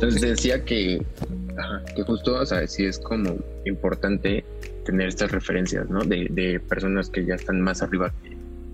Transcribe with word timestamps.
Entonces 0.00 0.22
decía 0.22 0.64
que, 0.64 1.04
que 1.94 2.02
justo, 2.04 2.40
o 2.40 2.46
sea, 2.46 2.66
sí 2.66 2.86
es 2.86 2.98
como 2.98 3.36
importante 3.66 4.42
tener 4.86 5.08
estas 5.08 5.30
referencias, 5.30 5.90
¿no? 5.90 6.02
De, 6.02 6.26
de 6.30 6.58
personas 6.58 7.10
que 7.10 7.26
ya 7.26 7.34
están 7.34 7.60
más 7.60 7.82
arriba 7.82 8.10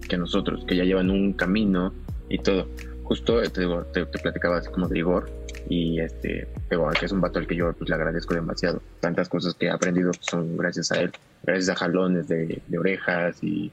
que, 0.08 0.16
nosotros, 0.16 0.64
que 0.68 0.76
ya 0.76 0.84
llevan 0.84 1.10
un 1.10 1.32
camino 1.32 1.92
y 2.28 2.38
todo. 2.38 2.68
Justo 3.02 3.42
te, 3.42 3.62
digo, 3.62 3.82
te, 3.92 4.06
platicaba 4.06 4.58
así 4.58 4.70
como 4.70 4.86
de 4.86 5.00
Igor 5.00 5.28
y 5.68 5.98
este, 5.98 6.46
pero 6.68 6.88
que 6.90 7.06
es 7.06 7.10
un 7.10 7.20
vato 7.20 7.40
al 7.40 7.48
que 7.48 7.56
yo 7.56 7.72
pues, 7.72 7.90
le 7.90 7.96
agradezco 7.96 8.32
demasiado. 8.32 8.80
Tantas 9.00 9.28
cosas 9.28 9.54
que 9.54 9.66
he 9.66 9.70
aprendido 9.70 10.12
son 10.20 10.56
gracias 10.56 10.92
a 10.92 11.00
él, 11.00 11.10
gracias 11.42 11.70
a 11.70 11.74
jalones 11.74 12.28
de, 12.28 12.62
de 12.64 12.78
orejas 12.78 13.42
y, 13.42 13.72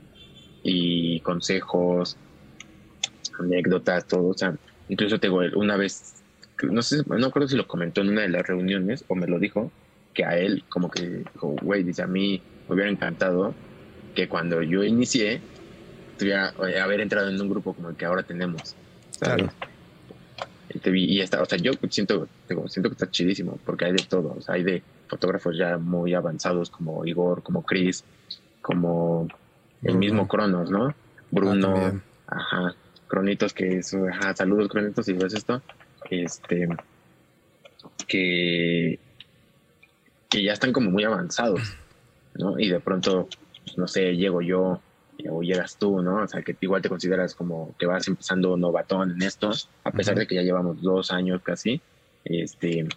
y 0.63 1.19
consejos, 1.19 2.17
anécdotas, 3.39 4.07
todo. 4.07 4.29
O 4.29 4.33
sea, 4.33 4.55
incluso 4.89 5.19
te 5.19 5.27
digo, 5.27 5.41
una 5.55 5.77
vez 5.77 6.22
no 6.71 6.81
sé, 6.81 7.03
no 7.05 7.25
acuerdo 7.25 7.47
si 7.47 7.55
lo 7.55 7.67
comentó 7.67 8.01
en 8.01 8.09
una 8.09 8.21
de 8.21 8.29
las 8.29 8.45
reuniones 8.47 9.05
o 9.07 9.15
me 9.15 9.27
lo 9.27 9.39
dijo, 9.39 9.71
que 10.13 10.25
a 10.25 10.37
él 10.37 10.63
como 10.69 10.89
que 10.89 11.23
dijo, 11.33 11.55
güey, 11.61 11.83
dice, 11.83 12.03
a 12.03 12.07
mí 12.07 12.41
me 12.67 12.75
hubiera 12.75 12.91
encantado 12.91 13.53
que 14.15 14.27
cuando 14.27 14.61
yo 14.61 14.83
inicié, 14.83 15.41
tuviera 16.17 16.53
eh, 16.67 16.79
haber 16.79 17.01
entrado 17.01 17.29
en 17.29 17.41
un 17.41 17.49
grupo 17.49 17.73
como 17.73 17.89
el 17.89 17.95
que 17.95 18.05
ahora 18.05 18.23
tenemos. 18.23 18.75
Claro. 19.19 19.49
Y, 20.85 21.19
está, 21.19 21.41
o 21.41 21.45
sea, 21.45 21.57
yo 21.59 21.71
siento, 21.89 22.27
siento 22.67 22.89
que 22.89 22.93
está 22.93 23.09
chidísimo, 23.09 23.59
porque 23.65 23.85
hay 23.85 23.91
de 23.91 24.03
todo, 24.09 24.35
o 24.37 24.41
sea, 24.41 24.55
hay 24.55 24.63
de 24.63 24.81
fotógrafos 25.07 25.55
ya 25.55 25.77
muy 25.77 26.15
avanzados 26.15 26.71
como 26.71 27.05
Igor, 27.05 27.43
como 27.43 27.63
Chris, 27.63 28.03
como 28.61 29.27
el 29.83 29.97
mismo 29.97 30.27
Cronos, 30.27 30.71
¿no? 30.71 30.87
Ah, 30.87 30.95
Bruno, 31.29 32.01
ajá, 32.25 32.75
Cronitos, 33.07 33.53
que 33.53 33.77
es, 33.77 33.93
ajá, 33.93 34.35
saludos 34.35 34.67
Cronitos 34.69 35.07
y 35.09 35.13
ves 35.13 35.35
esto, 35.35 35.61
este, 36.21 36.67
que, 38.07 38.99
que 40.29 40.43
ya 40.43 40.53
están 40.53 40.73
como 40.73 40.91
muy 40.91 41.03
avanzados, 41.03 41.61
¿no? 42.35 42.59
Y 42.59 42.69
de 42.69 42.79
pronto, 42.79 43.27
pues, 43.63 43.77
no 43.77 43.87
sé, 43.87 44.15
llego 44.15 44.41
yo 44.41 44.81
o 45.29 45.41
llegas 45.41 45.77
tú, 45.77 46.01
¿no? 46.01 46.23
O 46.23 46.27
sea, 46.27 46.41
que 46.41 46.55
igual 46.59 46.81
te 46.81 46.89
consideras 46.89 47.35
como 47.35 47.75
que 47.77 47.85
vas 47.85 48.07
empezando 48.07 48.57
novatón 48.57 49.11
en 49.11 49.21
esto, 49.21 49.51
a 49.83 49.91
pesar 49.91 50.15
de 50.17 50.27
que 50.27 50.35
ya 50.35 50.41
llevamos 50.41 50.81
dos 50.81 51.11
años 51.11 51.41
casi, 51.43 51.81
este, 52.25 52.87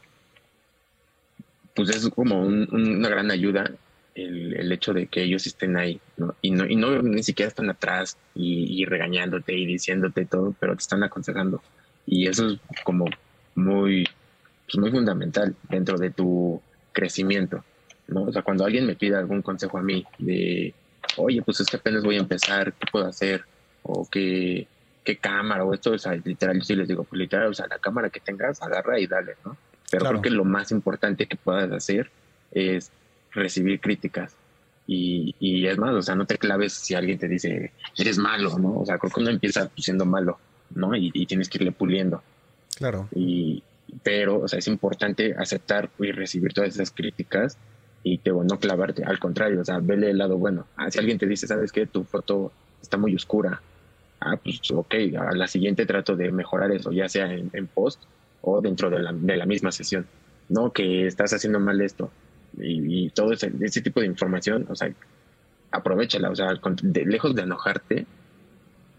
pues 1.75 1.91
es 1.91 2.09
como 2.09 2.41
una 2.41 3.09
gran 3.09 3.31
ayuda 3.31 3.71
el, 4.15 4.73
hecho 4.73 4.95
de 4.95 5.07
que 5.09 5.23
ellos 5.23 5.47
estén 5.47 5.77
ahí, 5.77 6.01
¿no? 6.17 6.35
Y 6.41 6.51
no, 6.51 6.67
y 6.67 6.75
no 6.75 7.03
ni 7.03 7.23
siquiera 7.23 7.49
están 7.49 7.69
atrás 7.69 8.17
y, 8.35 8.81
y 8.81 8.85
regañándote 8.87 9.53
y 9.53 9.67
diciéndote 9.67 10.25
todo, 10.25 10.55
pero 10.59 10.75
te 10.75 10.81
están 10.81 11.03
aconsejando. 11.03 11.63
Y 12.07 12.29
eso 12.29 12.49
es 12.49 12.59
como 12.85 13.07
muy, 13.55 14.09
pues 14.67 14.79
muy 14.79 14.91
fundamental 14.91 15.55
dentro 15.69 15.99
de 15.99 16.11
tu 16.11 16.61
crecimiento, 16.93 17.65
¿no? 18.09 18.23
O 18.25 18.33
sea, 18.33 18.43
cuando 18.43 18.65
alguien 18.65 18.87
me 18.87 18.95
pide 18.95 19.17
algún 19.17 19.43
consejo 19.43 19.79
a 19.79 19.83
mí 19.83 20.05
de, 20.19 20.73
oye, 21.17 21.43
pues 21.43 21.61
es 21.61 21.67
que 21.67 21.77
apenas 21.77 22.05
voy 22.05 22.17
a 22.17 22.21
empezar, 22.21 22.73
¿qué 22.73 22.87
puedo 22.91 23.07
hacer? 23.07 23.45
O 23.83 24.09
qué, 24.09 24.67
qué 25.05 25.17
cámara 25.17 25.65
o 25.65 25.75
esto, 25.75 25.93
o 25.93 25.99
sea, 25.99 26.15
literal, 26.15 26.59
yo 26.59 26.65
sí 26.65 26.75
les 26.75 26.89
digo, 26.89 27.05
pues 27.05 27.19
literal, 27.19 27.49
o 27.49 27.55
sea, 27.55 27.67
la 27.67 27.79
cámara 27.79 28.11
que 28.11 28.21
tengas, 28.21 28.63
agarra 28.63 28.99
y 28.99 29.07
dale, 29.07 29.35
¿no? 29.45 29.57
Pero 29.91 30.07
creo 30.07 30.23
que 30.23 30.31
lo 30.31 30.45
más 30.45 30.73
importante 30.73 31.27
que 31.27 31.37
puedas 31.37 31.71
hacer 31.71 32.11
es 32.51 32.91
recibir 33.33 33.81
críticas. 33.81 34.35
Y, 34.89 35.35
y, 35.41 35.67
es 35.67 35.79
más, 35.79 35.95
o 35.95 36.03
sea, 36.03 36.15
no 36.15 36.27
te 36.27 36.39
claves 36.39 36.73
si 36.73 36.95
alguien 36.95 37.19
te 37.19 37.29
dice, 37.29 37.73
eres 37.97 38.19
malo, 38.19 38.59
¿no? 38.59 38.81
O 38.81 38.87
sea, 38.87 38.99
creo 38.99 39.13
que 39.13 39.21
uno 39.21 39.31
empieza 39.31 39.71
siendo 39.77 40.07
malo. 40.07 40.39
¿No? 40.75 40.95
Y, 40.95 41.27
tienes 41.27 41.49
que 41.49 41.59
irle 41.59 41.73
puliendo. 41.73 42.23
Claro. 42.77 43.09
Y, 43.15 43.63
pero, 44.03 44.41
o 44.41 44.49
sea, 44.49 44.59
es 44.59 44.69
importante 44.69 45.35
aceptar 45.39 45.91
y 45.99 46.13
recibir 46.13 46.53
todas 46.53 46.75
esas 46.75 46.91
críticas 46.91 47.57
y 48.03 48.19
te, 48.19 48.31
no 48.31 48.61
clavarte, 48.61 49.05
al 49.05 49.19
contrario, 49.19 49.61
o 49.61 49.65
sea, 49.65 49.79
vele 49.81 50.11
el 50.11 50.19
lado 50.19 50.39
bueno. 50.39 50.67
Ah, 50.77 50.91
si 50.91 50.99
alguien 50.99 51.19
te 51.19 51.27
dice, 51.27 51.47
¿sabes 51.47 51.73
qué? 51.73 51.87
Tu 51.87 52.05
foto 52.05 52.53
está 52.81 52.97
muy 52.97 53.15
oscura. 53.15 53.61
Ah, 54.21 54.37
pues 54.37 54.61
ok, 54.71 54.95
a 55.19 55.35
la 55.35 55.47
siguiente 55.47 55.87
trato 55.87 56.17
de 56.17 56.31
mejorar 56.31 56.71
eso, 56.73 56.93
ya 56.93 57.09
sea 57.09 57.33
en, 57.33 57.67
post 57.67 58.03
o 58.43 58.61
dentro 58.61 58.91
de 58.91 59.01
la, 59.01 59.13
de 59.13 59.37
la, 59.37 59.47
misma 59.47 59.73
sesión. 59.73 60.07
No, 60.49 60.73
que 60.73 61.07
estás 61.07 61.33
haciendo 61.33 61.59
mal 61.59 61.81
esto. 61.81 62.11
Y, 62.59 63.11
todo 63.11 63.33
ese, 63.33 63.53
ese, 63.61 63.83
tipo 63.83 64.01
de 64.01 64.07
información, 64.07 64.67
o 64.71 64.77
sea, 64.77 64.91
aprovechala, 65.71 66.31
o 66.31 66.37
sea, 66.37 66.49
lejos 66.93 67.35
de 67.35 67.43
enojarte, 67.43 68.07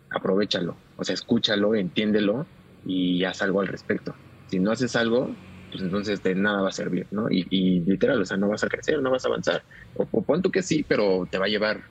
aprovechalo. 0.09 0.75
O 0.97 1.03
sea, 1.03 1.13
escúchalo, 1.13 1.75
entiéndelo 1.75 2.45
y 2.85 3.23
haz 3.23 3.41
algo 3.41 3.61
al 3.61 3.67
respecto. 3.67 4.15
Si 4.47 4.59
no 4.59 4.71
haces 4.71 4.95
algo, 4.95 5.35
pues 5.71 5.83
entonces 5.83 6.23
de 6.23 6.35
nada 6.35 6.61
va 6.61 6.69
a 6.69 6.73
servir, 6.73 7.07
¿no? 7.11 7.29
Y, 7.29 7.81
literal, 7.81 8.21
o 8.21 8.25
sea, 8.25 8.37
no 8.37 8.47
vas 8.47 8.63
a 8.63 8.67
crecer, 8.67 9.01
no 9.01 9.11
vas 9.11 9.25
a 9.25 9.27
avanzar. 9.27 9.63
O, 9.95 10.07
o 10.11 10.41
que 10.51 10.61
sí, 10.61 10.85
pero 10.87 11.27
te 11.29 11.37
va 11.37 11.45
a 11.45 11.49
llevar 11.49 11.81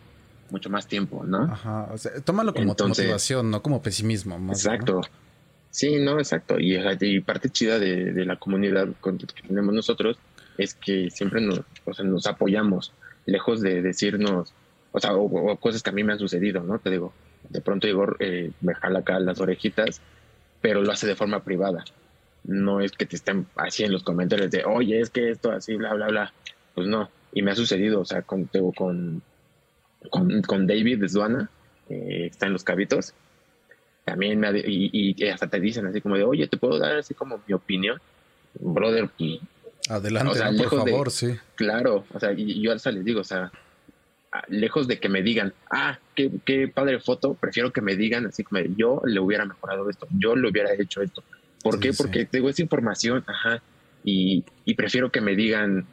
mucho 0.51 0.71
más 0.71 0.87
tiempo, 0.87 1.25
¿no? 1.25 1.43
Ajá, 1.45 1.89
o 1.93 1.99
sea, 1.99 2.13
tómalo 2.21 2.55
como 2.55 2.75
motivación, 2.79 3.51
no 3.51 3.63
como 3.63 3.83
pesimismo. 3.83 4.37
exacto. 4.51 5.03
Sí, 5.71 5.97
no, 5.99 6.19
exacto. 6.19 6.59
Y, 6.59 6.77
y 7.01 7.21
parte 7.21 7.51
chida 7.51 7.79
de, 7.79 8.25
la 8.25 8.37
comunidad 8.37 8.89
que 9.03 9.43
tenemos 9.47 9.75
nosotros 9.75 10.19
es 10.57 10.73
que 10.75 11.11
siempre 11.11 11.43
nos, 11.43 11.61
o 11.85 11.93
sea, 11.93 12.05
nos 12.05 12.27
apoyamos, 12.27 12.93
lejos 13.27 13.61
de 13.61 13.83
decirnos, 13.83 14.55
o 14.93 15.01
sea, 15.01 15.15
o, 15.15 15.57
cosas 15.57 15.83
que 15.83 15.91
a 15.91 15.93
mí 15.93 16.03
me 16.03 16.15
han 16.15 16.19
sucedido, 16.19 16.63
¿no? 16.63 16.79
Te 16.79 16.91
digo, 16.91 17.13
de 17.49 17.61
pronto 17.61 17.87
Igor 17.87 18.17
eh, 18.21 18.53
me 18.61 18.75
jala 18.75 19.01
acá 19.01 19.19
las 19.19 19.41
orejitas, 19.41 20.01
pero 20.61 20.83
lo 20.83 20.93
hace 20.93 21.07
de 21.07 21.17
forma 21.17 21.43
privada. 21.43 21.85
No 22.45 22.81
es 22.81 22.93
que 22.93 23.07
te 23.07 23.17
estén 23.17 23.47
así 23.57 23.85
en 23.85 23.93
los 23.93 24.03
comentarios 24.03 24.51
de, 24.51 24.65
oye, 24.65 25.01
es 25.01 25.11
que 25.11 25.31
esto 25.31 25.51
así, 25.51 25.75
bla, 25.75 25.95
bla, 25.95 26.09
bla. 26.09 26.33
Pues 26.75 26.87
no. 26.87 27.11
Y 27.33 27.43
me 27.43 27.51
ha 27.51 27.57
sucedido, 27.57 28.01
o 28.01 28.05
sea, 28.05 28.23
con, 28.23 28.49
con, 28.75 29.23
con, 30.11 30.67
David 30.67 31.01
de 31.01 31.09
Zuana, 31.09 31.51
eh, 31.89 32.29
está 32.31 32.47
en 32.47 32.53
los 32.53 32.65
cabitos. 32.65 33.15
También 34.05 34.39
me 34.39 34.51
y, 34.61 35.15
y, 35.19 35.29
hasta 35.29 35.49
te 35.49 35.59
dicen 35.59 35.87
así 35.87 36.01
como 36.01 36.17
de, 36.17 36.25
oye, 36.25 36.47
¿te 36.47 36.57
puedo 36.57 36.79
dar 36.79 36.99
así 36.99 37.15
como 37.15 37.41
mi 37.47 37.55
opinión? 37.55 38.01
Brother, 38.55 39.11
y, 39.19 39.41
Adelante, 39.89 40.65
por 40.69 40.87
favor, 40.87 41.11
sí. 41.11 41.37
Claro, 41.55 42.05
o 42.13 42.19
sea, 42.19 42.33
y 42.33 42.61
yo 42.61 42.73
hasta 42.73 42.91
les 42.91 43.05
digo, 43.05 43.21
o 43.21 43.25
sea, 43.25 43.53
lejos 44.49 44.89
de 44.89 44.99
que 44.99 45.09
me 45.09 45.23
digan, 45.23 45.53
ah, 45.71 45.99
qué, 46.15 46.31
qué 46.45 46.69
padre 46.69 47.01
foto, 47.01 47.35
prefiero 47.35 47.73
que 47.73 47.81
me 47.81 47.97
digan 47.97 48.27
así 48.27 48.45
como 48.45 48.61
yo 48.77 49.03
le 49.05 49.21
hubiera 49.21 49.45
mejorado 49.45 49.89
esto, 49.91 50.07
yo 50.19 50.37
le 50.37 50.49
hubiera 50.49 50.73
hecho 50.75 51.03
esto. 51.03 51.23
¿Por 51.63 51.81
qué? 51.81 51.93
Porque 51.93 52.25
tengo 52.25 52.49
esa 52.49 52.63
información, 52.63 53.25
ajá, 53.27 53.63
y, 54.05 54.45
y, 54.65 54.75
prefiero 54.75 55.11
que 55.11 55.21
me 55.21 55.35
digan, 55.35 55.85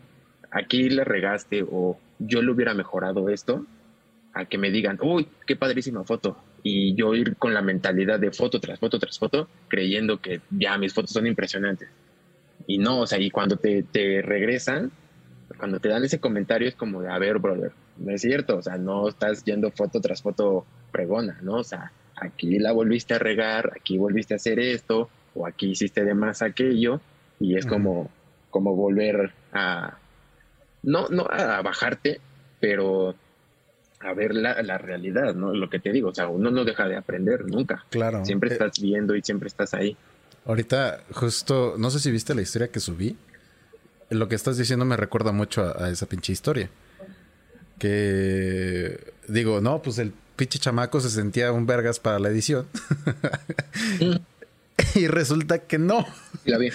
aquí 0.52 0.90
le 0.90 1.04
regaste 1.04 1.66
o 1.68 2.00
yo 2.20 2.42
le 2.44 2.52
hubiera 2.52 2.76
mejorado 2.76 3.30
esto, 3.30 3.66
a 4.34 4.46
que 4.46 4.58
me 4.58 4.72
digan, 4.72 5.00
uy, 5.02 5.28
qué 5.46 5.56
padrísima 5.56 6.04
foto. 6.04 6.38
Y 6.64 6.96
yo 6.96 7.14
ir 7.14 7.36
con 7.38 7.54
la 7.54 7.62
mentalidad 7.62 8.20
de 8.20 8.31
foto 8.31 8.60
tras 8.60 8.80
foto 8.80 9.00
tras 9.00 9.20
foto, 9.20 9.50
creyendo 9.68 10.22
que 10.22 10.42
ya 10.50 10.78
mis 10.78 10.94
fotos 10.94 11.12
son 11.12 11.28
impresionantes. 11.28 11.90
Y 12.68 12.78
no, 12.78 13.02
o 13.02 13.08
sea, 13.08 13.20
y 13.20 13.30
cuando 13.30 13.58
te, 13.58 13.84
te 13.84 14.22
regresan, 14.22 14.92
cuando 15.58 15.80
te 15.80 15.90
dan 15.90 16.04
ese 16.04 16.20
comentario 16.20 16.68
es 16.68 16.75
como 16.75 17.02
de, 17.02 17.10
a 17.10 17.18
ver, 17.20 17.40
brother, 17.40 17.72
no 17.98 18.12
es 18.12 18.22
cierto, 18.22 18.58
o 18.58 18.62
sea, 18.62 18.78
no 18.78 19.08
estás 19.08 19.44
yendo 19.44 19.72
foto 19.72 20.02
tras 20.02 20.22
foto 20.22 20.66
pregona, 20.92 21.40
¿no? 21.42 21.56
O 21.56 21.64
sea, 21.64 21.92
aquí 22.16 22.59
la 22.59 22.72
volviste 22.72 23.14
a 23.14 23.20
regar, 23.20 23.72
aquí 23.76 23.98
volviste 23.98 24.34
a 24.34 24.38
hacer 24.38 24.59
esto, 24.59 25.09
o 25.36 25.48
aquí 25.48 25.72
hiciste 25.72 26.04
de 26.04 26.14
más 26.14 26.42
aquello, 26.42 27.02
y 27.40 27.58
es 27.58 27.66
como, 27.66 28.09
como 28.50 28.76
volver 28.76 29.34
a, 29.52 29.98
no, 30.84 31.08
no 31.09 31.28
a 31.30 31.62
bajarte, 31.62 32.20
pero 32.59 33.16
a 34.00 34.14
ver 34.14 34.36
la, 34.36 34.62
la, 34.62 34.78
realidad, 34.78 35.34
¿no? 35.34 35.54
Lo 35.54 35.70
que 35.70 35.80
te 35.80 35.92
digo, 35.92 36.10
o 36.10 36.16
sea, 36.16 36.28
uno 36.28 36.52
no 36.52 36.66
deja 36.66 36.88
de 36.88 36.98
aprender 36.98 37.46
nunca. 37.46 37.86
Claro. 37.90 38.25
Siempre 38.25 38.50
eh, 38.50 38.54
estás 38.54 38.80
viendo 38.81 39.16
y 39.16 39.22
siempre 39.22 39.48
estás 39.48 39.74
ahí. 39.74 39.95
Ahorita, 40.45 41.04
justo, 41.12 41.75
no 41.78 41.90
sé 41.90 42.00
si 42.00 42.12
viste 42.12 42.36
la 42.36 42.42
historia 42.42 42.68
que 42.68 42.81
subí. 42.81 43.16
Lo 44.10 44.28
que 44.28 44.36
estás 44.36 44.57
diciendo 44.57 44.84
me 44.84 44.98
recuerda 44.98 45.31
mucho 45.31 45.74
a 45.81 45.90
esa 45.90 46.06
pinche 46.06 46.34
historia 46.34 46.69
que 47.80 49.14
digo, 49.28 49.62
no, 49.62 49.81
pues 49.81 49.98
el 50.00 50.14
pinche 50.36 50.60
chamaco 50.60 51.00
se 51.00 51.10
sentía 51.10 51.52
un 51.52 51.66
vergas 51.66 52.00
para 52.00 52.20
la 52.20 52.30
edición. 52.30 52.68
y 54.96 55.08
resulta 55.08 55.60
que 55.60 55.78
no. 55.78 56.06
La 56.46 56.58
vi. 56.58 56.70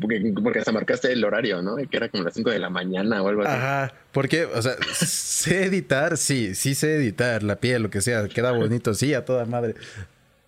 Porque, 0.00 0.34
porque 0.42 0.58
hasta 0.58 0.72
marcaste 0.72 1.12
el 1.12 1.24
horario, 1.24 1.62
¿no? 1.62 1.76
Que 1.76 1.96
era 1.96 2.08
como 2.08 2.24
las 2.24 2.34
5 2.34 2.50
de 2.50 2.58
la 2.58 2.68
mañana 2.68 3.22
o 3.22 3.28
algo 3.28 3.42
así. 3.42 3.52
Ajá. 3.52 3.94
Porque, 4.10 4.44
o 4.44 4.60
sea, 4.60 4.74
sé 4.92 5.64
editar, 5.66 6.16
sí, 6.16 6.54
sí 6.54 6.74
sé 6.74 6.96
editar 6.96 7.42
la 7.44 7.56
piel, 7.56 7.82
lo 7.82 7.90
que 7.90 8.00
sea, 8.00 8.26
queda 8.28 8.50
bonito, 8.50 8.94
sí, 8.94 9.14
a 9.14 9.24
toda 9.24 9.44
madre. 9.44 9.74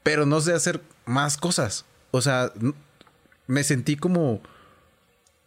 Pero 0.03 0.27
no 0.27 0.41
sé 0.41 0.53
hacer 0.53 0.81
más 1.05 1.37
cosas. 1.37 1.85
O 2.11 2.21
sea, 2.21 2.53
me 3.47 3.63
sentí 3.63 3.97
como. 3.97 4.41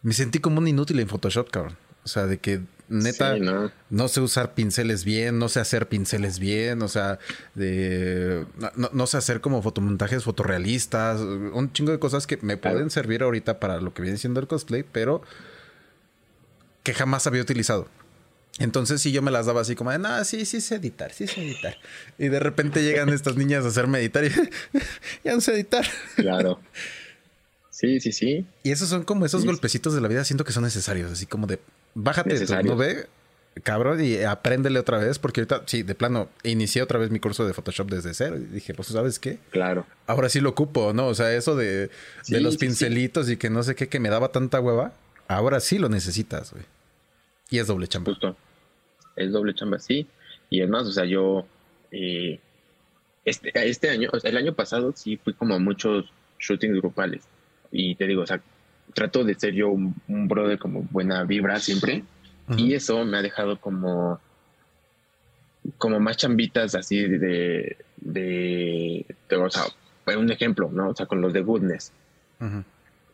Me 0.02 0.14
sentí 0.14 0.38
como 0.38 0.60
un 0.60 0.68
inútil 0.68 0.98
en 0.98 1.08
Photoshop, 1.08 1.50
cabrón. 1.50 1.76
O 2.04 2.08
sea, 2.08 2.26
de 2.26 2.38
que 2.38 2.60
neta, 2.90 3.36
no. 3.88 4.08
sé 4.08 4.20
usar 4.20 4.54
pinceles 4.54 5.04
bien, 5.04 5.38
no 5.38 5.48
sé 5.48 5.60
hacer 5.60 5.88
pinceles 5.88 6.38
bien, 6.38 6.82
o 6.82 6.88
sea, 6.88 7.18
de, 7.54 8.44
no, 8.76 9.06
sé 9.06 9.16
hacer 9.16 9.40
como 9.40 9.62
fotomontajes 9.62 10.24
fotorrealistas, 10.24 11.20
un 11.20 11.72
chingo 11.72 11.92
de 11.92 11.98
cosas 11.98 12.26
que 12.26 12.36
me 12.42 12.56
pueden 12.56 12.90
servir 12.90 13.22
ahorita 13.22 13.60
para 13.60 13.80
lo 13.80 13.94
que 13.94 14.02
viene 14.02 14.18
siendo 14.18 14.40
el 14.40 14.48
cosplay, 14.48 14.82
pero 14.82 15.22
que 16.82 16.92
jamás 16.92 17.26
había 17.26 17.42
utilizado. 17.42 17.88
Entonces 18.58 19.00
sí 19.00 19.12
yo 19.12 19.22
me 19.22 19.30
las 19.30 19.46
daba 19.46 19.62
así 19.62 19.74
como 19.74 19.92
de, 19.92 19.98
no, 19.98 20.22
sí, 20.24 20.44
sí 20.44 20.60
sé 20.60 20.74
editar, 20.74 21.12
sí 21.12 21.26
sé 21.26 21.40
editar. 21.42 21.78
Y 22.18 22.28
de 22.28 22.40
repente 22.40 22.82
llegan 22.82 23.08
estas 23.10 23.36
niñas 23.36 23.64
a 23.64 23.68
hacerme 23.68 24.00
editar 24.00 24.24
y 24.24 24.30
ya 25.24 25.34
no 25.34 25.40
sé 25.40 25.54
editar. 25.54 25.86
Claro. 26.16 26.60
Sí, 27.70 28.00
sí, 28.00 28.12
sí. 28.12 28.44
Y 28.62 28.72
esos 28.72 28.90
son 28.90 29.04
como 29.04 29.24
esos 29.24 29.46
golpecitos 29.46 29.94
de 29.94 30.02
la 30.02 30.08
vida, 30.08 30.24
siento 30.24 30.44
que 30.44 30.52
son 30.52 30.64
necesarios, 30.64 31.10
así 31.10 31.24
como 31.24 31.46
de, 31.46 31.60
bájate 31.94 32.38
de 32.38 32.46
tu 32.46 32.62
nube, 32.62 33.06
cabrón, 33.62 34.02
y 34.04 34.22
apréndele 34.22 34.78
otra 34.78 34.98
vez, 34.98 35.18
porque 35.18 35.40
ahorita, 35.40 35.62
sí, 35.66 35.82
de 35.82 35.94
plano, 35.94 36.28
inicié 36.42 36.82
otra 36.82 36.98
vez 36.98 37.10
mi 37.10 37.20
curso 37.20 37.46
de 37.46 37.52
Photoshop 37.52 37.90
desde 37.90 38.14
cero 38.14 38.36
y 38.36 38.44
dije, 38.44 38.74
pues, 38.74 38.88
¿sabes 38.88 39.18
qué? 39.18 39.38
Claro. 39.50 39.86
Ahora 40.06 40.28
sí 40.28 40.40
lo 40.40 40.50
ocupo, 40.50 40.92
¿no? 40.92 41.06
O 41.06 41.14
sea, 41.14 41.32
eso 41.32 41.56
de, 41.56 41.90
de 42.28 42.40
los 42.40 42.56
pincelitos 42.56 43.28
y 43.30 43.36
que 43.36 43.50
no 43.50 43.62
sé 43.62 43.74
qué, 43.74 43.88
que 43.88 44.00
me 44.00 44.08
daba 44.08 44.32
tanta 44.32 44.60
hueva, 44.60 44.92
ahora 45.28 45.60
sí 45.60 45.78
lo 45.78 45.88
necesitas, 45.88 46.52
güey. 46.52 46.64
Y 47.50 47.58
es 47.58 47.66
doble 47.66 47.88
chamba. 47.88 48.12
Justo. 48.12 48.36
Es 49.16 49.32
doble 49.32 49.54
chamba, 49.54 49.78
sí. 49.78 50.06
Y 50.48 50.62
es 50.62 50.68
más, 50.68 50.86
o 50.86 50.92
sea, 50.92 51.04
yo, 51.04 51.46
eh, 51.90 52.38
este, 53.24 53.50
este 53.68 53.90
año, 53.90 54.08
o 54.12 54.20
sea, 54.20 54.30
el 54.30 54.36
año 54.36 54.54
pasado 54.54 54.92
sí 54.94 55.16
fui 55.16 55.34
como 55.34 55.54
a 55.54 55.58
muchos 55.58 56.06
shootings 56.38 56.76
grupales. 56.80 57.24
Y 57.72 57.94
te 57.96 58.06
digo, 58.06 58.22
o 58.22 58.26
sea, 58.26 58.40
trato 58.94 59.24
de 59.24 59.34
ser 59.34 59.54
yo 59.54 59.70
un, 59.70 59.94
brother 60.28 60.58
como 60.58 60.82
buena 60.90 61.24
vibra 61.24 61.58
siempre. 61.60 62.04
Y 62.56 62.74
eso 62.74 63.04
me 63.04 63.18
ha 63.18 63.22
dejado 63.22 63.60
como, 63.60 64.20
como 65.78 66.00
más 66.00 66.16
chambitas 66.16 66.74
así 66.74 67.06
de, 67.06 67.76
de, 67.98 69.06
o 69.38 69.50
sea, 69.50 69.64
un 70.16 70.32
ejemplo, 70.32 70.68
¿no? 70.72 70.88
O 70.88 70.96
sea, 70.96 71.06
con 71.06 71.20
los 71.20 71.32
de 71.32 71.42
Goodness. 71.42 71.92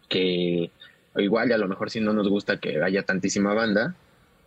Que 0.08 0.70
igual 1.16 1.52
a 1.52 1.58
lo 1.58 1.68
mejor 1.68 1.90
si 1.90 2.00
no 2.00 2.12
nos 2.12 2.28
gusta 2.28 2.58
que 2.58 2.82
haya 2.82 3.02
tantísima 3.02 3.52
banda, 3.52 3.94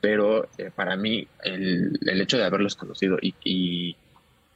pero 0.02 0.48
eh, 0.58 0.72
para 0.74 0.96
mí 0.96 1.28
el, 1.44 2.00
el, 2.06 2.22
hecho 2.22 2.38
de 2.38 2.46
haberlos 2.46 2.76
conocido 2.76 3.18
y, 3.22 3.36
y, 3.44 3.96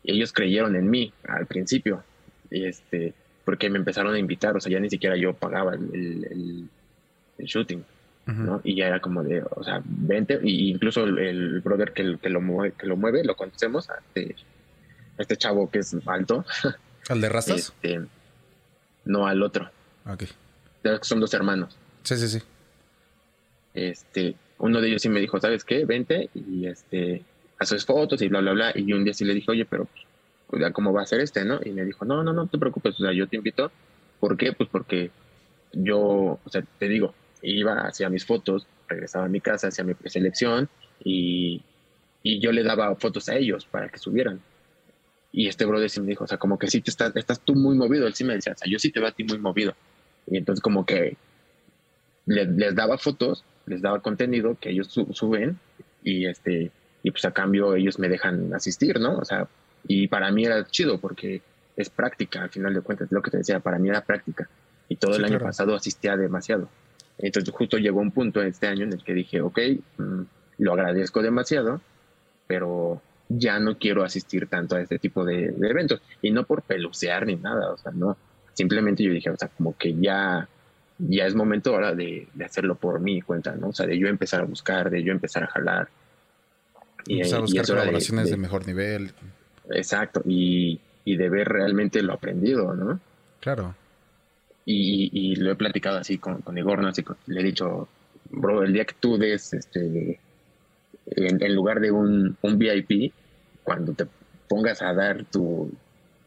ellos 0.06 0.34
creyeron 0.34 0.76
en 0.76 0.90
mí 0.90 1.14
al 1.28 1.46
principio, 1.46 2.04
y 2.52 2.66
este, 2.66 3.14
porque 3.46 3.70
me 3.70 3.78
empezaron 3.78 4.14
a 4.14 4.20
invitar, 4.20 4.56
o 4.56 4.60
sea, 4.60 4.72
ya 4.72 4.80
ni 4.80 4.90
siquiera 4.90 5.16
yo 5.18 5.34
pagaba 5.34 5.76
el, 5.76 6.70
el, 7.38 7.46
shooting, 7.46 7.84
¿no? 8.26 8.62
Y 8.64 8.78
ya 8.78 8.88
era 8.88 9.02
como 9.02 9.22
de, 9.24 9.44
o 9.50 9.64
sea, 9.64 9.82
vente, 9.84 10.40
y 10.44 10.70
incluso 10.70 11.04
el, 11.04 11.60
brother 11.62 11.92
que, 11.92 12.18
que, 12.22 12.30
lo 12.30 12.40
mueve, 12.40 12.74
que 12.78 12.88
lo 12.88 12.96
mueve, 12.96 13.24
lo 13.24 13.36
conocemos, 13.36 13.90
a 13.90 13.96
este, 13.96 14.36
este 15.18 15.36
chavo 15.36 15.70
que 15.70 15.80
es 15.80 15.96
alto. 16.06 16.46
¿Al 17.10 17.20
de 17.20 17.30
rastas? 17.30 17.74
Este, 17.82 18.02
no, 19.06 19.28
al 19.28 19.44
otro. 19.44 19.70
Ok. 20.06 20.24
Son 21.02 21.20
dos 21.20 21.34
hermanos. 21.34 21.78
Sí, 22.04 22.16
sí, 22.16 22.28
sí. 22.28 22.40
Este, 23.74 24.36
uno 24.60 24.80
de 24.80 24.88
ellos 24.88 25.02
sí 25.02 25.10
me 25.10 25.20
dijo, 25.20 25.40
¿sabes 25.40 25.64
qué? 25.66 25.86
Vente 25.86 26.30
y 26.34 26.68
este, 26.68 27.24
haces 27.60 27.86
fotos 27.86 28.22
y 28.22 28.28
bla, 28.28 28.42
bla, 28.42 28.54
bla. 28.54 28.72
Y 28.76 28.94
un 28.94 29.04
día 29.04 29.14
sí 29.14 29.26
le 29.26 29.34
dije, 29.34 29.52
oye, 29.52 29.66
pero 29.66 29.88
pues, 30.60 30.74
¿cómo 30.74 30.94
va 30.94 31.02
a 31.02 31.06
ser 31.06 31.22
este, 31.22 31.46
no? 31.46 31.60
Y 31.64 31.72
me 31.72 31.86
dijo, 31.86 32.06
no, 32.06 32.24
no, 32.24 32.34
no 32.34 32.48
te 32.48 32.58
preocupes, 32.58 32.96
o 33.00 33.04
sea, 33.04 33.14
yo 33.14 33.28
te 33.28 33.38
invito. 33.38 33.72
¿Por 34.20 34.38
qué? 34.38 34.54
Pues 34.54 34.70
porque 34.70 35.12
yo, 35.72 36.00
o 36.44 36.50
sea, 36.50 36.64
te 36.80 36.88
digo, 36.88 37.14
iba 37.42 37.88
hacia 37.88 38.10
mis 38.10 38.26
fotos, 38.26 38.68
regresaba 38.88 39.26
a 39.26 39.30
mi 39.30 39.42
casa, 39.42 39.68
hacia 39.68 39.84
mi 39.84 39.94
preselección 39.94 40.70
y, 41.04 41.62
y 42.22 42.40
yo 42.40 42.52
le 42.52 42.64
daba 42.64 42.96
fotos 42.96 43.30
a 43.30 43.36
ellos 43.36 43.66
para 43.66 43.90
que 43.90 43.98
subieran. 43.98 44.40
Y 45.32 45.48
este 45.48 45.66
brother 45.66 45.90
sí 45.90 46.00
me 46.00 46.08
dijo, 46.08 46.26
o 46.26 46.28
sea, 46.28 46.38
como 46.38 46.60
que 46.60 46.68
sí 46.68 46.82
te 46.82 46.92
estás, 46.92 47.16
estás 47.16 47.40
tú 47.40 47.56
muy 47.56 47.76
movido. 47.76 48.06
Él 48.06 48.14
sí 48.14 48.24
me 48.24 48.36
decía, 48.36 48.54
o 48.54 48.58
sea, 48.58 48.72
yo 48.72 48.78
sí 48.78 48.92
te 48.92 49.00
veo 49.00 49.10
a 49.10 49.14
ti 49.14 49.24
muy 49.24 49.40
movido. 49.40 49.74
Y 50.28 50.38
entonces 50.38 50.62
como 50.62 50.86
que 50.86 51.18
les 52.26 52.76
daba 52.76 52.98
fotos 52.98 53.44
les 53.66 53.82
daba 53.82 54.02
contenido 54.02 54.58
que 54.60 54.70
ellos 54.70 54.88
suben 55.12 55.60
y 56.04 56.26
este 56.26 56.72
y 57.02 57.12
pues 57.12 57.26
a 57.26 57.32
cambio 57.32 57.76
ellos 57.76 58.00
me 58.00 58.08
dejan 58.08 58.54
asistir, 58.54 59.00
¿no? 59.00 59.18
O 59.18 59.26
sea, 59.26 59.48
y 59.88 60.08
para 60.08 60.32
mí 60.32 60.46
era 60.46 60.66
chido 60.66 61.00
porque 61.00 61.42
es 61.76 61.90
práctica, 61.90 62.44
al 62.44 62.50
final 62.50 62.74
de 62.74 62.82
cuentas, 62.82 63.12
lo 63.12 63.22
que 63.22 63.32
te 63.32 63.38
decía, 63.38 63.60
para 63.60 63.80
mí 63.80 63.90
era 63.90 64.02
práctica. 64.02 64.48
Y 64.90 64.96
todo 64.98 65.16
el 65.16 65.26
año 65.26 65.40
pasado 65.40 65.76
asistía 65.76 66.16
demasiado. 66.16 66.70
Entonces 67.18 67.54
justo 67.54 67.78
llegó 67.78 68.00
un 68.00 68.12
punto 68.12 68.42
en 68.42 68.50
este 68.50 68.68
año 68.68 68.84
en 68.84 68.94
el 68.94 69.04
que 69.04 69.14
dije, 69.14 69.42
ok, 69.42 69.60
mm, 69.98 70.22
lo 70.60 70.74
agradezco 70.74 71.22
demasiado, 71.22 71.82
pero 72.48 73.02
ya 73.30 73.60
no 73.60 73.78
quiero 73.78 74.04
asistir 74.04 74.48
tanto 74.48 74.76
a 74.76 74.82
este 74.82 75.00
tipo 75.00 75.26
de, 75.26 75.52
de, 75.52 75.70
eventos. 75.70 76.02
Y 76.22 76.32
no 76.32 76.44
por 76.44 76.62
pelucear 76.62 77.26
ni 77.26 77.36
nada, 77.36 77.72
o 77.72 77.78
sea, 77.78 77.92
no. 77.92 78.18
Simplemente 78.54 79.04
yo 79.04 79.12
dije, 79.12 79.30
o 79.30 79.38
sea, 79.38 79.48
como 79.48 79.76
que 79.78 79.96
ya 79.96 80.48
ya 81.00 81.26
es 81.26 81.36
momento 81.36 81.72
ahora 81.72 81.94
de, 81.96 82.28
hacerlo 82.44 82.76
por 82.76 83.00
mi 83.00 83.22
cuenta, 83.22 83.56
¿no? 83.56 83.70
O 83.70 83.74
sea, 83.74 83.86
de 83.86 83.98
yo 83.98 84.08
empezar 84.08 84.42
a 84.42 84.46
buscar, 84.46 84.90
de 84.90 85.04
yo 85.04 85.12
empezar 85.12 85.44
a 85.44 85.48
jalar. 85.48 85.90
Y, 87.06 87.18
empezar 87.18 87.40
a 87.40 87.42
buscar 87.42 87.66
colaboraciones 87.66 88.30
de, 88.30 88.38
mejor 88.38 88.68
nivel. 88.68 89.12
Exacto, 89.70 90.22
y, 90.26 90.80
de 91.06 91.30
ver 91.30 91.48
realmente 91.48 92.02
lo 92.02 92.14
aprendido, 92.14 92.74
¿no? 92.74 93.00
Claro. 93.40 93.76
Y, 94.66 95.36
lo 95.36 95.52
he 95.52 95.56
platicado 95.56 95.98
así 95.98 96.18
con, 96.18 96.42
con 96.42 96.58
Igor, 96.58 96.82
¿no? 96.82 96.88
Así, 96.88 97.04
le 97.28 97.42
he 97.42 97.44
dicho, 97.44 97.88
bro, 98.30 98.64
el 98.64 98.74
día 98.74 98.86
que 98.86 98.96
tú 99.00 99.18
des, 99.18 99.54
este, 99.54 100.20
en, 101.08 101.56
lugar 101.56 101.80
de 101.80 101.92
un, 101.92 102.38
un 102.42 102.58
VIP, 102.58 103.14
cuando 103.64 103.94
te 103.94 104.06
pongas 104.48 104.82
a 104.82 104.94
dar 104.94 105.26
tu, 105.26 105.72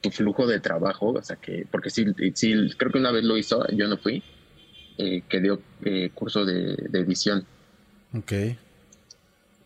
tu 0.01 0.11
flujo 0.11 0.47
de 0.47 0.61
trabajo, 0.61 1.11
o 1.11 1.23
sea 1.23 1.37
que, 1.37 1.67
porque 1.71 1.91
sí, 1.91 2.07
sí, 2.35 2.55
creo 2.77 2.93
que 2.93 2.99
una 2.99 3.13
vez 3.13 3.25
lo 3.25 3.37
hizo, 3.37 3.67
yo 3.69 3.89
no 3.89 3.97
fui, 3.97 4.23
eh, 4.99 5.23
que 5.29 5.41
dio 5.41 5.61
eh, 5.85 6.11
curso 6.15 6.45
de, 6.45 6.75
edición. 6.93 7.45
Ok. 8.15 8.33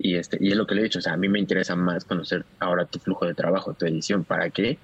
Y, 0.03 0.17
este, 0.17 0.39
y 0.41 0.51
es 0.51 0.57
lo 0.57 0.67
que 0.67 0.75
le 0.75 0.81
he 0.81 0.85
dicho, 0.85 0.99
o 0.99 1.03
sea, 1.03 1.13
a 1.13 1.17
mí 1.19 1.29
me 1.29 1.39
interesa 1.39 1.77
más 1.77 2.07
conocer 2.07 2.47
ahora 2.59 2.87
tu 2.87 2.99
flujo 2.99 3.27
de 3.27 3.35
trabajo, 3.35 3.75
tu 3.75 3.85
edición, 3.85 4.25
¿para 4.25 4.49
qué? 4.49 4.79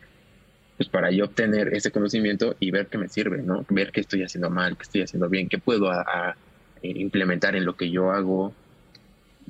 Pues 0.76 0.90
para 0.90 1.10
yo 1.10 1.24
obtener 1.24 1.72
ese 1.72 1.90
conocimiento 1.90 2.54
y 2.60 2.70
ver 2.70 2.88
qué 2.88 2.98
me 2.98 3.08
sirve, 3.08 3.40
¿no? 3.42 3.64
Ver 3.70 3.92
qué 3.92 4.02
estoy 4.02 4.22
haciendo 4.22 4.50
mal, 4.50 4.76
qué 4.76 4.82
estoy 4.82 5.00
haciendo 5.00 5.30
bien, 5.30 5.48
qué 5.48 5.56
puedo 5.56 5.90
a, 5.90 6.36
implementar 6.82 7.56
en 7.56 7.64
lo 7.64 7.76
que 7.76 7.90
yo 7.90 8.12
hago. 8.12 8.52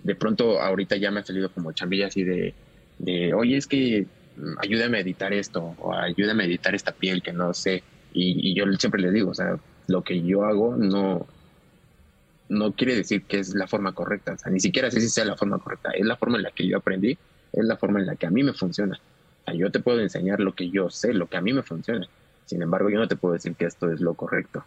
De 0.05 0.15
pronto 0.15 0.61
ahorita 0.61 0.97
ya 0.97 1.11
me 1.11 1.19
ha 1.21 1.25
salido 1.25 1.51
como 1.51 1.73
chambilla 1.73 2.07
así 2.07 2.23
de, 2.23 2.55
de, 2.99 3.35
oye, 3.35 3.57
es 3.57 3.67
que 3.67 4.07
mm, 4.37 4.59
ayúdame 4.63 4.99
a 4.99 5.01
editar 5.01 5.33
esto, 5.33 5.75
o 5.79 5.93
ayúdame 5.93 6.45
a 6.45 6.47
editar 6.47 6.77
esta 6.77 6.93
piel 6.93 7.23
que 7.23 7.33
no 7.33 7.53
sé. 7.55 7.83
Y, 8.13 8.51
y 8.51 8.55
yo 8.55 8.65
siempre 8.79 9.03
le 9.03 9.11
digo, 9.11 9.31
o 9.31 9.35
sea, 9.35 9.59
lo 9.89 10.03
que 10.03 10.23
yo 10.23 10.45
hago 10.45 10.77
no, 10.77 11.27
no 12.49 12.73
quiere 12.73 12.95
decir 12.95 13.25
que 13.25 13.39
es 13.39 13.55
la 13.55 13.67
forma 13.67 13.93
correcta, 13.93 14.33
o 14.35 14.39
sea, 14.39 14.53
ni 14.53 14.61
siquiera 14.61 14.91
sé 14.91 15.01
si 15.01 15.09
sea 15.09 15.25
la 15.25 15.37
forma 15.37 15.59
correcta, 15.59 15.91
es 15.91 16.07
la 16.07 16.17
forma 16.17 16.37
en 16.37 16.45
la 16.45 16.51
que 16.51 16.67
yo 16.67 16.77
aprendí, 16.79 17.19
es 17.53 17.65
la 17.65 17.77
forma 17.77 18.01
en 18.01 18.07
la 18.07 18.17
que 18.17 18.27
a 18.27 18.31
mí 18.31 18.43
me 18.43 18.53
funciona. 18.53 18.99
O 19.43 19.45
sea, 19.45 19.55
yo 19.55 19.71
te 19.71 19.81
puedo 19.81 20.01
enseñar 20.01 20.41
lo 20.41 20.55
que 20.55 20.71
yo 20.71 20.91
sé, 20.91 21.13
lo 21.13 21.29
que 21.29 21.37
a 21.37 21.41
mí 21.41 21.53
me 21.53 21.63
funciona. 21.63 22.07
Sin 22.45 22.63
embargo, 22.63 22.91
yo 22.91 22.99
no 22.99 23.09
te 23.09 23.17
puedo 23.17 23.35
decir 23.35 23.55
que 23.55 23.65
esto 23.65 23.91
es 23.91 24.01
lo 24.01 24.15
correcto. 24.15 24.65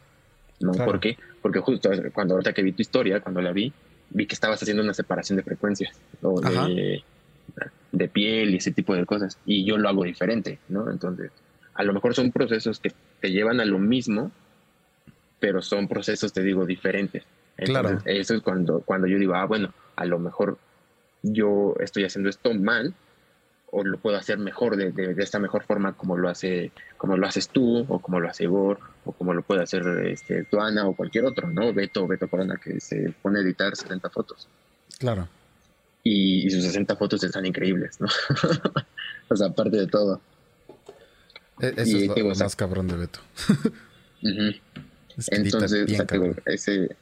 ¿No? 0.59 0.73
¿Por 0.73 0.99
qué? 0.99 1.17
Porque 1.41 1.59
justo 1.59 1.89
cuando 2.13 2.33
ahorita 2.33 2.51
que 2.51 2.61
vi 2.61 2.73
tu 2.73 2.81
historia, 2.81 3.21
cuando 3.21 3.41
la 3.41 3.53
vi, 3.53 3.71
vi 4.09 4.25
que 4.25 4.33
estabas 4.33 4.61
haciendo 4.61 4.83
una 4.83 4.93
separación 4.93 5.37
de 5.37 5.43
frecuencias, 5.43 5.97
de, 6.21 7.01
de, 7.93 8.07
piel 8.09 8.53
y 8.53 8.57
ese 8.57 8.71
tipo 8.71 8.93
de 8.93 9.05
cosas. 9.05 9.37
Y 9.45 9.63
yo 9.63 9.77
lo 9.77 9.87
hago 9.87 10.03
diferente, 10.03 10.59
¿no? 10.67 10.91
Entonces, 10.91 11.31
a 11.73 11.83
lo 11.83 11.93
mejor 11.93 12.13
son 12.13 12.31
procesos 12.31 12.81
que 12.81 12.91
te 13.21 13.31
llevan 13.31 13.61
a 13.61 13.65
lo 13.65 13.79
mismo, 13.79 14.31
pero 15.39 15.61
son 15.61 15.87
procesos, 15.87 16.33
te 16.33 16.43
digo, 16.43 16.65
diferentes. 16.65 17.23
Claro. 17.65 17.99
Eso 18.05 18.35
es 18.35 18.41
cuando, 18.41 18.81
cuando 18.81 19.07
yo 19.07 19.17
digo, 19.17 19.35
ah, 19.35 19.45
bueno, 19.45 19.73
a 19.95 20.05
lo 20.05 20.19
mejor 20.19 20.57
yo 21.23 21.75
estoy 21.79 22.05
haciendo 22.05 22.29
esto 22.29 22.53
mal 22.53 22.93
o 23.71 23.83
lo 23.83 23.97
puedo 23.99 24.17
hacer 24.17 24.37
mejor 24.37 24.75
de, 24.77 24.91
de, 24.91 25.21
esta 25.21 25.39
mejor 25.39 25.63
forma 25.63 25.93
como 25.93 26.17
lo 26.17 26.29
hace 26.29 26.71
como 26.97 27.17
lo 27.17 27.27
haces 27.27 27.49
tú 27.49 27.85
o 27.87 27.99
como 27.99 28.19
lo 28.19 28.29
hace 28.29 28.45
Igor 28.45 28.79
o 29.05 29.11
como 29.11 29.33
lo 29.33 29.43
puede 29.43 29.61
hacer 29.61 29.83
este 30.07 30.43
Tuana 30.45 30.87
o 30.87 30.95
cualquier 30.95 31.25
otro 31.25 31.47
no 31.49 31.73
Beto 31.73 32.07
Beto 32.07 32.27
Corona 32.27 32.55
que 32.57 32.79
se 32.79 33.13
pone 33.21 33.39
a 33.39 33.41
editar 33.43 33.75
70 33.75 34.09
fotos. 34.09 34.47
Claro. 34.97 35.27
Y, 36.03 36.49
sus 36.49 36.63
60 36.63 36.95
fotos 36.95 37.23
están 37.23 37.45
increíbles 37.45 37.99
no 37.99 38.07
o 39.29 39.35
sea 39.35 39.47
aparte 39.47 39.77
de 39.77 39.87
todo. 39.87 40.21
E, 41.59 41.73
eso 41.75 41.97
es 41.97 42.07
lo, 42.07 42.35
más 42.35 42.55
cabrón 42.55 42.87
de 42.87 42.95
Beto. 42.95 43.19
Entonces, 45.31 45.85
ese, 46.45 46.95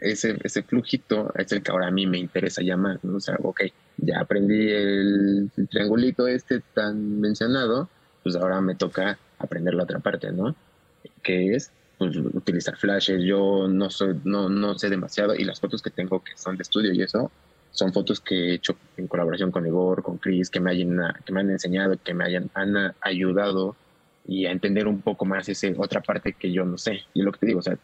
ese, 0.00 0.36
ese 0.42 0.62
flujito 0.62 1.32
es 1.36 1.52
el 1.52 1.62
que 1.62 1.70
ahora 1.70 1.88
a 1.88 1.90
mí 1.90 2.06
me 2.06 2.18
interesa 2.18 2.62
llamar, 2.62 2.98
¿no? 3.02 3.16
O 3.16 3.20
sea, 3.20 3.36
ok, 3.42 3.62
ya 3.98 4.20
aprendí 4.20 4.70
el, 4.70 5.50
triangulito 5.70 6.26
este 6.26 6.60
tan 6.74 7.20
mencionado, 7.20 7.88
pues 8.22 8.36
ahora 8.36 8.60
me 8.60 8.74
toca 8.74 9.18
aprender 9.38 9.74
la 9.74 9.84
otra 9.84 9.98
parte, 9.98 10.32
¿no? 10.32 10.54
Que 11.22 11.54
es 11.54 11.70
pues, 11.98 12.16
utilizar 12.16 12.76
flashes. 12.76 13.22
Yo 13.24 13.68
no 13.68 13.90
soy, 13.90 14.20
no, 14.24 14.48
no 14.48 14.78
sé 14.78 14.88
demasiado 14.88 15.34
y 15.34 15.44
las 15.44 15.60
fotos 15.60 15.82
que 15.82 15.90
tengo 15.90 16.22
que 16.22 16.36
son 16.36 16.56
de 16.56 16.62
estudio 16.62 16.92
y 16.92 17.02
eso, 17.02 17.30
son 17.72 17.92
fotos 17.92 18.20
que 18.20 18.34
he 18.34 18.54
hecho 18.54 18.76
en 18.96 19.06
colaboración 19.06 19.50
con 19.50 19.66
Igor, 19.66 20.02
con 20.02 20.18
Chris, 20.18 20.50
que 20.50 20.60
me, 20.60 20.70
hayan, 20.70 20.98
que 21.24 21.32
me 21.32 21.40
han 21.40 21.50
enseñado, 21.50 21.96
que 22.02 22.14
me 22.14 22.24
hayan 22.24 22.50
han 22.54 22.94
ayudado 23.00 23.76
y 24.26 24.46
a 24.46 24.50
entender 24.50 24.86
un 24.86 25.00
poco 25.00 25.24
más 25.24 25.48
esa 25.48 25.68
otra 25.76 26.00
parte 26.00 26.32
que 26.32 26.52
yo 26.52 26.64
no 26.64 26.78
sé. 26.78 27.00
Y 27.14 27.22
lo 27.22 27.32
que 27.32 27.38
te 27.38 27.46
digo, 27.46 27.60
o 27.60 27.62
sea, 27.62 27.78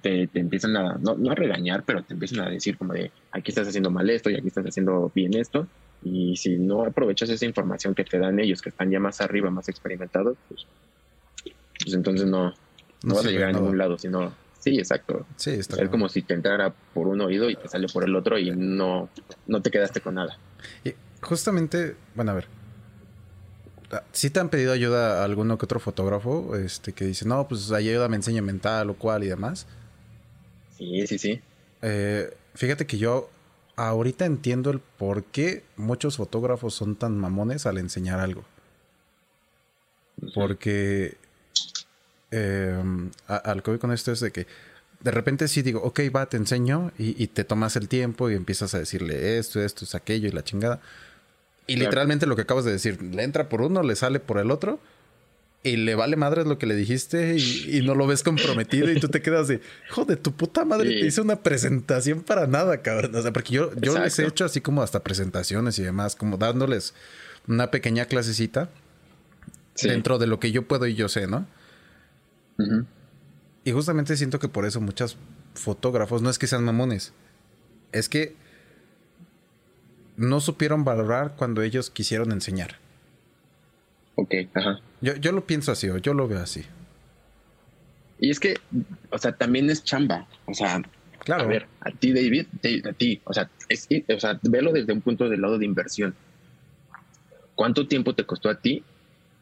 te, 0.00 0.28
empiezan 0.34 0.76
a, 0.76 0.94
no, 0.94 1.16
no, 1.16 1.30
a 1.30 1.34
regañar, 1.34 1.82
pero 1.84 2.02
te 2.02 2.14
empiezan 2.14 2.40
a 2.40 2.50
decir 2.50 2.78
como 2.78 2.92
de, 2.92 3.10
aquí 3.32 3.50
estás 3.50 3.68
haciendo 3.68 3.90
mal 3.90 4.08
esto 4.10 4.30
y 4.30 4.36
aquí 4.36 4.48
estás 4.48 4.66
haciendo 4.66 5.10
bien 5.14 5.34
esto. 5.36 5.66
Y 6.04 6.36
si 6.36 6.58
no 6.58 6.84
aprovechas 6.84 7.30
esa 7.30 7.46
información 7.46 7.94
que 7.94 8.04
te 8.04 8.18
dan 8.18 8.38
ellos, 8.40 8.60
que 8.60 8.70
están 8.70 8.90
ya 8.90 9.00
más 9.00 9.20
arriba, 9.20 9.50
más 9.50 9.68
experimentados, 9.68 10.36
pues, 10.48 10.66
pues 11.80 11.94
entonces 11.94 12.26
no, 12.26 12.52
no, 13.04 13.14
vas 13.14 13.26
a 13.26 13.30
llegar 13.30 13.50
a 13.50 13.52
ningún 13.52 13.78
lado, 13.78 13.98
sino 13.98 14.32
Sí, 14.62 14.78
exacto. 14.78 15.26
Sí, 15.34 15.50
está 15.50 15.82
es 15.82 15.88
como 15.88 16.08
si 16.08 16.22
te 16.22 16.34
entrara 16.34 16.72
por 16.94 17.08
un 17.08 17.20
oído 17.20 17.50
y 17.50 17.56
te 17.56 17.66
sale 17.66 17.88
por 17.88 18.04
el 18.04 18.14
otro 18.14 18.38
y 18.38 18.52
no, 18.52 19.08
no 19.48 19.60
te 19.60 19.72
quedaste 19.72 20.00
con 20.00 20.14
nada. 20.14 20.38
Y 20.84 20.94
justamente, 21.20 21.96
bueno, 22.14 22.30
a 22.30 22.34
ver. 22.34 22.61
Ah, 23.92 24.02
¿Sí 24.12 24.30
te 24.30 24.40
han 24.40 24.48
pedido 24.48 24.72
ayuda 24.72 25.20
a 25.20 25.24
alguno 25.24 25.58
que 25.58 25.66
otro 25.66 25.78
fotógrafo 25.78 26.56
este, 26.56 26.92
que 26.92 27.04
dice, 27.04 27.26
no, 27.26 27.46
pues 27.46 27.70
ayuda, 27.72 28.08
me 28.08 28.16
enseña 28.16 28.40
mental 28.42 28.90
o 28.90 28.94
cual 28.94 29.22
y 29.22 29.28
demás? 29.28 29.66
Sí, 30.78 31.06
sí, 31.06 31.18
sí. 31.18 31.40
Eh, 31.82 32.34
fíjate 32.54 32.86
que 32.86 32.98
yo 32.98 33.28
ahorita 33.76 34.24
entiendo 34.24 34.70
el 34.70 34.80
por 34.80 35.24
qué 35.24 35.64
muchos 35.76 36.16
fotógrafos 36.16 36.74
son 36.74 36.96
tan 36.96 37.18
mamones 37.18 37.66
al 37.66 37.78
enseñar 37.78 38.18
algo. 38.18 38.44
Porque 40.34 41.16
eh, 42.30 42.82
al 43.26 43.62
que 43.62 43.70
voy 43.72 43.78
con 43.78 43.92
esto 43.92 44.10
es 44.12 44.20
de 44.20 44.32
que 44.32 44.46
de 45.00 45.10
repente 45.10 45.48
sí 45.48 45.62
digo, 45.62 45.82
ok, 45.82 46.00
va, 46.14 46.26
te 46.26 46.36
enseño 46.36 46.92
y, 46.96 47.26
te 47.26 47.44
tomas 47.44 47.76
el 47.76 47.88
tiempo 47.88 48.30
y 48.30 48.34
empiezas 48.34 48.74
a 48.74 48.78
decirle 48.78 49.38
esto, 49.38 49.60
esto, 49.60 49.84
es 49.84 49.94
aquello 49.94 50.28
y 50.28 50.32
la 50.32 50.44
chingada. 50.44 50.80
Y 51.66 51.76
literalmente 51.76 52.26
lo 52.26 52.36
que 52.36 52.42
acabas 52.42 52.64
de 52.64 52.72
decir, 52.72 53.00
le 53.02 53.22
entra 53.22 53.48
por 53.48 53.62
uno, 53.62 53.82
le 53.82 53.94
sale 53.96 54.20
por 54.20 54.38
el 54.38 54.50
otro 54.50 54.80
y 55.64 55.76
le 55.76 55.94
vale 55.94 56.16
madre 56.16 56.44
lo 56.44 56.58
que 56.58 56.66
le 56.66 56.74
dijiste 56.74 57.36
y, 57.38 57.82
no 57.82 57.94
lo 57.94 58.06
ves 58.06 58.24
comprometido 58.24 58.90
y 58.90 58.98
tú 58.98 59.08
te 59.08 59.22
quedas 59.22 59.46
de, 59.46 59.60
joder, 59.90 60.18
tu 60.18 60.32
puta 60.32 60.64
madre 60.64 60.90
te 60.90 61.06
hizo 61.06 61.22
una 61.22 61.36
presentación 61.36 62.22
para 62.22 62.48
nada, 62.48 62.82
cabrón. 62.82 63.14
O 63.14 63.22
sea, 63.22 63.32
porque 63.32 63.54
yo, 63.54 63.70
yo 63.76 63.96
les 63.98 64.18
he 64.18 64.26
hecho 64.26 64.44
así 64.44 64.60
como 64.60 64.82
hasta 64.82 65.04
presentaciones 65.04 65.78
y 65.78 65.82
demás, 65.82 66.16
como 66.16 66.36
dándoles 66.36 66.94
una 67.46 67.70
pequeña 67.70 68.06
clasecita 68.06 68.70
dentro 69.80 70.18
de 70.18 70.26
lo 70.26 70.40
que 70.40 70.50
yo 70.50 70.66
puedo 70.66 70.86
y 70.86 70.94
yo 70.94 71.08
sé, 71.08 71.28
¿no? 71.28 71.46
Y 73.64 73.70
justamente 73.70 74.16
siento 74.16 74.38
que 74.38 74.48
por 74.48 74.66
eso 74.66 74.80
muchos 74.80 75.16
fotógrafos 75.54 76.22
no 76.22 76.30
es 76.30 76.38
que 76.38 76.46
sean 76.46 76.64
mamones, 76.64 77.12
es 77.92 78.08
que 78.08 78.34
no 80.16 80.40
supieron 80.40 80.84
valorar 80.84 81.34
cuando 81.36 81.62
ellos 81.62 81.90
quisieron 81.90 82.32
enseñar. 82.32 82.76
Ok, 84.14 84.34
ajá. 84.54 84.80
Yo, 85.00 85.16
yo 85.16 85.32
lo 85.32 85.46
pienso 85.46 85.72
así, 85.72 85.88
o 85.88 85.98
yo 85.98 86.14
lo 86.14 86.28
veo 86.28 86.40
así. 86.40 86.64
Y 88.18 88.30
es 88.30 88.38
que, 88.38 88.58
o 89.10 89.18
sea, 89.18 89.32
también 89.32 89.68
es 89.70 89.82
chamba. 89.82 90.26
O 90.46 90.54
sea, 90.54 90.82
claro. 91.18 91.44
a 91.44 91.46
ver, 91.46 91.66
a 91.80 91.90
ti, 91.90 92.12
David, 92.12 92.46
a 92.88 92.92
ti, 92.92 93.20
o 93.24 93.32
sea, 93.32 93.50
es, 93.68 93.88
o 94.14 94.20
sea, 94.20 94.38
velo 94.42 94.72
desde 94.72 94.92
un 94.92 95.00
punto 95.00 95.28
del 95.28 95.40
lado 95.40 95.58
de 95.58 95.64
inversión. 95.64 96.14
¿Cuánto 97.54 97.88
tiempo 97.88 98.14
te 98.14 98.24
costó 98.24 98.48
a 98.48 98.60
ti 98.60 98.84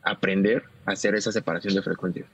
aprender 0.03 0.65
a 0.87 0.93
hacer 0.93 1.15
esa 1.15 1.31
separación 1.31 1.75
de 1.75 1.83
frecuencias? 1.83 2.27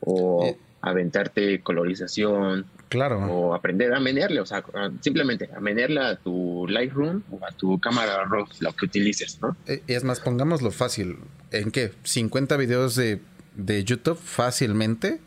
o 0.00 0.46
eh. 0.46 0.56
Aventarte 0.80 1.60
colorización. 1.60 2.66
Claro. 2.88 3.20
O 3.32 3.54
aprender 3.54 3.94
a 3.94 4.00
menearle, 4.00 4.40
o 4.40 4.46
sea, 4.46 4.64
simplemente 5.00 5.48
a 5.54 5.60
menearle 5.60 6.00
a 6.00 6.16
tu 6.16 6.66
Lightroom 6.68 7.22
o 7.30 7.44
a 7.44 7.52
tu 7.52 7.78
cámara 7.78 8.24
RAW, 8.24 8.46
lo 8.60 8.72
que 8.72 8.86
utilices, 8.86 9.38
¿no? 9.40 9.56
Eh, 9.66 9.82
es 9.86 10.02
más, 10.02 10.20
pongámoslo 10.20 10.70
fácil. 10.70 11.18
¿En 11.52 11.70
qué? 11.70 11.92
50 12.02 12.56
videos 12.56 12.96
de, 12.96 13.20
de 13.54 13.84
YouTube 13.84 14.18
fácilmente. 14.18 15.20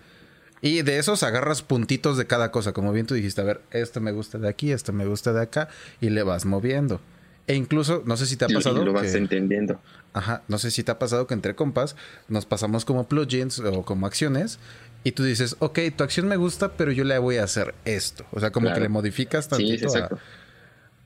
Y 0.61 0.81
de 0.81 0.97
esos 0.97 1.23
agarras 1.23 1.61
puntitos 1.61 2.17
de 2.17 2.25
cada 2.25 2.51
cosa, 2.51 2.71
como 2.71 2.93
bien 2.93 3.05
tú 3.05 3.15
dijiste, 3.15 3.41
a 3.41 3.43
ver, 3.43 3.61
esto 3.71 3.99
me 3.99 4.13
gusta 4.13 4.37
de 4.37 4.47
aquí, 4.47 4.71
esto 4.71 4.93
me 4.93 5.05
gusta 5.05 5.33
de 5.33 5.41
acá, 5.41 5.67
y 5.99 6.09
le 6.09 6.23
vas 6.23 6.45
moviendo. 6.45 7.01
E 7.47 7.55
incluso, 7.55 8.01
no 8.05 8.15
sé 8.15 8.25
si 8.25 8.37
te 8.37 8.45
ha 8.45 8.47
pasado. 8.47 8.81
Y 8.81 8.85
lo 8.85 8.93
vas 8.93 9.13
entendiendo. 9.13 9.79
Ajá, 10.13 10.43
no 10.47 10.57
sé 10.57 10.71
si 10.71 10.83
te 10.83 10.91
ha 10.91 10.99
pasado 10.99 11.27
que 11.27 11.33
entre 11.33 11.55
compas 11.55 11.95
nos 12.29 12.45
pasamos 12.45 12.85
como 12.85 13.07
plugins 13.07 13.59
o 13.59 13.83
como 13.83 14.05
acciones 14.05 14.59
y 15.03 15.11
tú 15.11 15.23
dices, 15.23 15.55
ok, 15.59 15.79
tu 15.95 16.03
acción 16.03 16.27
me 16.27 16.37
gusta, 16.37 16.73
pero 16.73 16.91
yo 16.91 17.03
le 17.03 17.17
voy 17.17 17.37
a 17.37 17.43
hacer 17.43 17.73
esto. 17.85 18.25
O 18.31 18.39
sea, 18.39 18.51
como 18.51 18.71
que 18.73 18.79
le 18.79 18.89
modificas 18.89 19.47
tantito 19.47 19.87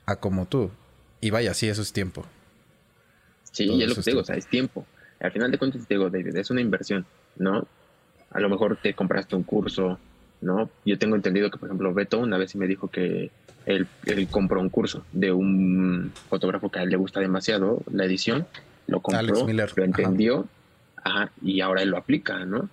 a, 0.06 0.16
como 0.18 0.46
tú. 0.46 0.72
Y 1.20 1.32
vaya, 1.32 1.54
sí, 1.54 1.68
eso 1.68 1.82
es 1.82 1.92
tiempo. 1.92 2.26
Sí, 3.52 3.66
y 3.66 3.82
es 3.82 3.90
lo 3.90 3.96
que 3.96 4.02
te 4.04 4.12
digo, 4.12 4.22
o 4.22 4.26
sea, 4.26 4.36
es 4.36 4.48
tiempo. 4.48 4.86
Al 5.20 5.32
final 5.32 5.52
de 5.52 5.58
cuentas 5.58 5.88
te 5.88 5.96
digo, 5.96 6.10
David, 6.10 6.36
es 6.36 6.52
una 6.52 6.62
inversión, 6.62 7.06
¿no? 7.38 7.68
A 8.30 8.40
lo 8.40 8.50
mejor 8.50 8.78
te 8.82 8.94
compraste 8.94 9.36
un 9.36 9.44
curso, 9.44 9.98
¿no? 10.42 10.70
Yo 10.86 11.00
tengo 11.00 11.16
entendido 11.16 11.50
que, 11.50 11.58
por 11.58 11.70
ejemplo, 11.70 11.94
Beto 11.94 12.20
una 12.20 12.38
vez 12.38 12.56
me 12.56 12.68
dijo 12.68 12.90
que 12.90 13.32
él, 13.66 13.88
él 14.06 14.28
compró 14.30 14.62
un 14.62 14.70
curso 14.70 15.04
de 15.12 15.32
un 15.32 16.12
fotógrafo 16.30 16.70
que 16.70 16.80
a 16.80 16.84
él 16.84 16.90
le 16.90 16.98
gusta 16.98 17.20
demasiado 17.20 17.82
la 17.92 18.06
edición 18.06 18.46
lo 18.88 19.02
compró, 19.02 19.46
lo 19.48 19.84
entendió, 19.84 20.48
ajá. 21.04 21.32
y 21.42 21.62
ahora 21.62 21.82
él 21.82 21.90
lo 21.90 21.98
aplica, 21.98 22.46
¿no? 22.46 22.70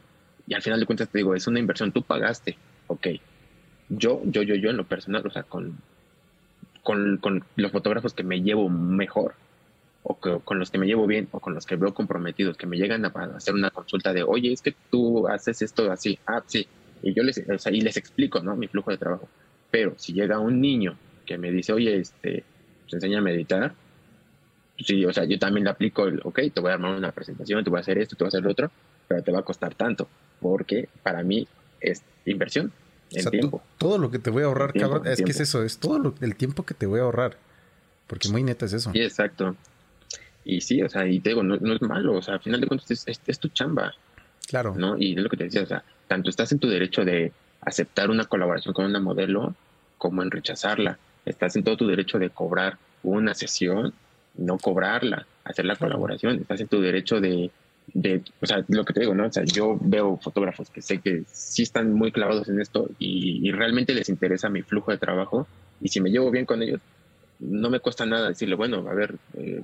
Y 0.46 0.54
al 0.54 0.62
final 0.62 0.80
de 0.80 0.86
cuentas 0.86 1.08
te 1.08 1.18
digo, 1.18 1.34
es 1.34 1.46
una 1.46 1.58
inversión, 1.58 1.92
tú 1.92 2.02
pagaste, 2.02 2.56
ok. 2.86 3.08
Yo, 3.88 4.22
yo, 4.24 4.42
yo, 4.42 4.54
yo 4.54 4.70
en 4.70 4.76
lo 4.76 4.84
personal, 4.84 5.26
o 5.26 5.30
sea, 5.30 5.42
con, 5.42 5.78
con, 6.82 7.18
con 7.18 7.44
los 7.56 7.72
fotógrafos 7.72 8.14
que 8.14 8.24
me 8.24 8.40
llevo 8.42 8.68
mejor, 8.68 9.34
o 10.02 10.16
con 10.16 10.58
los 10.58 10.70
que 10.70 10.78
me 10.78 10.86
llevo 10.86 11.06
bien, 11.06 11.28
o 11.32 11.40
con 11.40 11.54
los 11.54 11.64
que 11.64 11.76
veo 11.76 11.94
comprometidos, 11.94 12.58
que 12.58 12.66
me 12.66 12.76
llegan 12.76 13.06
a, 13.06 13.08
hacer 13.36 13.54
una 13.54 13.70
consulta 13.70 14.12
de, 14.12 14.22
oye, 14.22 14.52
es 14.52 14.60
que 14.60 14.74
tú 14.90 15.26
haces 15.28 15.62
esto 15.62 15.90
así, 15.90 16.18
ah, 16.26 16.42
sí, 16.46 16.66
y 17.02 17.14
yo 17.14 17.22
les, 17.22 17.38
y 17.38 17.80
les 17.80 17.96
explico, 17.96 18.40
¿no? 18.40 18.54
Mi 18.54 18.68
flujo 18.68 18.90
de 18.90 18.98
trabajo. 18.98 19.28
Pero 19.70 19.94
si 19.96 20.12
llega 20.12 20.38
un 20.38 20.60
niño 20.60 20.96
que 21.24 21.38
me 21.38 21.50
dice, 21.50 21.72
oye, 21.72 21.96
este, 21.96 22.44
pues 22.82 22.94
enséñame 22.94 23.30
a 23.30 23.32
meditar, 23.32 23.74
sí, 24.78 25.04
o 25.06 25.12
sea, 25.12 25.24
yo 25.24 25.38
también 25.38 25.64
le 25.64 25.70
aplico 25.70 26.06
el, 26.06 26.20
ok, 26.22 26.40
te 26.52 26.60
voy 26.60 26.70
a 26.70 26.74
armar 26.74 26.94
una 26.96 27.12
presentación, 27.12 27.64
te 27.64 27.70
voy 27.70 27.78
a 27.78 27.80
hacer 27.80 27.96
esto, 27.96 28.14
te 28.14 28.24
voy 28.24 28.28
a 28.28 28.28
hacer 28.28 28.42
lo 28.42 28.50
otro, 28.50 28.70
pero 29.08 29.22
te 29.22 29.32
va 29.32 29.38
a 29.38 29.42
costar 29.42 29.74
tanto, 29.74 30.06
porque 30.44 30.90
para 31.02 31.22
mí 31.22 31.48
es 31.80 32.02
inversión 32.26 32.70
en 33.12 33.30
tiempo. 33.30 33.62
Todo 33.78 33.96
lo 33.96 34.10
que 34.10 34.18
te 34.18 34.28
voy 34.28 34.42
a 34.42 34.46
ahorrar, 34.46 34.74
cabrón, 34.74 35.06
es 35.06 35.22
que 35.22 35.30
es 35.30 35.40
eso, 35.40 35.62
es 35.62 35.78
todo 35.78 35.98
lo, 35.98 36.14
el 36.20 36.36
tiempo 36.36 36.66
que 36.66 36.74
te 36.74 36.84
voy 36.84 37.00
a 37.00 37.04
ahorrar, 37.04 37.38
porque 38.06 38.28
muy 38.28 38.42
neta 38.42 38.66
es 38.66 38.74
eso. 38.74 38.92
Sí, 38.92 39.00
exacto. 39.00 39.56
Y 40.44 40.60
sí, 40.60 40.82
o 40.82 40.90
sea, 40.90 41.06
y 41.06 41.20
te 41.20 41.30
digo, 41.30 41.42
no, 41.42 41.54
es 41.54 41.80
malo, 41.80 42.18
o 42.18 42.20
sea, 42.20 42.34
al 42.34 42.40
final 42.40 42.60
de 42.60 42.66
cuentas 42.66 42.90
es, 42.90 43.20
es, 43.26 43.38
tu 43.38 43.48
chamba. 43.48 43.94
Claro. 44.46 44.74
¿no? 44.76 44.98
Y 44.98 45.14
es 45.14 45.22
lo 45.22 45.30
que 45.30 45.38
te 45.38 45.44
decía, 45.44 45.62
o 45.62 45.66
sea, 45.66 45.82
tanto 46.08 46.28
estás 46.28 46.52
en 46.52 46.58
tu 46.58 46.68
derecho 46.68 47.06
de 47.06 47.32
aceptar 47.62 48.10
una 48.10 48.26
colaboración 48.26 48.74
con 48.74 48.84
una 48.84 49.00
modelo 49.00 49.54
como 49.96 50.22
en 50.22 50.30
rechazarla. 50.30 50.98
Estás 51.24 51.56
en 51.56 51.64
todo 51.64 51.78
tu 51.78 51.86
derecho 51.86 52.18
de 52.18 52.28
cobrar 52.28 52.76
una 53.02 53.32
sesión 53.32 53.94
no 54.36 54.58
cobrarla, 54.58 55.26
hacer 55.44 55.64
la 55.64 55.76
colaboración, 55.76 56.40
estás 56.40 56.60
en 56.60 56.68
tu 56.68 56.80
derecho 56.80 57.20
de, 57.20 57.50
o 58.40 58.46
sea, 58.46 58.64
lo 58.68 58.84
que 58.84 58.92
te 58.92 59.00
digo, 59.00 59.14
¿no? 59.14 59.26
O 59.26 59.32
sea, 59.32 59.44
yo 59.44 59.78
veo 59.80 60.16
fotógrafos 60.16 60.70
que 60.70 60.82
sé 60.82 61.00
que 61.00 61.24
sí 61.26 61.62
están 61.62 61.92
muy 61.92 62.12
clavados 62.12 62.48
en 62.48 62.60
esto 62.60 62.90
y, 62.98 63.50
realmente 63.52 63.94
les 63.94 64.08
interesa 64.08 64.48
mi 64.48 64.62
flujo 64.62 64.90
de 64.90 64.98
trabajo 64.98 65.46
y 65.80 65.88
si 65.88 66.00
me 66.00 66.10
llevo 66.10 66.30
bien 66.30 66.46
con 66.46 66.62
ellos, 66.62 66.80
no 67.40 67.70
me 67.70 67.80
cuesta 67.80 68.06
nada 68.06 68.28
decirle, 68.28 68.54
bueno, 68.54 68.88
a 68.88 68.94
ver, 68.94 69.16
eh, 69.34 69.62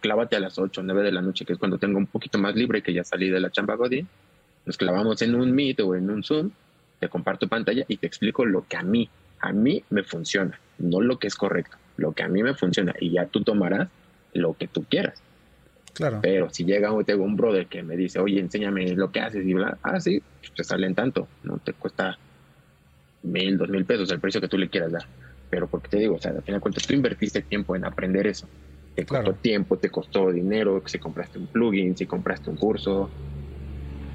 clávate 0.00 0.36
a 0.36 0.40
las 0.40 0.58
8 0.58 0.80
o 0.80 0.84
9 0.84 1.02
de 1.02 1.12
la 1.12 1.22
noche, 1.22 1.44
que 1.44 1.52
es 1.54 1.58
cuando 1.58 1.78
tengo 1.78 1.98
un 1.98 2.06
poquito 2.06 2.38
más 2.38 2.54
libre, 2.54 2.82
que 2.82 2.92
ya 2.92 3.04
salí 3.04 3.28
de 3.28 3.40
la 3.40 3.50
chamba 3.50 3.74
Godin, 3.74 4.06
nos 4.64 4.76
clavamos 4.76 5.20
en 5.22 5.34
un 5.34 5.52
Meet 5.52 5.80
o 5.80 5.94
en 5.94 6.10
un 6.10 6.22
Zoom, 6.22 6.50
te 7.00 7.08
comparto 7.08 7.48
pantalla 7.48 7.84
y 7.88 7.96
te 7.96 8.06
explico 8.06 8.44
lo 8.44 8.66
que 8.66 8.76
a 8.76 8.82
mí, 8.82 9.08
a 9.40 9.52
mí 9.52 9.82
me 9.90 10.02
funciona, 10.02 10.58
no 10.78 11.00
lo 11.00 11.18
que 11.18 11.26
es 11.26 11.34
correcto 11.34 11.76
lo 11.96 12.12
que 12.12 12.22
a 12.22 12.28
mí 12.28 12.42
me 12.42 12.54
funciona 12.54 12.94
y 13.00 13.10
ya 13.10 13.26
tú 13.26 13.42
tomarás 13.42 13.88
lo 14.32 14.54
que 14.54 14.68
tú 14.68 14.84
quieras. 14.84 15.20
Claro. 15.96 16.18
Pero 16.20 16.50
si 16.50 16.64
llega 16.64 16.90
tengo 17.06 17.24
un 17.24 17.36
brother 17.36 17.66
que 17.66 17.82
me 17.82 17.96
dice, 17.96 18.18
oye, 18.18 18.38
enséñame 18.38 18.94
lo 18.94 19.10
que 19.10 19.20
haces 19.20 19.46
y 19.46 19.54
bla, 19.54 19.78
ah, 19.82 19.98
sí, 19.98 20.22
pues 20.40 20.52
te 20.52 20.62
salen 20.62 20.94
tanto, 20.94 21.26
no 21.42 21.56
te 21.56 21.72
cuesta 21.72 22.18
mil, 23.22 23.56
dos 23.56 23.70
mil 23.70 23.86
pesos 23.86 24.10
el 24.12 24.20
precio 24.20 24.38
que 24.40 24.48
tú 24.48 24.58
le 24.58 24.68
quieras 24.68 24.92
dar. 24.92 25.06
Pero 25.48 25.66
porque 25.68 25.88
te 25.88 25.98
digo, 25.98 26.16
o 26.16 26.18
sea, 26.20 26.32
al 26.32 26.42
final 26.42 26.60
cuentas 26.60 26.86
tú 26.86 26.92
invertiste 26.92 27.40
tiempo 27.40 27.74
en 27.74 27.86
aprender 27.86 28.26
eso. 28.26 28.46
Te 28.94 29.06
costó 29.06 29.32
tiempo, 29.34 29.78
te 29.78 29.88
costó 29.88 30.30
dinero, 30.30 30.82
si 30.84 30.98
compraste 30.98 31.38
un 31.38 31.46
plugin, 31.46 31.96
si 31.96 32.04
compraste 32.04 32.50
un 32.50 32.56
curso, 32.56 33.08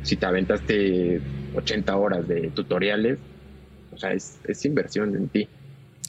si 0.04 0.18
te 0.18 0.26
aventaste 0.28 1.20
80 1.56 1.96
horas 1.96 2.28
de 2.28 2.52
tutoriales, 2.52 3.18
o 3.92 3.98
sea, 3.98 4.14
es, 4.14 4.40
es 4.44 4.64
inversión 4.66 5.16
en 5.16 5.30
ti. 5.30 5.48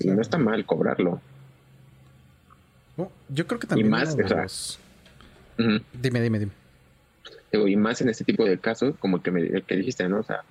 Y 0.00 0.08
no 0.08 0.20
está 0.20 0.36
mal 0.36 0.66
cobrarlo. 0.66 1.20
Yo 3.28 3.46
creo 3.46 3.58
que 3.58 3.66
también. 3.66 3.86
Y 3.86 3.90
más, 3.90 4.78
Dime, 5.56 6.20
dime, 6.20 6.38
dime. 6.38 6.52
y 7.52 7.76
más 7.76 8.00
en 8.00 8.08
este 8.08 8.24
tipo 8.24 8.44
de 8.44 8.58
casos, 8.58 8.94
como 8.98 9.22
que, 9.22 9.30
me, 9.30 9.62
que 9.62 9.76
dijiste, 9.76 10.08
¿no? 10.08 10.20
O 10.20 10.22
sea, 10.22 10.42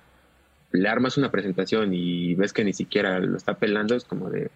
le 0.72 0.88
armas 0.88 1.18
una 1.18 1.30
presentación 1.30 1.92
y 1.92 2.34
ves 2.34 2.52
que 2.52 2.64
ni 2.64 2.72
siquiera 2.72 3.18
lo 3.20 3.36
está 3.36 3.54
pelando, 3.54 3.94
es 3.94 4.04
como 4.04 4.30
de. 4.30 4.50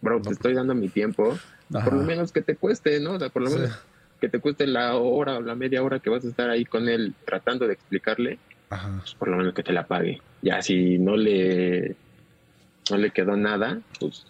bro, 0.00 0.20
te 0.22 0.30
estoy 0.30 0.54
dando 0.54 0.74
mi 0.74 0.88
tiempo, 0.88 1.38
por 1.70 1.92
lo 1.92 2.02
menos 2.02 2.32
que 2.32 2.42
te 2.42 2.56
cueste, 2.56 3.00
¿no? 3.00 3.12
O 3.12 3.18
sea, 3.18 3.28
por 3.28 3.42
lo 3.42 3.50
menos 3.50 3.78
que 4.20 4.28
te 4.28 4.38
cueste 4.38 4.66
la 4.66 4.96
hora 4.96 5.38
o 5.38 5.40
la 5.40 5.54
media 5.54 5.82
hora 5.82 5.98
que 5.98 6.10
vas 6.10 6.24
a 6.24 6.28
estar 6.28 6.50
ahí 6.50 6.64
con 6.64 6.88
él 6.88 7.14
tratando 7.24 7.66
de 7.66 7.74
explicarle, 7.74 8.38
pues 8.68 9.14
por 9.14 9.28
lo 9.28 9.38
menos 9.38 9.54
que 9.54 9.62
te 9.62 9.72
la 9.72 9.86
pague. 9.86 10.20
Ya 10.42 10.62
si 10.62 10.98
no 10.98 11.16
le 11.16 11.96
no 12.90 12.96
le 12.96 13.10
quedó 13.10 13.36
nada, 13.36 13.80
pues 13.98 14.26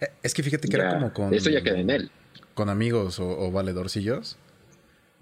eh, 0.00 0.08
es 0.22 0.34
que 0.34 0.42
fíjate 0.42 0.68
que 0.68 0.76
era 0.76 0.94
como 0.94 1.12
con 1.12 1.34
Eso 1.34 1.50
ya 1.50 1.62
queda 1.62 1.78
en 1.78 1.90
él. 1.90 2.10
Con 2.54 2.68
amigos 2.68 3.18
o, 3.18 3.50
valedorcillos 3.50 4.36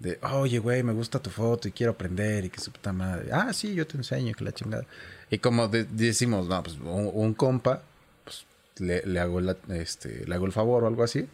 de, 0.03 0.19
"Oye, 0.21 0.59
güey, 0.59 0.83
me 0.83 0.93
gusta 0.93 1.19
tu 1.19 1.31
foto 1.31 1.67
y 1.67 1.71
quiero 1.71 1.93
aprender 1.93 2.45
y 2.45 2.49
que 2.49 2.59
su 2.59 2.71
puta 2.71 2.93
madre. 2.93 3.29
Ah, 3.31 3.51
sí, 3.53 3.73
yo 3.73 3.87
te 3.87 3.97
enseño 3.97 4.33
que 4.35 4.43
la 4.43 4.51
chingada." 4.51 4.85
Y 5.31 5.39
como 5.39 5.67
decimos, 5.67 6.47
no, 6.47 6.61
pues 6.61 6.77
un, 6.79 7.33
compa 7.33 7.81
pues, 8.23 8.45
le, 8.77 9.19
hago 9.19 9.39
este, 9.69 10.25
le 10.27 10.35
hago 10.35 10.45
el 10.45 10.51
favor 10.51 10.83
o 10.83 10.87
algo 10.87 11.03
así 11.03 11.27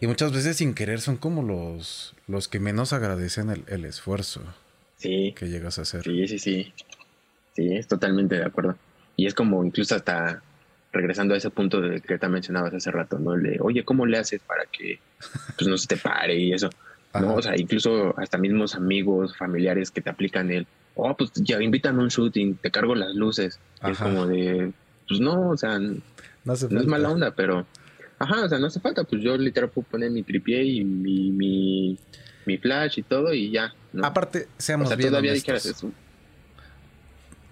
y 0.00 0.06
muchas 0.06 0.32
veces 0.32 0.56
sin 0.56 0.74
querer 0.74 1.00
son 1.00 1.16
como 1.16 1.42
los, 1.42 2.14
los 2.26 2.48
que 2.48 2.60
menos 2.60 2.92
agradecen 2.92 3.64
el, 3.66 3.84
esfuerzo 3.84 4.42
sí, 4.96 5.34
que 5.36 5.48
llegas 5.48 5.78
a 5.78 5.82
hacer. 5.82 6.02
Sí, 6.04 6.28
sí, 6.28 6.38
sí. 6.38 6.74
Sí, 7.54 7.74
es 7.74 7.88
totalmente 7.88 8.36
de 8.36 8.44
acuerdo. 8.44 8.76
Y 9.16 9.26
es 9.26 9.34
como 9.34 9.64
incluso 9.64 9.94
hasta 9.94 10.42
regresando 10.92 11.34
a 11.34 11.36
ese 11.36 11.50
punto 11.50 11.80
de 11.80 12.00
que 12.00 12.18
te 12.18 12.28
mencionabas 12.28 12.74
hace 12.74 12.90
rato, 12.90 13.18
¿no? 13.18 13.34
El 13.34 13.42
de, 13.42 13.58
oye, 13.60 13.84
¿cómo 13.84 14.06
le 14.06 14.18
haces 14.18 14.40
para 14.40 14.66
que 14.66 15.00
pues, 15.56 15.68
no 15.68 15.76
se 15.76 15.86
te 15.86 15.96
pare 15.96 16.36
y 16.36 16.52
eso? 16.52 16.70
¿No? 17.14 17.34
O 17.34 17.42
sea, 17.42 17.56
incluso 17.56 18.14
hasta 18.18 18.38
mismos 18.38 18.74
amigos, 18.74 19.36
familiares 19.36 19.90
que 19.90 20.00
te 20.00 20.10
aplican 20.10 20.50
el, 20.50 20.66
oh, 20.94 21.16
pues 21.16 21.32
ya 21.34 21.60
invitan 21.62 21.98
a 21.98 22.02
un 22.02 22.08
shooting, 22.08 22.56
te 22.56 22.70
cargo 22.70 22.94
las 22.94 23.14
luces. 23.14 23.58
Es 23.82 23.98
como 23.98 24.26
de, 24.26 24.72
pues 25.08 25.20
no, 25.20 25.50
o 25.50 25.56
sea, 25.56 25.78
no, 25.78 26.00
no 26.44 26.52
es 26.54 26.86
mala 26.86 27.10
onda, 27.10 27.32
pero 27.32 27.66
Ajá, 28.20 28.44
o 28.44 28.48
sea, 28.50 28.58
no 28.58 28.66
hace 28.66 28.80
falta, 28.80 29.02
pues 29.04 29.22
yo 29.22 29.34
literal 29.38 29.70
puedo 29.70 29.88
poner 29.88 30.10
mi 30.10 30.22
tripié 30.22 30.62
y 30.62 30.84
mi, 30.84 31.96
mi, 32.44 32.58
flash 32.58 32.98
y 32.98 33.02
todo 33.02 33.32
y 33.32 33.50
ya. 33.50 33.72
Aparte, 34.02 34.46
seamos 34.58 34.92
o 34.92 34.94
sea, 34.94 35.08
todavía 35.08 35.32
dijeras 35.32 35.64
eso. 35.64 35.90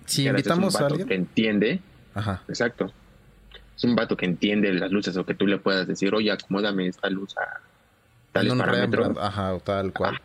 Si 0.05 0.27
invitamos 0.27 0.77
a 0.77 0.87
alguien 0.87 1.09
que 1.09 1.15
entiende, 1.15 1.81
Ajá. 2.15 2.43
exacto. 2.49 2.93
Es 3.75 3.85
un 3.85 3.97
vato 3.97 4.15
que 4.15 4.27
entiende 4.27 4.71
las 4.75 4.91
luces 4.93 5.17
o 5.17 5.25
que 5.25 5.35
tú 5.35 5.47
le 5.47 5.57
puedas 5.57 5.87
decir, 5.87 6.15
oye, 6.15 6.31
acomódame 6.31 6.87
esta 6.87 7.09
luz 7.09 7.35
a 7.39 7.63
tal 8.33 8.49
parámetros. 8.57 9.17
Ajá, 9.19 9.55
o 9.55 9.61
tal 9.61 9.93
cual. 9.93 10.21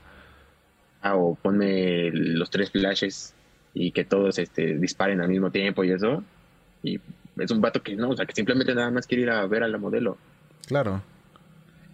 Ah, 1.01 1.15
o 1.15 1.35
ponme 1.35 2.11
los 2.11 2.49
tres 2.49 2.71
flashes 2.71 3.33
y 3.73 3.91
que 3.91 4.05
todos 4.05 4.37
este, 4.39 4.77
disparen 4.77 5.21
al 5.21 5.29
mismo 5.29 5.51
tiempo 5.51 5.83
y 5.83 5.91
eso. 5.91 6.23
Y 6.83 6.99
es 7.37 7.51
un 7.51 7.61
vato 7.61 7.81
que 7.81 7.95
no, 7.95 8.09
o 8.09 8.15
sea, 8.15 8.25
que 8.25 8.33
simplemente 8.33 8.73
nada 8.75 8.91
más 8.91 9.07
quiere 9.07 9.23
ir 9.23 9.29
a 9.29 9.45
ver 9.47 9.63
a 9.63 9.67
la 9.67 9.77
modelo. 9.77 10.17
Claro. 10.67 11.01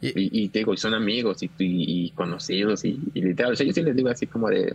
Y, 0.02 0.48
te 0.48 0.60
digo, 0.60 0.74
y 0.74 0.78
son 0.78 0.94
amigos 0.94 1.40
y, 1.42 2.12
conocidos 2.12 2.86
y, 2.86 3.00
literal. 3.14 3.52
O 3.52 3.56
sea, 3.56 3.66
yo 3.66 3.74
sí 3.74 3.82
les 3.82 3.96
digo 3.96 4.10
así 4.10 4.28
como 4.28 4.48
de. 4.48 4.74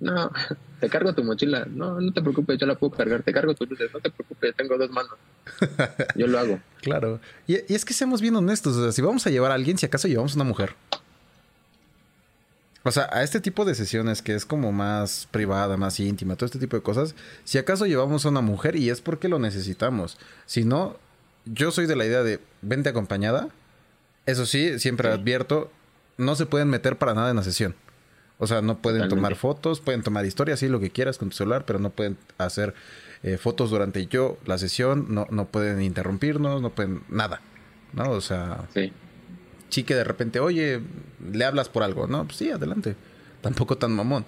No, 0.00 0.30
te 0.80 0.88
cargo 0.88 1.14
tu 1.14 1.24
mochila. 1.24 1.66
No, 1.70 2.00
no 2.00 2.12
te 2.12 2.22
preocupes, 2.22 2.58
yo 2.58 2.66
la 2.66 2.76
puedo 2.76 2.92
cargar. 2.92 3.22
Te 3.22 3.32
cargo 3.32 3.54
tus 3.54 3.68
luces. 3.68 3.90
No 3.92 4.00
te 4.00 4.10
preocupes, 4.10 4.54
tengo 4.56 4.76
dos 4.76 4.90
manos. 4.90 5.14
Yo 6.14 6.26
lo 6.26 6.38
hago. 6.38 6.60
claro. 6.82 7.20
Y, 7.46 7.56
es 7.72 7.84
que 7.84 7.94
seamos 7.94 8.20
bien 8.20 8.36
honestos. 8.36 8.76
O 8.76 8.82
sea, 8.82 8.92
si 8.92 9.02
vamos 9.02 9.26
a 9.26 9.30
llevar 9.30 9.50
a 9.50 9.54
alguien, 9.54 9.78
si 9.78 9.86
acaso 9.86 10.08
llevamos 10.08 10.34
una 10.34 10.44
mujer. 10.44 10.74
O 12.84 12.90
sea, 12.90 13.08
a 13.12 13.22
este 13.22 13.40
tipo 13.40 13.64
de 13.64 13.74
sesiones 13.74 14.22
que 14.22 14.34
es 14.34 14.46
como 14.46 14.72
más 14.72 15.28
privada, 15.30 15.76
más 15.76 15.98
íntima, 16.00 16.36
todo 16.36 16.46
este 16.46 16.58
tipo 16.58 16.76
de 16.76 16.82
cosas, 16.82 17.14
si 17.44 17.58
acaso 17.58 17.86
llevamos 17.86 18.24
a 18.24 18.30
una 18.30 18.40
mujer 18.40 18.76
y 18.76 18.88
es 18.88 19.00
porque 19.00 19.28
lo 19.28 19.38
necesitamos. 19.38 20.16
Si 20.46 20.64
no, 20.64 20.96
yo 21.44 21.70
soy 21.70 21.86
de 21.86 21.96
la 21.96 22.06
idea 22.06 22.22
de 22.22 22.40
vente 22.62 22.88
acompañada. 22.88 23.48
Eso 24.26 24.46
sí, 24.46 24.78
siempre 24.78 25.08
advierto, 25.08 25.70
no 26.18 26.34
se 26.36 26.46
pueden 26.46 26.68
meter 26.68 26.96
para 26.96 27.14
nada 27.14 27.30
en 27.30 27.36
la 27.36 27.42
sesión. 27.42 27.74
O 28.38 28.46
sea, 28.46 28.62
no 28.62 28.78
pueden 28.78 29.08
tomar 29.08 29.34
fotos, 29.34 29.80
pueden 29.80 30.02
tomar 30.02 30.24
historias, 30.24 30.60
sí, 30.60 30.68
lo 30.68 30.78
que 30.78 30.90
quieras 30.90 31.18
con 31.18 31.30
tu 31.30 31.36
celular, 31.36 31.64
pero 31.66 31.80
no 31.80 31.90
pueden 31.90 32.16
hacer 32.38 32.72
eh, 33.24 33.36
fotos 33.36 33.70
durante 33.70 34.06
yo 34.06 34.38
la 34.46 34.58
sesión, 34.58 35.06
no, 35.08 35.26
no 35.30 35.46
pueden 35.46 35.82
interrumpirnos, 35.82 36.62
no 36.62 36.70
pueden 36.70 37.02
nada, 37.08 37.40
¿no? 37.92 38.10
O 38.10 38.20
sea, 38.20 38.68
sí. 38.72 38.92
sí 39.70 39.82
que 39.82 39.96
de 39.96 40.04
repente, 40.04 40.38
oye, 40.38 40.80
le 41.32 41.44
hablas 41.44 41.68
por 41.68 41.82
algo, 41.82 42.06
¿no? 42.06 42.24
Pues 42.24 42.36
sí, 42.36 42.50
adelante. 42.50 42.94
Tampoco 43.40 43.76
tan 43.76 43.92
mamón. 43.92 44.24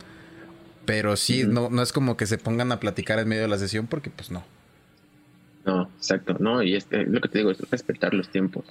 Pero 0.87 1.17
sí, 1.17 1.45
no, 1.47 1.71
no 1.71 1.83
es 1.83 1.93
como 1.93 2.17
que 2.17 2.27
se 2.27 2.37
pongan 2.37 2.73
a 2.73 2.81
platicar 2.81 3.21
en 3.21 3.29
medio 3.29 3.43
de 3.43 3.49
la 3.49 3.59
sesión 3.59 3.87
porque 3.87 4.11
pues 4.11 4.33
no. 4.33 4.43
No, 5.65 5.83
exacto, 5.97 6.37
no, 6.41 6.63
y 6.63 6.75
es, 6.75 6.89
lo 6.91 7.21
que 7.21 7.29
te 7.29 7.39
digo, 7.39 7.51
es 7.53 7.61
respetar 7.71 8.13
los 8.13 8.29
tiempos. 8.29 8.65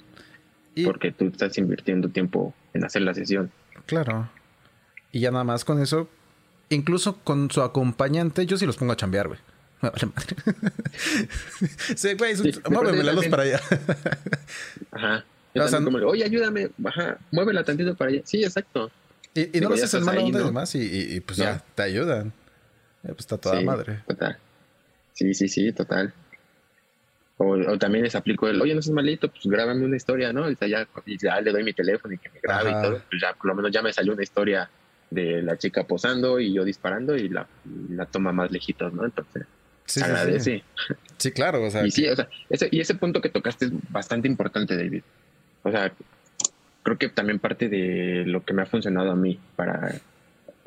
porque 0.84 1.12
tú 1.12 1.28
estás 1.28 1.56
invirtiendo 1.56 2.10
tiempo 2.10 2.52
en 2.74 2.84
hacer 2.84 3.02
la 3.02 3.14
sesión. 3.14 3.50
Claro. 3.86 4.28
Y 5.12 5.20
ya 5.20 5.30
nada 5.30 5.44
más 5.44 5.64
con 5.64 5.80
eso, 5.82 6.08
incluso 6.68 7.18
con 7.18 7.50
su 7.50 7.62
acompañante, 7.62 8.46
yo 8.46 8.56
sí 8.56 8.66
los 8.66 8.76
pongo 8.76 8.92
a 8.92 8.96
chambear, 8.96 9.28
güey. 9.28 9.40
sí, 11.96 12.14
güey, 12.14 12.34
muéveme 12.70 13.02
la 13.02 13.12
luz 13.12 13.28
para 13.28 13.44
allá. 13.44 13.60
Ajá. 14.92 15.24
como, 15.82 15.98
oye, 15.98 16.24
ayúdame, 16.24 16.70
baja, 16.76 17.18
muévela 17.30 17.64
tantito 17.64 17.94
para 17.94 18.10
allá. 18.10 18.20
Sí, 18.24 18.44
exacto. 18.44 18.90
Y, 19.34 19.56
y 19.56 19.60
no 19.60 19.70
lo 19.70 19.76
haces 19.76 19.94
en 19.94 20.04
mala 20.04 20.22
onda 20.22 20.50
¿no? 20.50 20.64
y, 20.74 21.16
y, 21.16 21.20
pues 21.20 21.38
ya, 21.38 21.64
te 21.74 21.82
ayudan. 21.82 22.32
pues 23.02 23.20
está 23.20 23.38
toda 23.38 23.60
madre. 23.62 24.02
Total. 24.06 24.38
Sí, 25.12 25.32
sí, 25.34 25.48
sí, 25.48 25.72
total. 25.72 26.12
O, 27.38 27.78
también 27.78 28.04
les 28.04 28.14
aplico 28.14 28.48
el, 28.48 28.60
oye, 28.60 28.74
no 28.74 28.82
seas 28.82 28.94
malito, 28.94 29.30
pues 29.30 29.46
grábame 29.46 29.86
una 29.86 29.96
historia, 29.96 30.30
¿no? 30.30 30.50
Y 30.50 30.58
ya, 30.60 30.86
ya 31.06 31.40
le 31.40 31.52
doy 31.52 31.64
mi 31.64 31.72
teléfono 31.72 32.12
y 32.12 32.18
que 32.18 32.28
me 32.28 32.40
grabe 32.40 32.70
y 32.70 32.74
todo. 32.74 33.02
Pues 33.08 33.22
ya, 33.22 33.32
por 33.32 33.46
lo 33.46 33.54
menos 33.54 33.72
ya 33.72 33.80
me 33.80 33.94
salió 33.94 34.12
una 34.12 34.22
historia 34.22 34.68
de 35.10 35.42
la 35.42 35.58
chica 35.58 35.84
posando 35.84 36.38
y 36.40 36.52
yo 36.52 36.64
disparando 36.64 37.16
y 37.16 37.28
la, 37.28 37.46
la 37.90 38.06
toma 38.06 38.32
más 38.32 38.50
lejitos, 38.50 38.92
¿no? 38.92 39.04
Entonces, 39.04 39.44
sí, 39.86 40.00
agradece. 40.02 40.62
Sí. 41.18 41.32
claro, 41.32 41.64
o 41.64 41.70
sea. 41.70 41.84
Y 41.86 41.90
sí, 41.90 42.06
o 42.08 42.16
sea, 42.16 42.28
ese, 42.48 42.68
y 42.70 42.80
ese 42.80 42.94
punto 42.94 43.20
que 43.20 43.28
tocaste 43.28 43.66
es 43.66 43.72
bastante 43.90 44.28
importante, 44.28 44.76
David. 44.76 45.02
O 45.62 45.70
sea, 45.70 45.92
creo 46.82 46.98
que 46.98 47.08
también 47.08 47.38
parte 47.38 47.68
de 47.68 48.24
lo 48.26 48.44
que 48.44 48.54
me 48.54 48.62
ha 48.62 48.66
funcionado 48.66 49.10
a 49.10 49.16
mí 49.16 49.38
para 49.56 50.00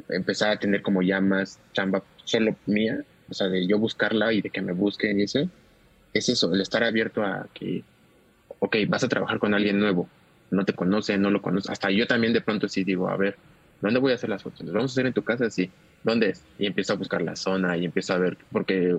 empezar 0.10 0.52
a 0.52 0.60
tener 0.60 0.82
como 0.82 1.02
ya 1.02 1.22
más 1.22 1.60
chamba 1.74 2.04
solo 2.26 2.56
mía, 2.66 3.04
o 3.30 3.34
sea, 3.34 3.48
de 3.48 3.66
yo 3.66 3.80
buscarla 3.80 4.34
y 4.34 4.42
de 4.42 4.50
que 4.50 4.62
me 4.62 4.74
busquen 4.74 5.20
y 5.20 5.24
eso 5.24 5.48
es 6.14 6.30
eso, 6.30 6.54
el 6.54 6.62
estar 6.62 6.84
abierto 6.84 7.24
a 7.24 7.48
que, 7.54 7.84
ok, 8.60 8.76
vas 8.88 9.04
a 9.04 9.08
trabajar 9.08 9.40
con 9.40 9.54
alguien 9.54 9.80
nuevo, 9.80 10.08
no 10.52 10.64
te 10.64 10.74
conoce, 10.74 11.18
no 11.18 11.32
lo 11.32 11.42
conoce. 11.42 11.72
Hasta 11.72 11.90
yo 11.90 12.06
también 12.08 12.34
de 12.34 12.42
pronto 12.42 12.70
sí 12.70 12.84
digo, 12.84 13.10
a 13.10 13.18
ver, 13.18 13.36
¿dónde 13.84 14.00
voy 14.00 14.14
a 14.14 14.16
hacer 14.16 14.30
las 14.30 14.42
fotos? 14.42 14.62
¿Las 14.62 14.74
vamos 14.74 14.92
a 14.92 14.94
hacer 14.94 15.06
en 15.06 15.14
tu 15.14 15.24
casa? 15.24 15.50
Sí. 15.50 15.70
¿Dónde 16.04 16.30
es? 16.30 16.44
Y 16.58 16.66
empiezo 16.66 16.94
a 16.94 16.96
buscar 16.96 17.22
la 17.22 17.36
zona 17.36 17.78
y 17.78 17.86
empiezo 17.86 18.14
a 18.14 18.18
ver, 18.18 18.38
porque 18.52 18.98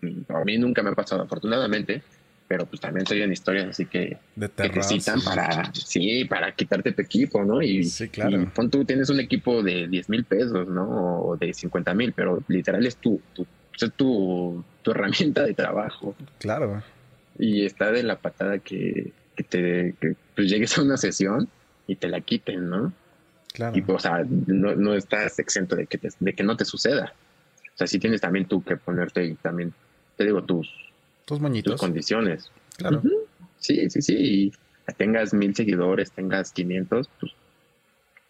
mm, 0.00 0.32
a 0.32 0.44
mí 0.44 0.58
nunca 0.58 0.82
me 0.82 0.90
ha 0.90 0.94
pasado, 0.94 1.22
afortunadamente, 1.22 2.02
pero 2.48 2.66
pues 2.66 2.80
también 2.80 3.06
soy 3.06 3.22
en 3.22 3.32
historias 3.32 3.68
así 3.68 3.86
que, 3.86 4.18
necesitan 4.36 5.20
para, 5.22 5.72
sí, 5.74 6.24
para 6.24 6.52
quitarte 6.52 6.92
tu 6.92 7.02
equipo, 7.02 7.44
¿no? 7.44 7.62
Y, 7.62 7.84
sí, 7.84 8.08
claro. 8.08 8.50
tú 8.70 8.84
tienes 8.84 9.08
un 9.10 9.20
equipo 9.20 9.62
de 9.62 9.86
10 9.88 10.08
mil 10.08 10.24
pesos, 10.24 10.68
¿no? 10.68 11.20
O 11.22 11.36
de 11.36 11.54
50 11.54 11.94
mil, 11.94 12.12
pero 12.12 12.42
literal 12.48 12.84
es 12.84 12.96
tu, 12.96 13.20
tu 13.32 13.46
es 13.80 13.92
tu, 13.94 14.64
herramienta 14.84 15.44
de 15.44 15.54
trabajo. 15.54 16.14
Claro. 16.38 16.82
Y 17.38 17.64
está 17.64 17.90
de 17.90 18.02
la 18.02 18.16
patada 18.16 18.58
que, 18.58 19.12
te 19.48 19.94
pues, 20.34 20.48
llegues 20.48 20.76
a 20.76 20.82
una 20.82 20.96
sesión 20.96 21.48
y 21.86 21.96
te 21.96 22.08
la 22.08 22.20
quiten, 22.20 22.68
¿no? 22.68 22.92
Claro. 23.52 23.76
Y, 23.76 23.84
o 23.86 23.98
sea, 23.98 24.24
no, 24.26 24.94
estás 24.94 25.38
exento 25.38 25.76
de 25.76 25.86
que, 25.86 26.00
de 26.18 26.32
que 26.34 26.42
no 26.42 26.56
te 26.56 26.64
suceda. 26.64 27.12
O 27.74 27.76
sea, 27.76 27.86
sí 27.86 27.98
tienes 27.98 28.20
también 28.20 28.46
tú 28.46 28.62
que 28.62 28.76
ponerte 28.76 29.24
y 29.24 29.34
también, 29.34 29.72
te 30.16 30.24
digo, 30.24 30.42
tus, 30.42 30.72
tus 31.24 31.40
moñitos. 31.40 31.72
Tus 31.72 31.80
condiciones. 31.80 32.50
Claro. 32.76 33.02
Sí, 33.58 33.88
sí, 33.90 34.02
sí. 34.02 34.16
Y 34.18 34.52
tengas 34.96 35.32
mil 35.34 35.54
seguidores, 35.54 36.12
tengas 36.12 36.52
500, 36.52 37.08
pues 37.20 37.32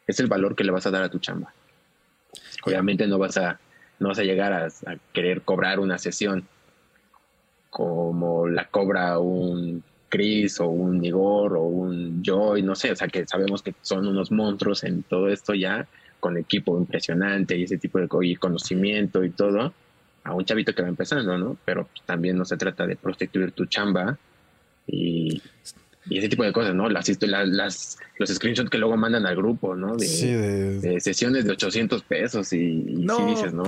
es 0.07 0.21
el 0.21 0.27
valor 0.27 0.55
que 0.55 0.65
le 0.65 0.73
vas 0.73 0.87
a 0.87 0.91
dar 0.91 1.03
a 1.03 1.09
tu 1.09 1.19
chamba. 1.19 1.53
Obviamente 2.65 3.07
no 3.07 3.19
vas 3.19 3.37
a 3.37 3.59
no 3.99 4.09
vas 4.09 4.19
a 4.19 4.25
llegar 4.25 4.53
a, 4.53 4.69
querer 5.13 5.43
cobrar 5.43 5.79
una 5.79 5.97
sesión 5.99 6.47
como 7.71 8.49
la 8.49 8.69
cobra 8.69 9.19
un 9.19 9.85
Chris 10.13 10.61
o 10.61 10.67
un 10.67 11.03
Igor 11.03 11.57
o 11.57 11.63
un 11.63 12.23
Joy, 12.23 12.63
no 12.63 12.75
sé, 12.75 12.93
o 12.93 12.97
sea 12.97 13.09
que 13.09 13.27
sabemos 13.27 13.63
que 13.63 13.75
son 13.81 14.07
unos 14.07 14.31
monstruos 14.31 14.85
en 14.85 15.03
todo 15.05 15.29
esto 15.29 15.55
ya, 15.55 15.89
con 16.21 16.37
equipo 16.37 16.79
impresionante 16.79 17.57
y 17.57 17.63
ese 17.63 17.79
tipo 17.79 17.99
de 17.99 18.37
conocimiento 18.39 19.25
y 19.25 19.31
todo, 19.31 19.73
a 20.25 20.35
un 20.35 20.45
chavito 20.45 20.75
que 20.75 20.83
va 20.83 20.89
empezando, 20.89 21.39
¿no? 21.39 21.57
Pero 21.65 21.89
también 22.05 22.37
no 22.37 22.45
se 22.45 22.59
trata 22.59 22.87
de 22.87 22.97
prostituir 22.97 23.53
tu 23.53 23.65
chamba 23.65 24.19
y 24.87 25.41
y 26.07 26.19
ese 26.19 26.29
tipo 26.29 26.43
de 26.43 26.53
cosas, 26.53 26.75
¿no? 26.75 26.89
Las, 26.89 27.09
las, 27.23 27.99
los 28.19 28.29
screenshots 28.29 28.71
que 28.71 28.79
luego 28.79 28.97
mandan 28.97 29.25
al 29.25 29.37
grupo, 29.37 29.77
¿no? 29.77 29.97
De, 29.97 30.05
sí, 30.07 30.33
de... 30.33 31.01
sesiones 31.01 31.45
de 31.45 31.53
800 31.53 32.03
pesos 32.03 32.53
y, 32.53 32.83
no, 32.99 33.25
dices, 33.27 33.55
¿no? 33.55 33.63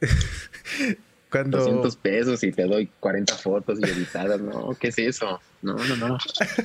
Cuando... 1.32 1.58
200 1.58 1.96
pesos 1.96 2.44
y 2.44 2.52
te 2.52 2.64
doy 2.64 2.90
40 3.00 3.34
fotos 3.36 3.78
y 3.80 3.84
editadas, 3.84 4.38
no, 4.40 4.76
¿qué 4.78 4.88
es 4.88 4.98
eso? 4.98 5.40
No, 5.62 5.76
no, 5.76 5.96
no. 5.96 6.18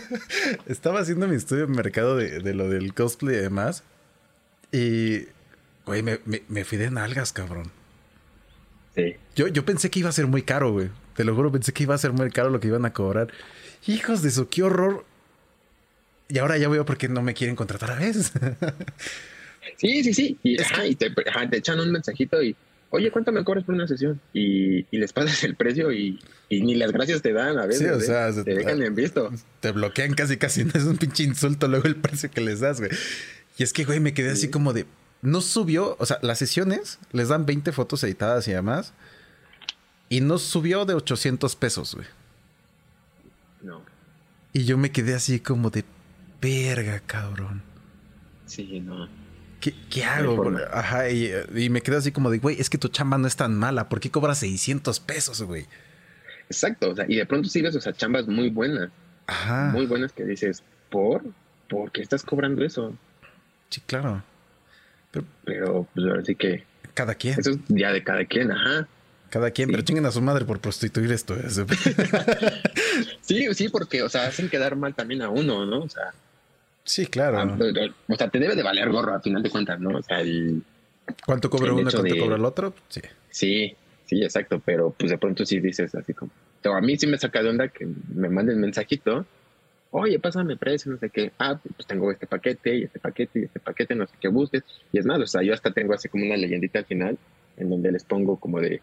Estaba 0.68 1.00
haciendo 1.00 1.26
mi 1.28 1.38
estudio 1.38 1.64
en 1.64 1.72
mercado 1.72 2.18
de, 2.18 2.40
de, 2.40 2.54
lo 2.54 2.68
del 2.70 2.94
cosplay 2.94 3.38
y 3.38 3.40
demás. 3.40 3.84
Y, 4.74 5.28
güey, 5.86 6.04
me, 6.04 6.20
me, 6.26 6.44
me 6.50 6.66
fui 6.66 6.78
de 6.78 6.92
nalgas, 6.92 7.32
cabrón. 7.32 7.72
Sí. 8.94 9.16
Yo, 9.36 9.48
yo 9.48 9.64
pensé 9.64 9.90
que 9.90 10.00
iba 10.00 10.10
a 10.10 10.12
ser 10.12 10.28
muy 10.28 10.42
caro, 10.42 10.74
güey. 10.74 10.90
Te 11.16 11.24
lo 11.24 11.34
juro, 11.34 11.50
pensé 11.50 11.72
que 11.72 11.84
iba 11.84 11.96
a 11.96 11.98
ser 11.98 12.12
muy 12.12 12.30
caro 12.30 12.50
lo 12.50 12.60
que 12.60 12.68
iban 12.68 12.86
a 12.86 12.92
cobrar. 12.92 13.30
Hijos 13.88 14.22
de 14.22 14.30
eso, 14.30 14.50
qué 14.50 14.64
horror. 14.64 15.06
Y 16.28 16.40
ahora 16.40 16.58
ya 16.58 16.68
veo 16.68 16.86
por 16.86 16.98
qué 16.98 17.08
no 17.08 17.22
me 17.22 17.34
quieren 17.34 17.56
contratar 17.56 17.92
a 17.92 17.96
veces. 17.96 18.34
sí, 19.78 20.04
sí, 20.04 20.14
sí. 20.14 20.38
Y, 20.44 20.58
te, 20.96 21.14
echan 21.54 21.80
un 21.80 21.92
mensajito 21.92 22.44
y, 22.44 22.54
oye, 22.89 23.12
¿cuánto 23.12 23.32
me 23.32 23.43
cobras 23.43 23.63
por 23.63 23.76
una 23.76 23.88
sesión? 23.88 24.19
Y, 24.34 24.86
les 24.97 25.13
pasas 25.13 25.43
el 25.43 25.56
precio 25.56 25.91
y, 25.91 26.19
ni 26.50 26.76
las 26.76 26.91
gracias 26.91 27.21
te 27.21 27.34
dan 27.34 27.58
a 27.58 27.65
veces. 27.65 27.80
Sí, 27.80 27.86
o 27.86 27.97
¿eh? 27.97 28.34
sea, 28.34 28.43
te 28.43 28.54
dejan 28.54 28.82
en 28.82 28.95
visto. 28.95 29.32
Te 29.60 29.71
bloquean 29.71 30.13
casi, 30.13 30.38
casi. 30.38 30.65
No 30.65 30.71
es 30.76 30.84
un 30.84 30.97
pinche 30.97 31.23
insulto 31.23 31.67
luego 31.67 31.88
el 31.88 31.95
precio 31.95 32.30
que 32.32 32.41
les 32.41 32.60
das, 32.60 32.80
güey. 32.80 32.91
Y 33.58 33.63
es 33.63 33.73
que, 33.73 33.86
güey, 33.86 34.00
me 34.00 34.13
quedé 34.13 34.32
así 34.32 34.50
como 34.50 34.73
de. 34.73 34.86
No 35.21 35.41
subió, 35.41 35.95
o 36.00 36.06
sea, 36.06 36.19
las 36.21 36.38
sesiones 36.38 37.00
les 37.12 37.30
dan 37.30 37.45
20 37.45 37.71
fotos 37.71 38.04
editadas 38.04 38.47
y 38.47 38.52
demás. 38.52 38.93
Y 40.10 40.21
no 40.21 40.38
subió 40.38 40.86
de 40.86 40.93
800 40.93 41.56
pesos, 41.56 41.95
güey. 41.95 42.08
No. 43.62 43.82
Y 44.54 44.63
yo 44.65 44.78
me 44.78 44.91
quedé 44.91 45.15
así 45.15 45.39
como 45.39 45.69
de 45.69 45.84
verga, 46.39 47.02
cabrón. 47.06 47.63
Sí, 48.45 48.80
no. 48.80 49.10
¿Qué, 49.60 50.04
hago? 50.04 50.52
Ajá, 50.72 51.10
y, 51.10 51.70
me 51.70 51.82
quedé 51.82 51.98
así 51.98 52.12
como 52.12 52.30
de, 52.30 52.38
güey, 52.38 52.60
es 52.60 52.70
que 52.70 52.78
tu 52.78 52.89
chamba 52.89 53.17
no 53.17 53.28
es 53.28 53.36
tan 53.36 53.56
mala. 53.56 53.89
¿Por 53.89 54.00
qué 54.00 54.12
cobras 54.12 54.39
600 54.39 55.00
pesos, 55.00 55.41
güey? 55.41 55.65
Exacto, 56.50 56.91
o 56.91 56.96
sea, 56.96 57.06
y 57.08 57.15
de 57.15 57.26
pronto 57.26 57.50
sí 57.50 57.62
ves, 57.62 57.76
o 57.76 57.82
sea, 57.82 57.93
chambas 57.93 58.28
muy 58.28 58.50
buenas. 58.50 58.89
Ajá. 59.26 59.72
Muy 59.74 59.86
buenas 59.86 60.13
que 60.13 60.24
dices, 60.24 60.63
¿por? 60.89 61.24
¿Por 61.67 61.91
qué 61.91 62.02
estás 62.02 62.24
cobrando 62.24 62.63
eso? 62.63 62.96
Sí, 63.70 63.82
claro. 63.86 64.24
Pero, 65.12 65.26
pero 65.43 65.88
pues 65.93 66.06
ahora 66.06 66.24
sí 66.24 66.36
que... 66.36 66.63
Cada 66.93 67.15
quien. 67.15 67.39
Eso 67.39 67.52
es 67.52 67.58
ya 67.67 67.91
de 67.91 68.04
cada 68.04 68.26
quien, 68.26 68.52
ajá. 68.52 68.88
Cada 69.30 69.52
quien, 69.52 69.70
pero 69.70 69.84
chinguen 69.84 70.06
a 70.06 70.12
su 70.12 70.22
madre 70.22 70.46
por 70.46 70.60
prostituir 70.60 71.12
esto. 71.12 71.36
sí, 73.22 73.54
sí, 73.54 73.70
porque, 73.70 74.02
o 74.02 74.10
sea, 74.10 74.28
hacen 74.28 74.50
quedar 74.50 74.76
mal 74.78 74.96
también 74.96 75.22
a 75.22 75.30
uno, 75.30 75.65
¿no? 75.65 75.82
O 75.82 75.89
sea. 75.89 76.13
Sí, 76.88 77.06
claro. 77.06 77.38
Ah, 77.38 77.58
o 78.08 78.15
sea, 78.15 78.30
te 78.30 78.39
debe 78.39 78.56
de 78.56 78.63
valer 78.63 78.89
gorro 78.89 79.13
a 79.13 79.19
final 79.19 79.43
de 79.43 79.50
cuentas, 79.50 79.78
¿no? 79.80 79.97
O 79.97 80.02
sea, 80.02 80.21
el. 80.21 80.63
¿Cuánto 81.26 81.50
cobra 81.50 81.73
uno 81.73 81.89
y 81.89 81.93
cuánto 81.93 82.17
cobra 82.17 82.36
el 82.38 82.45
otro? 82.45 82.73
Sí. 82.88 83.02
Sí, 83.30 83.76
sí, 84.06 84.23
exacto. 84.23 84.62
Pero 84.63 84.95
pues 84.97 85.12
de 85.12 85.17
pronto 85.17 85.45
sí 85.45 85.60
dices 85.60 85.93
así 85.93 86.13
como. 86.13 86.32
a 86.63 86.82
mí 86.82 86.97
sí 86.97 87.06
me 87.06 87.17
saca 87.17 87.43
de 87.43 87.50
onda 87.50 87.67
que 87.67 87.86
me 88.15 88.30
manden 88.30 88.62
mensajito. 88.62 89.26
Oye, 89.91 90.17
pásame 90.19 90.56
precio, 90.56 90.93
no 90.93 90.97
sé 90.97 91.10
qué. 91.10 91.34
Ah, 91.38 91.60
pues 91.62 91.86
tengo 91.86 92.10
este 92.10 92.26
paquete 92.26 92.76
y 92.78 92.84
este 92.84 93.00
paquete 93.00 93.39
y 93.39 93.43
este 93.43 93.60
paquete, 93.60 93.93
no 93.93 94.08
sé 94.08 94.13
qué 94.19 94.30
busques. 94.30 94.63
Y 94.93 95.00
es 95.00 95.06
más, 95.06 95.19
o 95.19 95.28
sea, 95.28 95.43
yo 95.43 95.54
hasta 95.54 95.71
tengo 95.71 95.93
así 95.93 96.08
como 96.08 96.26
una 96.26 96.38
leyendita 96.38 96.80
al 96.80 96.86
final 96.86 97.17
en 97.58 97.69
donde 97.69 97.91
les 97.91 98.06
pongo 98.06 98.38
como 98.38 98.62
de 98.62 98.82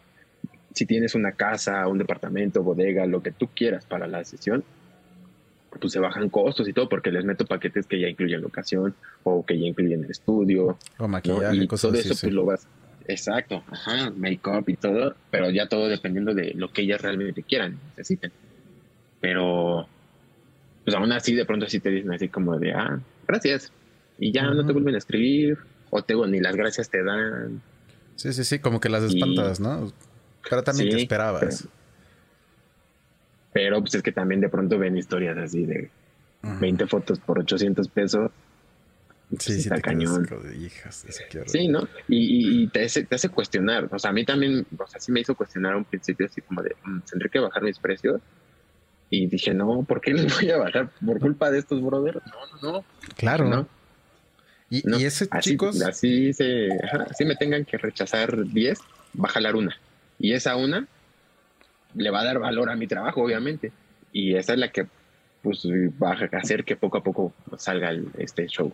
si 0.75 0.85
tienes 0.85 1.15
una 1.15 1.33
casa, 1.33 1.87
un 1.89 1.99
departamento, 1.99 2.63
bodega, 2.63 3.07
lo 3.07 3.23
que 3.23 3.31
tú 3.33 3.49
quieras 3.55 3.87
para 3.87 4.07
la 4.07 4.25
sesión, 4.25 4.63
pues 5.81 5.93
se 5.93 6.01
bajan 6.01 6.29
costos 6.29 6.69
y 6.69 6.73
todo 6.73 6.89
porque 6.89 7.11
les 7.11 7.25
meto 7.25 7.45
paquetes 7.45 7.87
que 7.87 8.01
ya 8.01 8.09
incluyen 8.09 8.41
locación 8.43 8.95
o 9.23 9.45
que 9.45 9.59
ya 9.59 9.67
incluyen 9.67 10.05
el 10.05 10.11
estudio. 10.11 10.79
O 10.99 11.09
maquillaje, 11.09 11.57
y 11.57 11.67
todo 11.67 11.95
eso 11.95 12.15
pues 12.21 12.33
lo 12.33 12.45
vas... 12.45 12.67
Exacto, 13.07 13.63
ajá, 13.71 14.11
make-up 14.17 14.65
y 14.67 14.77
todo, 14.77 15.15
pero 15.31 15.51
ya 15.51 15.69
todo 15.69 15.89
dependiendo 15.89 16.33
de 16.33 16.55
lo 16.55 16.73
que 16.73 16.83
ellas 16.83 17.03
realmente 17.03 17.43
quieran, 17.43 17.79
necesiten. 17.91 18.33
Pero, 19.21 19.87
pues 20.85 20.97
aún 20.97 21.13
así 21.13 21.35
de 21.35 21.45
pronto 21.45 21.67
sí 21.69 21.81
te 21.81 21.91
dicen 21.91 22.13
así 22.13 22.29
como 22.29 22.59
de, 22.59 22.73
ah, 22.73 22.99
gracias. 23.29 23.73
Y 24.19 24.33
ya 24.33 24.45
no 24.45 24.65
te 24.65 24.73
vuelven 24.73 24.95
a 24.95 24.99
escribir, 24.99 25.59
o 25.91 26.03
te, 26.03 26.15
ni 26.15 26.41
las 26.41 26.57
gracias 26.57 26.89
te 26.89 27.05
dan. 27.05 27.61
Sí, 28.17 28.33
sí, 28.33 28.45
sí, 28.45 28.59
como 28.59 28.81
que 28.81 28.89
las 28.89 29.03
espantas, 29.03 29.61
¿no? 29.61 29.93
Pero 30.49 30.63
también 30.63 30.91
te 30.91 31.03
esperabas. 31.03 31.63
Pero, 31.63 31.75
pues 33.55 33.95
es 33.95 34.03
que 34.03 34.13
también 34.13 34.41
de 34.41 34.49
pronto 34.49 34.79
ven 34.79 34.97
historias 34.97 35.39
así 35.39 35.65
de 35.65 35.91
20 36.43 36.87
fotos 36.87 37.21
por 37.21 37.39
800 37.39 37.89
pesos. 37.89 38.31
Sí, 39.31 39.37
pues, 39.37 39.45
sí, 39.45 39.61
está 39.61 39.81
cañón. 39.81 40.29
sí, 41.47 41.69
¿no? 41.69 41.89
Y, 42.09 42.69
te, 42.69 42.85
hace, 42.85 43.05
te, 43.05 43.15
hace, 43.15 43.29
cuestionar. 43.31 43.89
O 43.91 43.99
sea, 43.99 44.11
a 44.11 44.13
mí 44.13 44.25
también, 44.25 44.67
o 44.77 44.87
sea, 44.87 45.01
sí 45.01 45.11
me 45.13 45.21
hizo 45.21 45.35
cuestionar 45.35 45.77
un 45.77 45.85
principio 45.85 46.27
así 46.27 46.41
como 46.41 46.63
de, 46.63 46.77
mm, 46.85 47.01
tendré 47.11 47.31
que 47.31 47.39
bajar 47.39 47.63
mis 47.63 47.79
precios. 47.79 48.21
Y 49.11 49.27
dije, 49.27 49.55
no, 49.55 49.85
¿por 49.85 50.01
qué 50.01 50.13
les 50.13 50.35
voy 50.35 50.51
a 50.51 50.59
bajar? 50.59 50.91
¿Por 51.05 51.21
culpa 51.21 51.51
de 51.51 51.59
estos 51.59 51.83
brothers? 51.83 52.21
No, 52.27 52.61
no, 52.63 52.73
no. 52.73 52.85
Claro. 53.17 53.49
¿no? 53.49 53.69
Y, 54.69 54.83
y 54.99 55.05
ese, 55.05 55.29
chicos. 55.41 55.81
Así, 55.83 56.33
se, 56.33 56.69
así 57.09 57.25
me 57.25 57.37
tengan 57.37 57.65
que 57.65 57.79
rechazar 57.79 58.45
10, 58.47 58.79
va 59.23 59.29
a 59.29 59.33
jalar 59.33 59.57
una. 59.57 59.77
Y 60.19 60.33
esa 60.33 60.57
una 60.57 60.87
le 61.95 62.11
va 62.11 62.21
a 62.21 62.25
dar 62.25 62.39
valor 62.39 62.71
a 62.71 62.77
mi 62.77 62.87
trabajo, 62.87 63.23
obviamente. 63.23 63.73
Y 64.13 64.37
esa 64.37 64.53
es 64.53 64.59
la 64.59 64.71
que 64.71 64.87
pues 65.43 65.67
va 66.03 66.13
a 66.13 66.39
hacer 66.39 66.65
que 66.65 66.75
poco 66.77 66.99
a 66.99 67.03
poco 67.03 67.35
salga 67.59 67.93
este 68.19 68.47
show. 68.47 68.73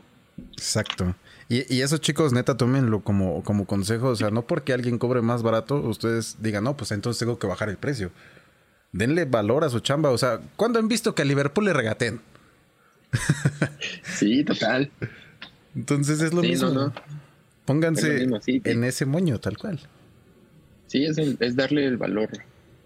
Exacto. 0.53 1.17
Y, 1.49 1.75
y, 1.75 1.83
eso, 1.83 1.99
chicos, 1.99 2.33
neta, 2.33 2.57
tómenlo 2.57 3.01
como, 3.01 3.43
como 3.43 3.67
consejo. 3.67 4.09
O 4.09 4.17
sea, 4.17 4.31
no 4.31 4.47
porque 4.47 4.73
alguien 4.73 4.99
cobre 4.99 5.21
más 5.21 5.43
barato, 5.43 5.77
ustedes 5.77 6.37
digan, 6.41 6.65
no, 6.65 6.77
pues 6.77 6.93
entonces 6.93 7.19
tengo 7.19 7.39
que 7.39 7.49
bajar 7.49 7.69
el 7.69 7.77
precio. 7.77 8.13
Denle 8.93 9.25
valor 9.25 9.65
a 9.65 9.71
su 9.71 9.81
chamba. 9.81 10.11
O 10.11 10.19
sea, 10.19 10.41
¿cuándo 10.57 10.79
han 10.79 10.89
visto 10.89 11.15
que 11.15 11.23
a 11.23 11.25
Liverpool 11.25 11.65
le 11.65 11.73
regaten? 11.73 12.21
sí, 14.05 14.45
total. 14.45 14.91
Entonces 15.75 16.21
es 16.23 16.33
lo 16.33 16.43
mismo. 16.43 16.93
Pónganse 17.65 18.29
en 18.45 18.85
ese 18.85 19.07
moño, 19.07 19.41
tal 19.41 19.59
cual. 19.59 19.81
Sí, 20.87 21.05
es, 21.05 21.19
es 21.19 21.57
darle 21.57 21.87
el 21.87 21.97
valor 21.97 22.31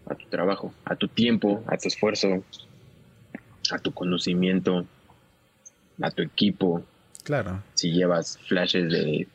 a 0.06 0.14
tu 0.14 0.26
trabajo, 0.26 0.72
a 0.84 0.96
tu 0.96 1.08
tiempo, 1.08 1.62
a 1.66 1.76
tu 1.76 1.88
esfuerzo, 1.88 2.44
a 3.70 3.78
tu 3.78 3.92
conocimiento, 3.92 4.86
a 6.00 6.10
tu 6.10 6.22
equipo. 6.22 6.84
Claro. 7.24 7.62
Si 7.74 7.92
llevas 7.92 8.38
flashes 8.38 8.90
de 8.90 9.26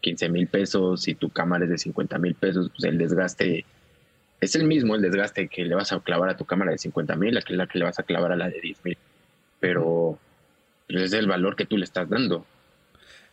15 0.00 0.28
mil 0.28 0.48
pesos 0.48 1.06
y 1.08 1.14
tu 1.14 1.30
cámara 1.30 1.64
es 1.64 1.70
de 1.70 1.78
50 1.78 2.18
mil 2.18 2.34
pesos, 2.34 2.70
pues 2.70 2.84
el 2.84 2.98
desgaste 2.98 3.64
es 4.40 4.54
el 4.54 4.64
mismo, 4.64 4.94
el 4.94 5.02
desgaste 5.02 5.48
que 5.48 5.64
le 5.64 5.74
vas 5.74 5.92
a 5.92 6.00
clavar 6.00 6.28
a 6.28 6.36
tu 6.36 6.44
cámara 6.44 6.72
de 6.72 6.78
50 6.78 7.16
mil, 7.16 7.42
que 7.44 7.54
la 7.54 7.66
que 7.66 7.78
le 7.78 7.84
vas 7.84 7.98
a 7.98 8.02
clavar 8.02 8.32
a 8.32 8.36
la 8.36 8.48
de 8.48 8.60
10 8.60 8.84
mil. 8.84 8.98
Pero 9.60 10.18
pues, 10.88 11.02
es 11.02 11.12
el 11.12 11.26
valor 11.26 11.56
que 11.56 11.64
tú 11.66 11.76
le 11.76 11.84
estás 11.84 12.08
dando. 12.08 12.44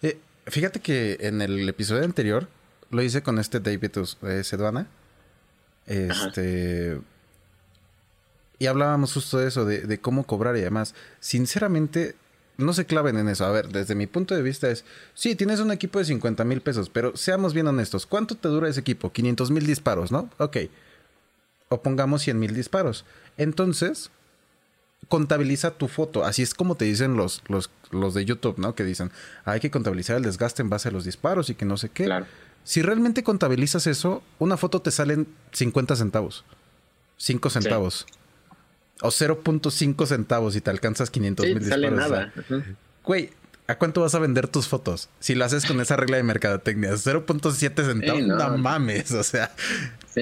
Eh, 0.01 0.17
fíjate 0.47 0.79
que 0.79 1.17
en 1.21 1.41
el 1.41 1.67
episodio 1.67 2.03
anterior 2.03 2.47
lo 2.89 3.01
hice 3.01 3.21
con 3.21 3.39
este 3.39 3.59
David 3.59 3.91
eh, 4.23 4.43
Seduana. 4.43 4.87
Este. 5.87 6.99
Y 8.59 8.67
hablábamos 8.67 9.13
justo 9.13 9.39
de 9.39 9.47
eso, 9.47 9.65
de, 9.65 9.99
cómo 9.99 10.25
cobrar 10.25 10.55
y 10.55 10.61
demás. 10.61 10.95
Sinceramente, 11.19 12.15
no 12.57 12.73
se 12.73 12.85
claven 12.85 13.17
en 13.17 13.27
eso. 13.27 13.45
A 13.45 13.51
ver, 13.51 13.67
desde 13.69 13.95
mi 13.95 14.07
punto 14.07 14.35
de 14.35 14.41
vista 14.41 14.69
es, 14.69 14.85
sí, 15.13 15.35
tienes 15.35 15.59
un 15.59 15.71
equipo 15.71 15.99
de 15.99 16.05
50 16.05 16.43
mil 16.45 16.61
pesos, 16.61 16.89
pero 16.89 17.17
seamos 17.17 17.53
bien 17.53 17.67
honestos, 17.67 18.05
¿cuánto 18.05 18.35
te 18.35 18.47
dura 18.47 18.69
ese 18.69 18.79
equipo? 18.79 19.11
500 19.11 19.51
mil 19.51 19.65
disparos, 19.65 20.11
¿no? 20.11 20.29
Ok. 20.37 20.57
O 21.69 21.81
pongamos 21.81 22.21
100 22.21 22.39
mil 22.39 22.53
disparos. 22.53 23.03
Entonces, 23.37 24.11
contabiliza 25.09 25.71
tu 25.71 25.87
foto. 25.87 26.23
Así 26.23 26.41
es 26.41 26.53
como 26.53 26.75
te 26.75 26.85
dicen 26.85 27.15
los, 27.15 27.43
los, 27.47 27.69
los 27.91 28.13
de 28.13 28.23
YouTube, 28.25 28.59
¿no? 28.59 28.75
Que 28.75 28.83
dicen, 28.83 29.11
hay 29.45 29.59
que 29.59 29.71
contabilizar 29.71 30.17
el 30.17 30.23
desgaste 30.23 30.61
en 30.61 30.69
base 30.69 30.89
a 30.89 30.91
los 30.91 31.05
disparos 31.05 31.49
y 31.49 31.55
que 31.55 31.65
no 31.65 31.77
sé 31.77 31.89
qué. 31.89 32.05
Claro. 32.05 32.27
Si 32.63 32.81
realmente 32.81 33.23
contabilizas 33.23 33.87
eso, 33.87 34.23
una 34.39 34.57
foto 34.57 34.81
te 34.81 34.91
salen 34.91 35.27
50 35.51 35.95
centavos, 35.95 36.45
5 37.17 37.49
centavos. 37.49 38.05
O 39.01 39.09
0.5 39.09 40.05
centavos 40.05 40.55
y 40.55 40.61
te 40.61 40.69
alcanzas 40.69 41.09
500 41.09 41.45
mil 41.45 41.59
disparos. 41.59 41.91
nada. 41.91 42.33
Güey, 43.03 43.31
¿a 43.67 43.77
cuánto 43.77 44.01
vas 44.01 44.15
a 44.15 44.19
vender 44.19 44.47
tus 44.47 44.67
fotos? 44.67 45.09
Si 45.19 45.35
lo 45.35 45.43
haces 45.43 45.65
con 45.65 45.81
esa 45.81 45.97
regla 45.97 46.17
de 46.17 46.23
mercadotecnia, 46.23 46.91
0.7 46.93 47.85
centavos, 47.85 48.21
no. 48.23 48.57
mames, 48.57 49.11
o 49.11 49.23
sea, 49.23 49.51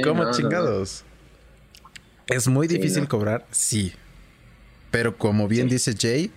¿cómo 0.04 0.32
chingados? 0.32 1.04
Es 2.26 2.48
muy 2.48 2.68
difícil 2.68 3.08
cobrar, 3.08 3.46
sí. 3.52 3.94
Pero 4.90 5.18
como 5.18 5.48
bien 5.48 5.68
dice 5.68 5.96
Jay, 5.98 6.32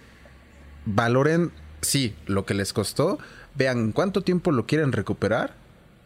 valoren, 0.84 1.50
sí, 1.80 2.14
lo 2.26 2.44
que 2.44 2.52
les 2.52 2.74
costó, 2.74 3.18
vean 3.54 3.92
cuánto 3.92 4.20
tiempo 4.20 4.52
lo 4.52 4.66
quieren 4.66 4.92
recuperar 4.92 5.63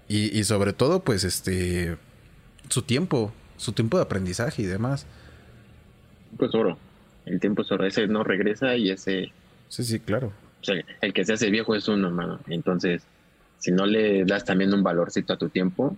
y, 0.09 0.43
sobre 0.45 0.73
todo, 0.73 1.01
pues, 1.05 1.25
este, 1.25 1.97
su 2.69 2.83
tiempo, 2.83 3.33
su 3.57 3.73
tiempo 3.73 3.99
de 3.99 4.05
aprendizaje 4.05 4.63
y 4.63 4.67
demás. 4.67 5.07
Pues 6.37 6.55
oro. 6.55 6.79
El 7.27 7.41
tiempo 7.41 7.63
es 7.63 7.71
oro. 7.73 7.85
Ese 7.87 8.07
no 8.07 8.25
regresa 8.25 8.75
y 8.77 8.91
ese... 8.91 9.33
Sí, 9.69 9.85
sí, 9.85 10.01
claro. 10.01 10.33
O 10.63 10.65
sea, 10.65 10.77
el 11.03 11.13
que 11.13 11.25
se 11.25 11.35
hace 11.35 11.51
viejo 11.51 11.75
es 11.75 11.89
uno, 11.89 12.09
hermano. 12.09 12.41
Entonces, 12.49 13.03
si 13.59 13.71
no 13.71 13.85
le 13.87 14.25
das 14.25 14.45
también 14.45 14.73
un 14.73 14.83
valorcito 14.83 15.35
a 15.35 15.37
tu 15.37 15.51
tiempo, 15.51 15.97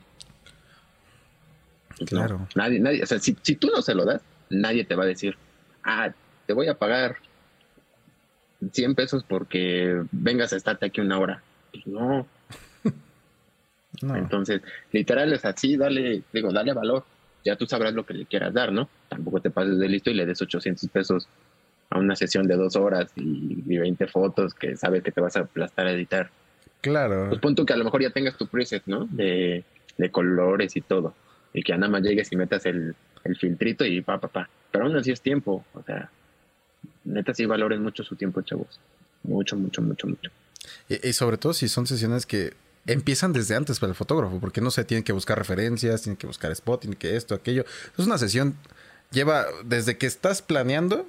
Pues 1.98 2.10
claro. 2.10 2.48
nadie, 2.54 2.80
nadie, 2.80 3.02
o 3.02 3.06
sea, 3.06 3.18
si, 3.18 3.36
si 3.42 3.54
tú 3.56 3.68
no 3.74 3.82
se 3.82 3.94
lo 3.94 4.04
das, 4.04 4.22
nadie 4.48 4.84
te 4.84 4.94
va 4.96 5.04
a 5.04 5.06
decir, 5.06 5.36
ah, 5.84 6.10
te 6.46 6.52
voy 6.52 6.66
a 6.68 6.74
pagar 6.78 7.16
100 8.72 8.94
pesos 8.94 9.24
porque 9.26 10.02
vengas 10.10 10.52
a 10.52 10.56
estarte 10.56 10.86
aquí 10.86 11.00
una 11.00 11.18
hora. 11.18 11.42
Pues 11.72 11.86
no. 11.86 12.26
No. 14.02 14.16
Entonces, 14.16 14.62
literal 14.92 15.32
es 15.32 15.44
así, 15.44 15.76
dale, 15.76 16.22
digo, 16.32 16.52
dale 16.52 16.72
valor. 16.72 17.04
Ya 17.44 17.56
tú 17.56 17.66
sabrás 17.66 17.94
lo 17.94 18.04
que 18.04 18.14
le 18.14 18.26
quieras 18.26 18.52
dar, 18.52 18.72
¿no? 18.72 18.88
Tampoco 19.08 19.40
te 19.40 19.50
pases 19.50 19.78
de 19.78 19.88
listo 19.88 20.10
y 20.10 20.14
le 20.14 20.26
des 20.26 20.40
800 20.40 20.88
pesos 20.90 21.28
a 21.88 21.98
una 21.98 22.14
sesión 22.14 22.46
de 22.46 22.56
dos 22.56 22.76
horas 22.76 23.10
y, 23.16 23.78
20 23.78 24.06
fotos 24.08 24.54
que 24.54 24.76
sabe 24.76 25.02
que 25.02 25.10
te 25.10 25.20
vas 25.20 25.36
a 25.36 25.40
aplastar 25.40 25.86
a 25.86 25.92
editar. 25.92 26.30
Claro. 26.80 27.28
Pues 27.28 27.40
punto 27.40 27.64
que 27.64 27.72
a 27.72 27.76
lo 27.76 27.84
mejor 27.84 28.02
ya 28.02 28.10
tengas 28.10 28.36
tu 28.36 28.46
preset, 28.46 28.82
¿no? 28.86 29.06
De, 29.06 29.64
de 29.96 30.10
colores 30.10 30.76
y 30.76 30.80
todo. 30.80 31.14
Y 31.52 31.62
que 31.62 31.72
nada 31.72 31.88
más 31.88 32.02
llegues 32.02 32.30
y 32.32 32.36
metas 32.36 32.66
el, 32.66 32.94
el 33.24 33.36
filtrito 33.36 33.84
y 33.84 34.02
pa, 34.02 34.18
pa, 34.18 34.28
pa. 34.28 34.50
Pero 34.70 34.84
aún 34.84 34.96
así 34.96 35.10
es 35.10 35.20
tiempo. 35.20 35.64
O 35.74 35.82
sea, 35.82 36.10
neta 37.04 37.34
sí 37.34 37.46
valoren 37.46 37.82
mucho 37.82 38.02
su 38.04 38.16
tiempo, 38.16 38.42
chavos. 38.42 38.80
Mucho, 39.22 39.56
mucho, 39.56 39.82
mucho, 39.82 40.06
mucho. 40.06 40.30
Y, 40.88 41.12
sobre 41.12 41.36
todo 41.36 41.52
si 41.52 41.68
son 41.68 41.86
sesiones 41.86 42.26
que 42.26 42.52
empiezan 42.86 43.32
desde 43.32 43.56
antes 43.56 43.78
para 43.78 43.90
el 43.90 43.96
fotógrafo, 43.96 44.40
porque 44.40 44.60
no 44.60 44.70
se 44.70 44.84
tienen 44.84 45.04
que 45.04 45.12
buscar 45.12 45.38
referencias, 45.38 46.02
tienen 46.02 46.16
que 46.16 46.26
buscar 46.26 46.50
spot, 46.52 46.82
tienen 46.82 46.98
que 46.98 47.16
esto, 47.16 47.34
aquello. 47.34 47.64
Es 47.96 48.06
una 48.06 48.18
sesión, 48.18 48.56
lleva 49.10 49.46
desde 49.64 49.98
que 49.98 50.06
estás 50.06 50.42
planeando 50.42 51.06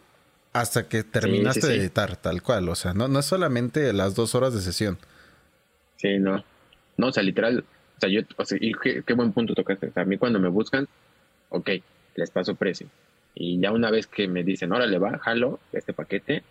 hasta 0.53 0.87
que 0.87 1.03
terminaste 1.03 1.67
de 1.67 1.75
editar, 1.77 2.17
tal 2.17 2.41
cual. 2.41 2.67
O 2.69 2.75
sea, 2.75 2.93
no, 2.93 3.07
no 3.07 3.19
es 3.19 3.25
solamente 3.25 3.93
las 3.93 4.15
dos 4.15 4.35
horas 4.35 4.53
de 4.53 4.61
sesión. 4.61 4.97
Sí, 5.97 6.19
no. 6.19 6.43
No, 6.97 7.07
o 7.07 7.11
sea, 7.11 7.23
literal, 7.23 7.63
o 7.97 7.99
sea, 7.99 8.09
yo, 8.09 8.21
o 8.35 8.45
sea, 8.45 8.57
y 8.59 8.73
qué, 8.73 9.03
qué 9.03 9.13
buen 9.13 9.31
punto 9.31 9.53
tocaste. 9.53 9.87
O 9.87 9.91
sea, 9.93 10.03
a 10.03 10.05
mí 10.05 10.17
cuando 10.17 10.39
me 10.39 10.49
buscan, 10.49 10.87
ok, 11.49 11.69
les 12.15 12.31
paso 12.31 12.55
precio. 12.55 12.87
Y 13.33 13.59
ya 13.59 13.71
una 13.71 13.91
vez 13.91 14.07
que 14.07 14.27
me 14.27 14.43
dicen, 14.43 14.71
órale 14.73 14.97
va, 14.97 15.17
jalo 15.19 15.59
este 15.71 15.93
paquete, 15.93 16.43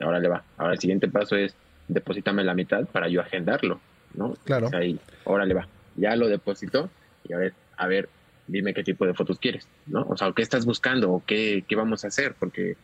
ahora 0.00 0.18
le 0.18 0.28
va. 0.28 0.44
Ahora 0.56 0.74
el 0.74 0.80
siguiente 0.80 1.08
paso 1.08 1.36
es 1.36 1.54
deposítame 1.88 2.42
la 2.42 2.54
mitad 2.54 2.84
para 2.86 3.08
yo 3.08 3.20
agendarlo, 3.20 3.80
¿no? 4.16 4.34
Claro. 4.44 4.70
ahí, 4.72 4.98
órale 5.24 5.54
va. 5.54 5.68
Ya 5.96 6.16
lo 6.16 6.28
deposito 6.28 6.90
y 7.28 7.32
a 7.32 7.38
ver, 7.38 7.54
a 7.76 7.86
ver, 7.86 8.08
dime 8.46 8.74
qué 8.74 8.82
tipo 8.82 9.06
de 9.06 9.14
fotos 9.14 9.38
quieres, 9.38 9.66
¿no? 9.86 10.02
O 10.08 10.16
sea, 10.16 10.32
¿qué 10.32 10.42
estás 10.42 10.64
buscando 10.64 11.12
o 11.12 11.22
qué, 11.24 11.64
qué 11.66 11.76
vamos 11.76 12.04
a 12.04 12.08
hacer? 12.08 12.34
Porque 12.38 12.76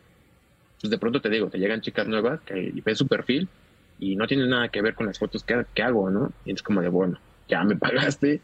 pues 0.81 0.91
de 0.91 0.97
pronto 0.97 1.21
te 1.21 1.29
digo, 1.29 1.49
te 1.49 1.59
llegan 1.59 1.81
chicas 1.81 2.07
nuevas 2.07 2.41
que 2.41 2.73
ves 2.83 2.97
su 2.97 3.07
perfil 3.07 3.47
y 3.99 4.15
no 4.15 4.27
tienen 4.27 4.49
nada 4.49 4.67
que 4.69 4.81
ver 4.81 4.95
con 4.95 5.05
las 5.05 5.17
fotos 5.17 5.43
que, 5.43 5.65
que 5.73 5.83
hago, 5.83 6.09
¿no? 6.09 6.33
Y 6.45 6.51
es 6.51 6.63
como 6.63 6.81
de, 6.81 6.89
bueno, 6.89 7.19
ya 7.47 7.63
me 7.63 7.75
pagaste, 7.77 8.41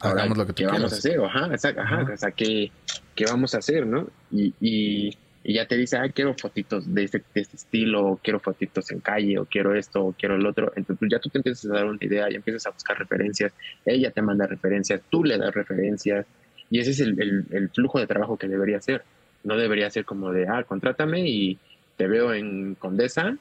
Hagamos 0.00 0.36
lo 0.36 0.46
que 0.46 0.52
tú 0.52 0.62
¿qué 0.62 0.66
vamos 0.66 0.92
a 0.92 0.96
hacer? 0.96 1.20
Ajá, 1.20 1.50
ajá, 1.80 2.12
o 2.12 2.16
sea, 2.16 2.30
¿qué, 2.32 2.70
¿qué, 3.14 3.24
vamos 3.26 3.54
a 3.54 3.58
hacer, 3.58 3.86
no? 3.86 4.08
Y, 4.30 4.52
y, 4.60 5.16
ya 5.52 5.66
te 5.66 5.76
dice, 5.76 5.98
ah, 5.98 6.08
quiero 6.08 6.34
fotitos 6.34 6.92
de 6.94 7.04
este, 7.04 7.22
de 7.34 7.40
este 7.42 7.56
estilo, 7.56 8.06
o 8.06 8.16
quiero 8.16 8.40
fotitos 8.40 8.90
en 8.90 9.00
calle, 9.00 9.38
o 9.38 9.44
quiero 9.44 9.74
esto, 9.74 10.02
o 10.02 10.12
quiero 10.12 10.36
el 10.36 10.46
otro. 10.46 10.72
Entonces 10.76 10.96
pues, 10.98 11.10
ya 11.10 11.18
tú 11.18 11.28
te 11.28 11.38
empiezas 11.38 11.70
a 11.70 11.74
dar 11.74 11.84
una 11.84 11.98
idea, 12.00 12.30
ya 12.30 12.36
empiezas 12.36 12.66
a 12.66 12.70
buscar 12.70 12.98
referencias, 12.98 13.52
ella 13.84 14.10
te 14.10 14.22
manda 14.22 14.46
referencias, 14.46 15.02
tú 15.10 15.22
le 15.22 15.36
das 15.36 15.54
referencias, 15.54 16.24
y 16.70 16.78
ese 16.78 16.92
es 16.92 17.00
el, 17.00 17.20
el, 17.20 17.44
el 17.50 17.68
flujo 17.68 17.98
de 17.98 18.06
trabajo 18.06 18.38
que 18.38 18.48
debería 18.48 18.80
ser. 18.80 19.04
No 19.42 19.58
debería 19.58 19.90
ser 19.90 20.06
como 20.06 20.32
de, 20.32 20.46
ah, 20.48 20.64
contrátame 20.64 21.28
y 21.28 21.58
te 21.96 22.06
veo 22.06 22.32
en 22.32 22.74
Condesa 22.76 23.36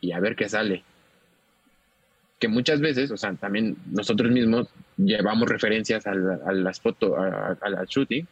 y 0.00 0.12
a 0.12 0.20
ver 0.20 0.36
qué 0.36 0.48
sale 0.48 0.84
que 2.38 2.48
muchas 2.48 2.80
veces, 2.80 3.10
o 3.10 3.16
sea, 3.16 3.34
también 3.34 3.76
nosotros 3.90 4.30
mismos 4.30 4.68
llevamos 4.96 5.48
referencias 5.48 6.06
a, 6.06 6.14
las 6.14 6.80
fotos, 6.80 7.12
a, 7.18 7.68
la 7.68 7.84
shooting, 7.84 8.26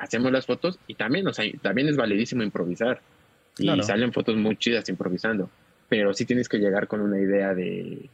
hacemos 0.00 0.32
las 0.32 0.46
fotos 0.46 0.78
y 0.88 0.94
también, 0.94 1.28
o 1.28 1.32
sea, 1.32 1.44
también 1.62 1.88
es 1.88 1.96
validísimo 1.96 2.42
improvisar. 2.42 3.00
Y 3.58 3.82
salen 3.82 4.12
fotos 4.12 4.36
muy 4.36 4.56
chidas 4.56 4.88
improvisando. 4.88 5.50
Pero 5.88 6.14
sí 6.14 6.24
tienes 6.24 6.48
que 6.48 6.58
llegar 6.58 6.88
con 6.88 7.02
una 7.02 7.18
idea 7.18 7.52
de, 7.52 8.08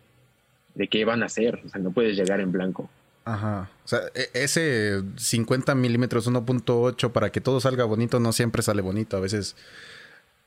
de 0.74 0.88
qué 0.88 1.04
van 1.04 1.22
a 1.22 1.26
hacer. 1.26 1.60
O 1.64 1.68
sea, 1.68 1.80
no 1.80 1.92
puedes 1.92 2.16
llegar 2.16 2.40
en 2.40 2.50
blanco. 2.50 2.90
Ajá. 3.24 3.70
O 3.84 3.88
sea, 3.88 4.00
e, 4.14 4.28
ese 4.34 5.02
50 5.16 5.74
milímetros 5.76 6.28
1.8 6.28 7.12
para 7.12 7.30
que 7.30 7.40
todo 7.40 7.60
salga 7.60 7.84
bonito 7.84 8.18
no 8.18 8.32
siempre 8.32 8.62
sale 8.62 8.82
bonito. 8.82 9.16
A 9.16 9.20
veces 9.20 9.54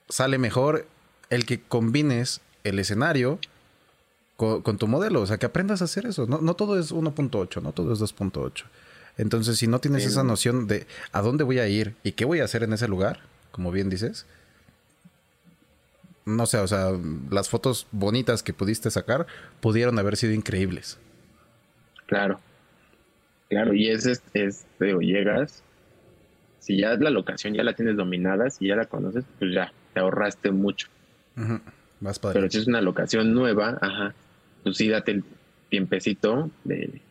sale 0.10 0.38
mejor 0.38 0.86
el 1.30 1.46
que 1.46 1.62
combines 1.62 2.42
el 2.66 2.80
escenario 2.80 3.40
con, 4.36 4.78
tu 4.78 4.88
modelo. 4.88 5.22
O 5.22 5.26
sea, 5.28 5.38
que 5.38 5.46
aprendas 5.46 5.82
a 5.82 5.86
hacer 5.86 6.06
eso. 6.06 6.28
No, 6.28 6.40
no 6.42 6.56
todo 6.56 6.78
es 6.78 6.94
1.8, 6.94 7.62
no 7.62 7.72
todo 7.72 7.94
es 7.94 8.00
2.8. 8.00 8.66
Entonces, 9.20 9.58
si 9.58 9.68
no 9.68 9.80
tienes 9.80 10.06
esa 10.06 10.24
noción 10.24 10.66
de 10.66 10.88
a 11.12 11.22
dónde 11.22 11.44
voy 11.44 11.60
a 11.60 11.68
ir 11.68 11.94
y 12.04 12.14
qué 12.14 12.24
voy 12.24 12.40
a 12.40 12.46
hacer 12.46 12.64
en 12.64 12.72
ese 12.72 12.88
lugar, 12.88 13.20
como 13.52 13.70
bien 13.70 13.90
dices, 13.90 14.26
no 16.26 16.46
sé, 16.46 16.58
o 16.60 16.68
sea, 16.68 16.92
las 17.30 17.50
fotos 17.50 17.86
bonitas 17.92 18.44
que 18.44 18.54
pudiste 18.54 18.90
sacar 18.90 19.28
pudieron 19.60 20.00
haber 20.00 20.16
sido 20.16 20.32
increíbles. 20.32 21.00
Claro, 22.06 22.40
claro, 23.50 23.74
y 23.74 23.90
es, 23.90 24.06
es, 24.06 24.22
es 24.34 24.66
llegas, 24.80 25.64
si 26.60 26.78
ya 26.78 26.94
la 26.96 27.10
locación 27.10 27.54
ya 27.54 27.64
la 27.64 27.74
tienes 27.74 27.98
dominada, 27.98 28.50
si 28.50 28.70
ya 28.70 28.78
la 28.78 28.86
conoces, 28.86 29.26
pues 29.38 29.54
ya, 29.54 29.74
te 29.94 30.00
ahorraste 30.00 30.52
mucho. 30.52 30.88
Más 32.00 32.20
padre. 32.20 32.40
Pero 32.40 32.50
si 32.50 32.60
es 32.60 32.68
una 32.68 32.80
locación 32.80 33.34
nueva, 33.34 33.78
ajá, 33.82 34.16
pues 34.64 34.78
sí 34.78 34.88
date 34.88 35.12
el 35.12 35.26
tiempecito 35.68 36.50
de... 36.64 37.02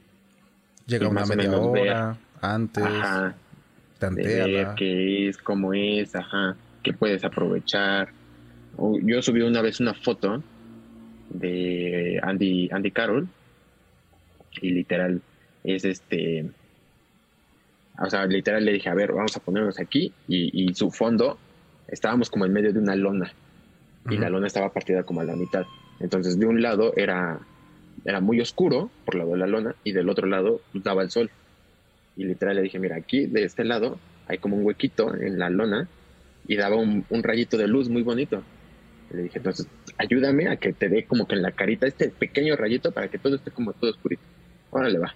Llega 0.88 1.08
una 1.08 1.24
media 1.24 1.56
hora 1.56 2.16
antes, 2.40 2.84
ajá, 2.84 3.36
ver 4.00 4.68
qué 4.76 5.28
es, 5.28 5.38
cómo 5.38 5.72
es, 5.72 6.16
ajá, 6.16 6.56
qué 6.82 6.92
puedes 6.92 7.24
aprovechar. 7.24 8.08
Yo 9.02 9.22
subí 9.22 9.42
una 9.42 9.62
vez 9.62 9.78
una 9.78 9.94
foto 9.94 10.42
de 11.30 12.18
Andy, 12.22 12.68
Andy 12.72 12.90
Carroll 12.90 13.28
y 14.60 14.70
literal 14.70 15.20
es 15.62 15.84
este 15.84 16.50
o 17.98 18.08
sea 18.08 18.24
literal 18.26 18.64
le 18.64 18.72
dije 18.72 18.88
a 18.88 18.94
ver 18.94 19.12
vamos 19.12 19.36
a 19.36 19.40
ponernos 19.40 19.78
aquí 19.78 20.12
y, 20.26 20.70
y 20.70 20.74
su 20.74 20.90
fondo 20.90 21.38
estábamos 21.86 22.30
como 22.30 22.46
en 22.46 22.52
medio 22.52 22.72
de 22.72 22.78
una 22.78 22.96
lona 22.96 23.30
y 24.10 24.16
la 24.16 24.30
lona 24.30 24.46
estaba 24.46 24.72
partida 24.72 25.02
como 25.02 25.20
a 25.20 25.24
la 25.24 25.36
mitad. 25.36 25.66
Entonces 26.00 26.38
de 26.38 26.46
un 26.46 26.62
lado 26.62 26.92
era, 26.96 27.38
era 28.04 28.20
muy 28.20 28.40
oscuro 28.40 28.90
por 29.04 29.14
lado 29.14 29.32
de 29.32 29.38
la 29.38 29.46
lona 29.46 29.74
y 29.84 29.92
del 29.92 30.08
otro 30.08 30.26
lado 30.26 30.60
daba 30.74 31.02
el 31.02 31.10
sol. 31.10 31.30
Y 32.16 32.24
literal 32.24 32.56
le 32.56 32.62
dije, 32.62 32.78
mira, 32.78 32.96
aquí 32.96 33.26
de 33.26 33.44
este 33.44 33.64
lado 33.64 33.98
hay 34.26 34.38
como 34.38 34.56
un 34.56 34.64
huequito 34.64 35.14
en 35.14 35.38
la 35.38 35.50
lona 35.50 35.88
y 36.46 36.56
daba 36.56 36.76
un, 36.76 37.04
rayito 37.10 37.56
de 37.56 37.68
luz 37.68 37.88
muy 37.88 38.02
bonito. 38.02 38.42
le 39.12 39.24
dije, 39.24 39.38
entonces, 39.38 39.66
ayúdame 39.98 40.48
a 40.48 40.56
que 40.56 40.72
te 40.72 40.88
dé 40.88 41.04
como 41.04 41.26
que 41.26 41.34
en 41.34 41.42
la 41.42 41.52
carita 41.52 41.86
este 41.86 42.08
pequeño 42.08 42.56
rayito 42.56 42.92
para 42.92 43.08
que 43.08 43.18
todo 43.18 43.36
esté 43.36 43.50
como 43.50 43.72
todo 43.72 43.90
oscurito. 43.90 44.22
Órale, 44.70 44.98
va. 44.98 45.14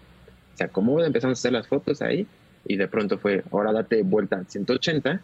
Se 0.55 0.65
acomoda, 0.65 1.07
empezamos 1.07 1.39
a 1.39 1.41
hacer 1.41 1.53
las 1.53 1.67
fotos 1.67 2.03
ahí 2.03 2.27
y 2.67 2.77
de 2.77 2.89
pronto 2.89 3.19
fue, 3.19 3.43
ahora 3.51 3.73
date 3.73 4.03
vuelta 4.03 4.37
a 4.37 4.45
180 4.45 5.21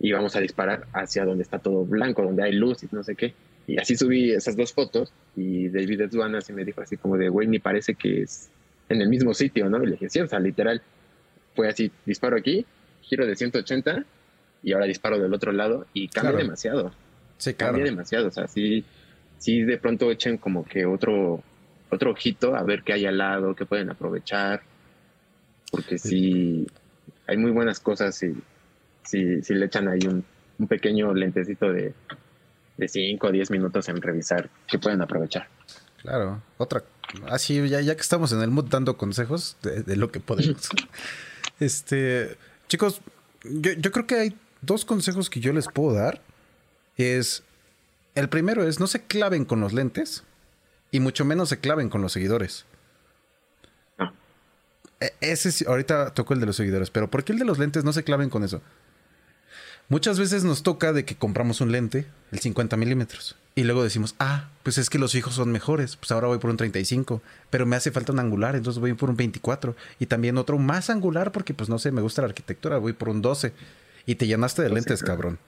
y 0.00 0.12
vamos 0.12 0.34
a 0.36 0.40
disparar 0.40 0.86
hacia 0.92 1.24
donde 1.24 1.42
está 1.42 1.58
todo 1.58 1.84
blanco, 1.84 2.22
donde 2.22 2.42
hay 2.42 2.52
luz 2.52 2.82
y 2.82 2.88
no 2.90 3.04
sé 3.04 3.14
qué. 3.14 3.34
Y 3.66 3.78
así 3.78 3.96
subí 3.96 4.32
esas 4.32 4.56
dos 4.56 4.72
fotos 4.72 5.12
y 5.36 5.68
David 5.68 6.02
Edwan 6.02 6.34
así 6.34 6.52
me 6.52 6.64
dijo 6.64 6.80
así 6.80 6.96
como 6.96 7.16
de, 7.16 7.28
güey, 7.28 7.46
ni 7.46 7.58
parece 7.58 7.94
que 7.94 8.22
es 8.22 8.50
en 8.88 9.00
el 9.00 9.08
mismo 9.08 9.32
sitio, 9.32 9.68
¿no? 9.68 9.82
Y 9.82 9.86
le 9.86 9.92
dije, 9.92 10.10
sí, 10.10 10.20
o 10.20 10.26
sea, 10.26 10.40
literal, 10.40 10.82
fue 11.54 11.68
así, 11.68 11.90
disparo 12.04 12.36
aquí, 12.36 12.66
giro 13.02 13.26
de 13.26 13.36
180 13.36 14.04
y 14.62 14.72
ahora 14.72 14.86
disparo 14.86 15.18
del 15.18 15.32
otro 15.32 15.52
lado 15.52 15.86
y 15.94 16.08
cambia 16.08 16.36
demasiado. 16.36 16.92
Sí, 17.38 17.54
Cambia 17.54 17.84
demasiado, 17.84 18.28
o 18.28 18.30
sea, 18.30 18.48
sí, 18.48 18.84
sí 19.38 19.62
de 19.62 19.78
pronto 19.78 20.10
echen 20.10 20.36
como 20.36 20.64
que 20.64 20.84
otro, 20.84 21.42
otro 21.88 22.10
ojito 22.10 22.54
a 22.54 22.62
ver 22.64 22.82
qué 22.82 22.92
hay 22.92 23.06
al 23.06 23.18
lado, 23.18 23.54
qué 23.54 23.64
pueden 23.64 23.88
aprovechar, 23.88 24.62
porque 25.70 25.96
sí, 25.96 26.66
hay 27.26 27.36
muy 27.36 27.52
buenas 27.52 27.80
cosas 27.80 28.20
y 28.22 28.34
si, 29.04 29.42
si 29.42 29.54
le 29.54 29.66
echan 29.66 29.88
ahí 29.88 30.00
un, 30.06 30.24
un 30.58 30.66
pequeño 30.66 31.14
lentecito 31.14 31.72
de, 31.72 31.94
de 32.80 32.88
5 32.88 33.26
o 33.26 33.30
10 33.30 33.50
minutos 33.50 33.88
en 33.88 34.02
revisar 34.02 34.50
que 34.66 34.78
pueden 34.78 35.00
aprovechar. 35.02 35.48
Claro, 36.02 36.42
otra. 36.58 36.82
Así, 37.28 37.68
ya, 37.68 37.80
ya 37.80 37.94
que 37.94 38.00
estamos 38.00 38.32
en 38.32 38.40
el 38.40 38.50
mood 38.50 38.66
dando 38.66 38.96
consejos 38.96 39.56
de, 39.62 39.96
lo 39.96 40.10
que 40.10 40.20
podemos. 40.20 40.70
este, 41.60 42.36
chicos, 42.68 43.00
yo, 43.44 43.72
yo, 43.72 43.92
creo 43.92 44.06
que 44.06 44.14
hay 44.16 44.36
dos 44.62 44.84
consejos 44.84 45.30
que 45.30 45.40
yo 45.40 45.52
les 45.52 45.66
puedo 45.68 45.94
dar. 45.94 46.20
Es, 46.96 47.42
el 48.14 48.28
primero 48.28 48.66
es 48.66 48.80
no 48.80 48.86
se 48.86 49.02
claven 49.02 49.44
con 49.44 49.60
los 49.60 49.72
lentes 49.72 50.24
y 50.90 51.00
mucho 51.00 51.24
menos 51.24 51.48
se 51.48 51.58
claven 51.58 51.88
con 51.88 52.02
los 52.02 52.12
seguidores. 52.12 52.64
Ah. 53.98 54.12
E, 55.00 55.12
ese 55.20 55.66
ahorita 55.68 56.14
tocó 56.14 56.34
el 56.34 56.40
de 56.40 56.46
los 56.46 56.56
seguidores, 56.56 56.90
pero 56.90 57.10
¿por 57.10 57.24
qué 57.24 57.32
el 57.32 57.38
de 57.38 57.44
los 57.44 57.58
lentes 57.58 57.84
no 57.84 57.92
se 57.92 58.04
claven 58.04 58.30
con 58.30 58.44
eso? 58.44 58.62
Muchas 59.90 60.20
veces 60.20 60.44
nos 60.44 60.62
toca 60.62 60.92
de 60.92 61.04
que 61.04 61.16
compramos 61.16 61.60
un 61.60 61.72
lente, 61.72 62.06
el 62.30 62.38
50 62.38 62.76
milímetros, 62.76 63.36
Y 63.56 63.64
luego 63.64 63.82
decimos, 63.82 64.14
ah, 64.20 64.48
pues 64.62 64.78
es 64.78 64.88
que 64.88 65.00
los 65.00 65.10
fijos 65.10 65.34
son 65.34 65.50
mejores, 65.50 65.96
pues 65.96 66.12
ahora 66.12 66.28
voy 66.28 66.38
por 66.38 66.48
un 66.48 66.56
35, 66.56 67.20
pero 67.50 67.66
me 67.66 67.74
hace 67.74 67.90
falta 67.90 68.12
un 68.12 68.20
angular, 68.20 68.54
entonces 68.54 68.80
voy 68.80 68.94
por 68.94 69.10
un 69.10 69.16
24. 69.16 69.74
Y 69.98 70.06
también 70.06 70.38
otro 70.38 70.58
más 70.58 70.90
angular 70.90 71.32
porque, 71.32 71.54
pues 71.54 71.68
no 71.68 71.80
sé, 71.80 71.90
me 71.90 72.02
gusta 72.02 72.22
la 72.22 72.28
arquitectura, 72.28 72.78
voy 72.78 72.92
por 72.92 73.08
un 73.08 73.20
12. 73.20 73.52
Y 74.06 74.14
te 74.14 74.28
llenaste 74.28 74.62
de 74.62 74.70
lentes, 74.70 75.02
cabrón. 75.02 75.40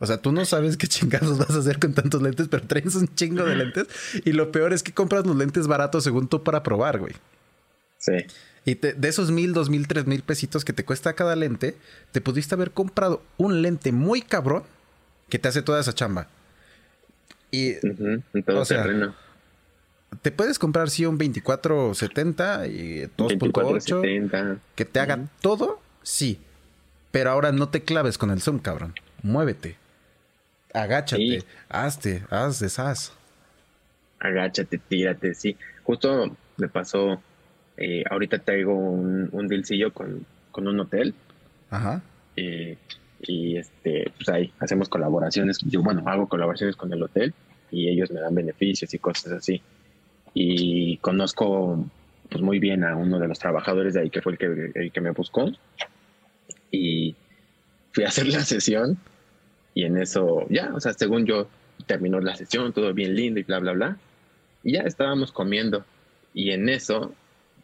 O 0.00 0.06
sea, 0.06 0.20
tú 0.20 0.32
no 0.32 0.44
sabes 0.44 0.76
qué 0.76 0.88
chingados 0.88 1.38
vas 1.38 1.50
a 1.50 1.60
hacer 1.60 1.78
con 1.78 1.94
tantos 1.94 2.20
lentes, 2.20 2.48
pero 2.48 2.66
traes 2.66 2.96
un 2.96 3.14
chingo 3.14 3.44
de 3.44 3.54
lentes. 3.54 3.86
Y 4.24 4.32
lo 4.32 4.50
peor 4.50 4.72
es 4.72 4.82
que 4.82 4.92
compras 4.92 5.24
los 5.24 5.36
lentes 5.36 5.68
baratos 5.68 6.02
según 6.02 6.26
tú 6.26 6.42
para 6.42 6.64
probar, 6.64 6.98
güey. 6.98 7.14
Sí. 7.98 8.14
Y 8.66 8.74
de 8.74 9.08
esos 9.08 9.30
mil, 9.30 9.54
dos 9.54 9.70
mil, 9.70 9.86
tres 9.86 10.06
mil 10.06 10.22
pesitos 10.22 10.64
que 10.64 10.72
te 10.72 10.84
cuesta 10.84 11.12
cada 11.12 11.36
lente, 11.36 11.76
te 12.10 12.20
pudiste 12.20 12.54
haber 12.56 12.72
comprado 12.72 13.22
un 13.38 13.62
lente 13.62 13.92
muy 13.92 14.20
cabrón 14.20 14.64
que 15.28 15.38
te 15.38 15.46
hace 15.46 15.62
toda 15.62 15.80
esa 15.80 15.94
chamba. 15.94 16.26
Y, 17.52 17.74
todo 18.44 18.60
o 18.60 18.64
sea, 18.64 19.14
Te 20.20 20.32
puedes 20.32 20.58
comprar, 20.58 20.90
sí, 20.90 21.06
un 21.06 21.16
2470 21.16 22.66
y 22.66 23.02
2.8 23.16 24.58
que 24.74 24.84
te 24.84 24.98
haga 24.98 25.28
todo, 25.40 25.80
sí. 26.02 26.40
Pero 27.12 27.30
ahora 27.30 27.52
no 27.52 27.68
te 27.68 27.84
claves 27.84 28.18
con 28.18 28.32
el 28.32 28.42
zoom, 28.42 28.58
cabrón. 28.58 28.94
Muévete. 29.22 29.76
Agáchate. 30.74 31.44
Hazte, 31.68 32.24
haz, 32.30 32.58
deshaz. 32.58 33.12
Agáchate, 34.18 34.78
tírate, 34.78 35.34
sí. 35.34 35.56
Justo 35.84 36.36
me 36.56 36.68
pasó, 36.68 37.22
eh, 37.76 38.04
ahorita 38.08 38.38
traigo 38.38 38.74
un, 38.74 39.28
un 39.32 39.48
dealcillo 39.48 39.92
con, 39.92 40.24
con 40.50 40.68
un 40.68 40.80
hotel. 40.80 41.14
Ajá. 41.70 42.02
Eh, 42.36 42.76
y 43.22 43.56
este, 43.56 44.12
pues 44.16 44.28
ahí 44.28 44.52
hacemos 44.58 44.88
colaboraciones. 44.88 45.58
Yo, 45.60 45.82
bueno, 45.82 46.02
hago 46.06 46.28
colaboraciones 46.28 46.76
con 46.76 46.92
el 46.92 47.02
hotel 47.02 47.34
y 47.70 47.88
ellos 47.88 48.10
me 48.10 48.20
dan 48.20 48.34
beneficios 48.34 48.92
y 48.94 48.98
cosas 48.98 49.32
así. 49.32 49.62
Y 50.34 50.98
conozco 50.98 51.84
pues 52.28 52.42
muy 52.42 52.58
bien 52.58 52.84
a 52.84 52.96
uno 52.96 53.18
de 53.18 53.28
los 53.28 53.38
trabajadores 53.38 53.94
de 53.94 54.00
ahí 54.00 54.10
que 54.10 54.20
fue 54.20 54.32
el 54.32 54.38
que, 54.38 54.72
el 54.74 54.92
que 54.92 55.00
me 55.00 55.10
buscó 55.10 55.50
y 56.70 57.14
fui 57.92 58.04
a 58.04 58.08
hacer 58.08 58.26
la 58.26 58.40
sesión 58.40 58.98
y 59.74 59.84
en 59.84 59.96
eso 59.96 60.46
ya, 60.50 60.72
o 60.74 60.80
sea, 60.80 60.92
según 60.94 61.26
yo 61.26 61.48
terminó 61.86 62.20
la 62.20 62.34
sesión, 62.34 62.72
todo 62.72 62.92
bien 62.92 63.14
lindo 63.14 63.40
y 63.40 63.44
bla, 63.44 63.58
bla, 63.58 63.72
bla. 63.72 63.96
Y 64.64 64.72
ya 64.72 64.80
estábamos 64.80 65.32
comiendo 65.32 65.84
y 66.34 66.50
en 66.50 66.68
eso, 66.68 67.14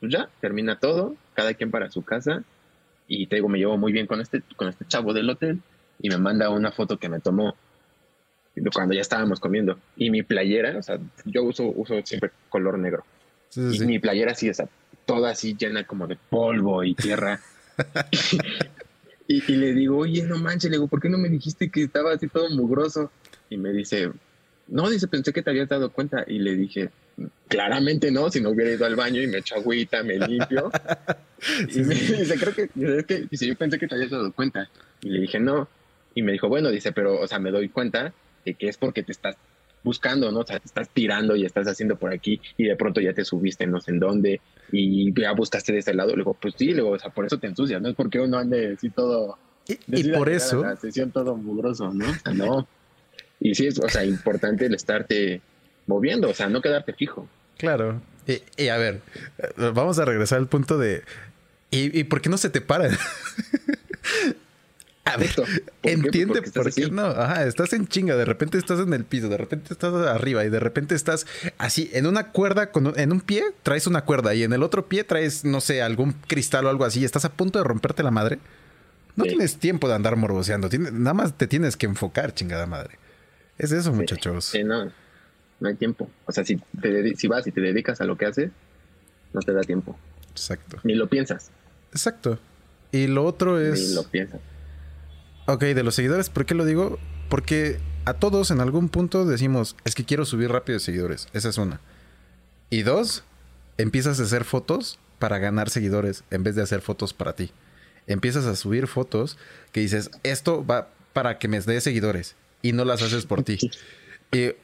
pues 0.03 0.13
ya, 0.13 0.29
termina 0.41 0.81
todo, 0.81 1.15
cada 1.33 1.55
quien 1.55 1.71
para 1.71 1.89
su 1.89 2.03
casa 2.03 2.43
y 3.07 3.29
te 3.29 3.37
digo, 3.37 3.49
me 3.49 3.59
llevo 3.59 3.79
muy 3.79 3.93
bien 3.93 4.09
con 4.09 4.21
este, 4.21 4.43
con 4.57 4.67
este 4.67 4.85
chavo 4.85 5.13
del 5.13 5.31
hotel 5.31 5.61
y 6.01 6.09
me 6.09 6.19
manda 6.19 6.51
una 6.51 6.73
foto 6.73 6.99
que 6.99 7.09
me 7.09 7.21
tomó 7.21 7.55
cuando 8.75 8.95
ya 8.95 9.01
estábamos 9.01 9.39
comiendo. 9.39 9.79
Y 9.97 10.11
mi 10.11 10.25
playera, 10.25 10.77
o 10.77 10.83
sea, 10.83 10.99
yo 11.25 11.45
uso, 11.45 11.73
uso 11.77 11.95
siempre 12.05 12.33
color 12.49 12.81
negro. 12.81 13.05
y 13.55 13.79
mi 13.87 14.01
playera 14.01 14.33
así, 14.33 14.51
o 14.51 14.55
sea, 14.55 14.69
toda 15.07 15.31
así 15.31 15.55
llena 15.57 15.87
como 15.87 16.09
de 16.09 16.17
polvo 16.17 16.83
y 16.83 16.97
tierra. 16.97 17.41
y, 19.29 19.41
le 19.53 19.73
digo, 19.73 19.99
oye, 19.99 20.25
no 20.25 20.37
manches, 20.37 20.69
le 20.69 20.79
digo, 20.79 20.89
¿por 20.89 21.01
qué 21.01 21.09
no 21.09 21.19
me 21.19 21.29
dijiste 21.29 21.71
que 21.71 21.85
estaba 21.85 22.13
así 22.13 22.27
todo 22.27 22.51
mugroso? 22.51 23.13
Y 23.51 23.57
me 23.57 23.73
dice, 23.73 24.11
no, 24.67 24.91
dice, 24.91 25.07
pensé 25.07 25.33
que 25.33 25.43
te 25.43 25.51
habías 25.51 25.69
dado 25.69 25.93
cuenta. 25.93 26.25
Y 26.27 26.41
le 26.41 26.57
dije, 26.57 26.91
claramente 27.49 28.11
no, 28.11 28.31
si 28.31 28.41
no 28.41 28.51
hubiera 28.51 28.73
ido 28.73 28.87
al 28.87 28.97
baño 28.97 29.21
y 29.21 29.27
me 29.27 29.39
echo 29.39 29.57
agüita, 29.57 30.03
me 30.03 30.19
limpio. 30.19 30.71
y 31.75 31.81
me 31.81 31.95
dice, 31.95 32.37
creo 32.39 32.55
que, 32.55 33.05
que 33.05 33.27
dice, 33.31 33.47
yo 33.47 33.57
pensé 33.57 33.79
que 33.79 33.87
te 33.87 33.95
habías 33.95 34.11
dado 34.11 34.33
cuenta. 34.33 34.69
Y 35.03 35.11
le 35.11 35.21
dije, 35.21 35.39
no. 35.39 35.69
Y 36.15 36.23
me 36.23 36.33
dijo, 36.33 36.49
bueno, 36.49 36.71
dice, 36.71 36.93
pero, 36.93 37.21
o 37.21 37.27
sea, 37.27 37.39
me 37.39 37.51
doy 37.51 37.69
cuenta 37.69 38.13
de 38.45 38.55
que 38.55 38.69
es 38.69 38.77
porque 38.77 39.03
te 39.03 39.13
estás 39.13 39.37
buscando, 39.85 40.31
¿no? 40.31 40.41
O 40.41 40.47
sea, 40.47 40.59
te 40.59 40.67
estás 40.67 40.89
tirando 40.89 41.37
y 41.37 41.45
estás 41.45 41.67
haciendo 41.67 41.97
por 41.97 42.13
aquí 42.13 42.41
y 42.57 42.65
de 42.65 42.77
pronto 42.77 43.01
ya 43.01 43.13
te 43.13 43.25
subiste 43.25 43.67
no 43.67 43.81
sé 43.81 43.91
en 43.91 43.99
dónde 43.99 44.41
y 44.71 45.13
ya 45.21 45.33
buscaste 45.33 45.73
de 45.73 45.81
ese 45.81 45.95
lado. 45.95 46.11
Le 46.11 46.19
digo, 46.19 46.35
pues 46.35 46.55
sí, 46.57 46.73
luego, 46.73 46.91
o 46.91 46.99
sea, 46.99 47.11
por 47.11 47.27
eso 47.27 47.39
te 47.39 47.49
ensucias, 47.49 47.83
no 47.83 47.89
es 47.89 47.95
porque 47.95 48.21
uno 48.21 48.39
ande 48.39 48.75
así 48.75 48.91
todo... 48.91 49.39
Y, 49.67 50.11
por 50.11 50.29
eso... 50.29 50.63
La 50.63 50.77
sesión 50.77 51.13
todo 51.13 51.37
mugroso, 51.37 51.93
¿no? 51.93 52.11
O 52.11 52.15
sea, 52.15 52.33
no. 52.33 52.67
Y 53.39 53.55
sí, 53.55 53.67
es, 53.67 53.79
o 53.79 53.89
sea, 53.89 54.05
importante 54.05 54.67
el 54.67 54.75
estarte 54.75 55.41
moviendo, 55.93 56.31
o 56.31 56.35
sea, 56.35 56.49
no 56.49 56.63
quedarte 56.63 56.93
fijo. 56.93 57.29
Claro. 57.59 58.01
Y, 58.57 58.69
a 58.69 58.77
ver, 58.77 59.01
vamos 59.57 59.99
a 59.99 60.05
regresar 60.05 60.39
al 60.39 60.49
punto 60.49 60.79
de. 60.79 61.03
¿Y, 61.71 62.05
por 62.05 62.21
qué 62.21 62.29
no 62.29 62.37
se 62.37 62.51
te 62.51 62.61
para? 62.61 62.87
a 65.05 65.17
ver, 65.17 65.31
entiende 65.83 66.43
por 66.43 66.73
qué, 66.73 66.91
no. 66.91 67.07
Ajá, 67.07 67.47
estás 67.47 67.73
en 67.73 67.89
chinga, 67.89 68.15
de 68.15 68.27
repente 68.27 68.59
estás 68.59 68.81
en 68.81 68.93
el 68.93 69.05
piso, 69.05 69.29
de 69.29 69.39
repente 69.39 69.73
estás 69.73 69.95
arriba 70.07 70.45
y 70.45 70.51
de 70.51 70.61
repente 70.61 70.95
estás 70.95 71.27
así 71.57 71.91
en 71.95 72.07
una 72.07 72.31
cuerda, 72.31 72.71
con, 72.71 72.93
en 72.99 73.11
un 73.11 73.23
pie 73.23 73.43
traes 73.63 73.87
una 73.87 74.05
cuerda 74.05 74.35
y 74.35 74.43
en 74.43 74.53
el 74.53 74.63
otro 74.63 74.87
pie 74.87 75.03
traes, 75.03 75.45
no 75.45 75.63
sé, 75.63 75.83
algún 75.83 76.13
cristal 76.13 76.67
o 76.67 76.69
algo 76.69 76.85
así 76.85 77.01
y 77.01 77.05
estás 77.05 77.25
a 77.25 77.33
punto 77.33 77.59
de 77.59 77.65
romperte 77.65 78.03
la 78.03 78.11
madre. 78.11 78.39
No 79.17 79.25
tienes 79.25 79.57
tiempo 79.57 79.89
de 79.89 79.95
andar 79.95 80.17
morboseando, 80.17 80.69
nada 80.93 81.15
más 81.15 81.37
te 81.37 81.47
tienes 81.47 81.77
que 81.77 81.87
enfocar, 81.87 82.35
chingada 82.35 82.67
madre. 82.67 82.99
Es 83.59 83.73
eso, 83.73 83.93
muchachos. 83.93 84.47
Sí, 84.47 84.65
no 84.65 84.91
no 85.63 85.69
hay 85.69 85.77
tiempo. 85.77 86.11
O 86.27 86.33
sea, 86.33 86.45
si, 86.45 86.57
te, 86.81 87.17
si 87.17 87.29
vas 87.29 87.47
y 87.47 87.53
te 87.53 87.61
dedicas 87.61 88.01
a 88.01 88.05
lo 88.05 88.17
que 88.17 88.27
haces, 88.27 88.51
no 89.33 89.41
te 89.41 89.53
da 89.53 89.63
tiempo. 89.63 89.97
Exacto. 90.31 90.79
Ni 90.83 90.95
lo 90.95 91.09
piensas. 91.09 91.51
Exacto. 91.93 92.39
Y 92.91 93.07
lo 93.07 93.25
otro 93.25 93.61
es... 93.61 93.89
Ni 93.89 93.95
lo 93.95 94.03
piensas. 94.05 94.41
Ok, 95.47 95.63
de 95.63 95.83
los 95.83 95.95
seguidores, 95.95 96.29
¿por 96.29 96.45
qué 96.45 96.55
lo 96.55 96.65
digo? 96.65 96.99
Porque 97.29 97.79
a 98.05 98.15
todos 98.15 98.51
en 98.51 98.61
algún 98.61 98.89
punto 98.89 99.25
decimos, 99.25 99.77
es 99.85 99.95
que 99.95 100.05
quiero 100.05 100.25
subir 100.25 100.51
rápido 100.51 100.79
de 100.79 100.85
seguidores. 100.85 101.29
Esa 101.33 101.49
es 101.49 101.59
una. 101.59 101.81
Y 102.71 102.83
dos, 102.83 103.25
empiezas 103.79 104.21
a 104.21 104.25
hacer 104.25 104.45
fotos 104.45 104.99
para 105.19 105.39
ganar 105.39 105.71
seguidores 105.71 106.25
en 106.31 106.43
vez 106.43 106.55
de 106.55 106.63
hacer 106.63 106.81
fotos 106.81 107.15
para 107.15 107.35
ti. 107.35 107.53
Empiezas 108.07 108.45
a 108.47 108.57
subir 108.57 108.87
fotos 108.89 109.39
que 109.73 109.81
dices, 109.81 110.11
esto 110.23 110.67
va 110.67 110.89
para 111.13 111.39
que 111.39 111.49
me 111.49 111.61
dé 111.61 111.81
seguidores 111.81 112.35
y 112.63 112.73
no 112.73 112.85
las 112.85 113.03
haces 113.03 113.27
por 113.27 113.43
ti. 113.43 113.59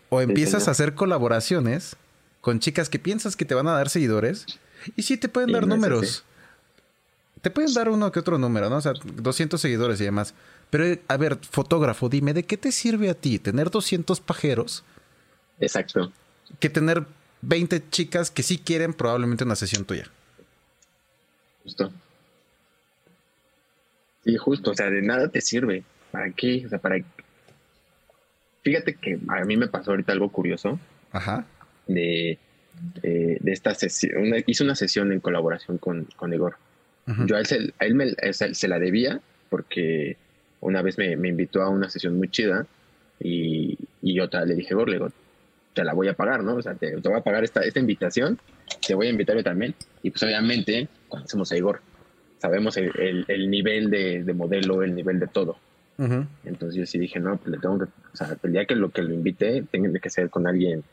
o 0.08 0.20
empiezas 0.20 0.68
a 0.68 0.70
hacer 0.70 0.94
colaboraciones 0.94 1.96
con 2.40 2.60
chicas 2.60 2.88
que 2.88 2.98
piensas 2.98 3.36
que 3.36 3.44
te 3.44 3.54
van 3.54 3.68
a 3.68 3.72
dar 3.72 3.88
seguidores 3.88 4.46
y 4.96 5.02
sí 5.02 5.16
te 5.16 5.28
pueden 5.28 5.52
dar 5.52 5.66
números. 5.66 6.24
Te 7.42 7.50
pueden 7.50 7.72
dar 7.74 7.88
uno 7.88 8.10
que 8.10 8.18
otro 8.18 8.38
número, 8.38 8.68
¿no? 8.68 8.76
O 8.76 8.80
sea, 8.80 8.94
200 9.04 9.60
seguidores 9.60 10.00
y 10.00 10.04
demás. 10.04 10.34
Pero, 10.70 11.00
a 11.06 11.16
ver, 11.16 11.38
fotógrafo, 11.50 12.08
dime, 12.08 12.34
¿de 12.34 12.42
qué 12.42 12.56
te 12.56 12.72
sirve 12.72 13.10
a 13.10 13.14
ti 13.14 13.38
tener 13.38 13.70
200 13.70 14.20
pajeros? 14.20 14.84
Exacto. 15.60 16.12
Que 16.58 16.68
tener 16.68 17.06
20 17.42 17.90
chicas 17.90 18.30
que 18.30 18.42
sí 18.42 18.58
quieren 18.58 18.92
probablemente 18.92 19.44
una 19.44 19.56
sesión 19.56 19.84
tuya. 19.84 20.10
Justo. 21.62 21.92
Sí, 24.24 24.36
justo. 24.36 24.72
O 24.72 24.74
sea, 24.74 24.90
de 24.90 25.02
nada 25.02 25.28
te 25.28 25.40
sirve. 25.40 25.84
¿Para 26.10 26.30
qué? 26.32 26.64
O 26.66 26.68
sea, 26.68 26.78
¿para 26.78 26.96
Fíjate 28.62 28.94
que 28.94 29.18
a 29.28 29.44
mí 29.44 29.56
me 29.56 29.68
pasó 29.68 29.92
ahorita 29.92 30.12
algo 30.12 30.30
curioso. 30.30 30.78
Ajá. 31.12 31.46
De, 31.86 32.38
de 33.02 33.52
esta 33.52 33.74
sesión. 33.74 34.34
hice 34.46 34.62
una 34.62 34.74
sesión 34.74 35.12
en 35.12 35.20
colaboración 35.20 35.78
con, 35.78 36.04
con 36.16 36.32
Igor. 36.32 36.56
Yo 37.24 37.36
a 37.36 37.40
él, 37.40 37.94
me, 37.94 38.12
se 38.32 38.68
la 38.68 38.78
debía 38.78 39.18
porque 39.48 40.18
una 40.60 40.82
vez 40.82 40.98
me, 40.98 41.12
invitó 41.12 41.62
a 41.62 41.70
una 41.70 41.88
sesión 41.88 42.18
muy 42.18 42.28
chida 42.28 42.66
y, 43.18 43.78
y 44.02 44.14
yo 44.14 44.28
le 44.44 44.54
dije, 44.54 44.74
Igor, 44.74 44.88
le 44.88 44.96
digo, 44.96 45.08
te 45.72 45.84
la 45.84 45.94
voy 45.94 46.08
a 46.08 46.14
pagar, 46.14 46.42
¿no? 46.42 46.56
O 46.56 46.62
sea, 46.62 46.74
te, 46.74 46.96
voy 46.96 47.14
a 47.14 47.22
pagar 47.22 47.44
esta, 47.44 47.60
esta 47.60 47.80
invitación, 47.80 48.38
te 48.86 48.94
voy 48.94 49.06
a 49.06 49.10
invitar 49.10 49.36
yo 49.36 49.44
también. 49.44 49.74
Y 50.02 50.10
pues 50.10 50.22
obviamente 50.22 50.88
conocemos 51.08 51.50
a 51.52 51.56
Igor, 51.56 51.80
sabemos 52.38 52.76
el, 52.76 53.24
el, 53.28 53.50
nivel 53.50 53.88
de, 53.90 54.22
de, 54.22 54.34
modelo, 54.34 54.82
el 54.82 54.94
nivel 54.94 55.18
de 55.18 55.28
todo. 55.28 55.58
Entonces 55.98 56.76
yo 56.76 56.86
sí 56.86 56.96
dije, 56.96 57.18
no, 57.18 57.36
pues 57.38 57.48
le 57.48 57.58
tengo 57.58 57.78
que, 57.78 57.84
o 57.84 58.16
sea, 58.16 58.36
el 58.40 58.52
día 58.52 58.66
que 58.66 58.76
lo 58.76 58.90
que 58.90 59.02
lo 59.02 59.12
invité, 59.12 59.64
tiene 59.68 59.98
que 59.98 60.10
ser 60.10 60.30
con 60.30 60.46
alguien 60.46 60.84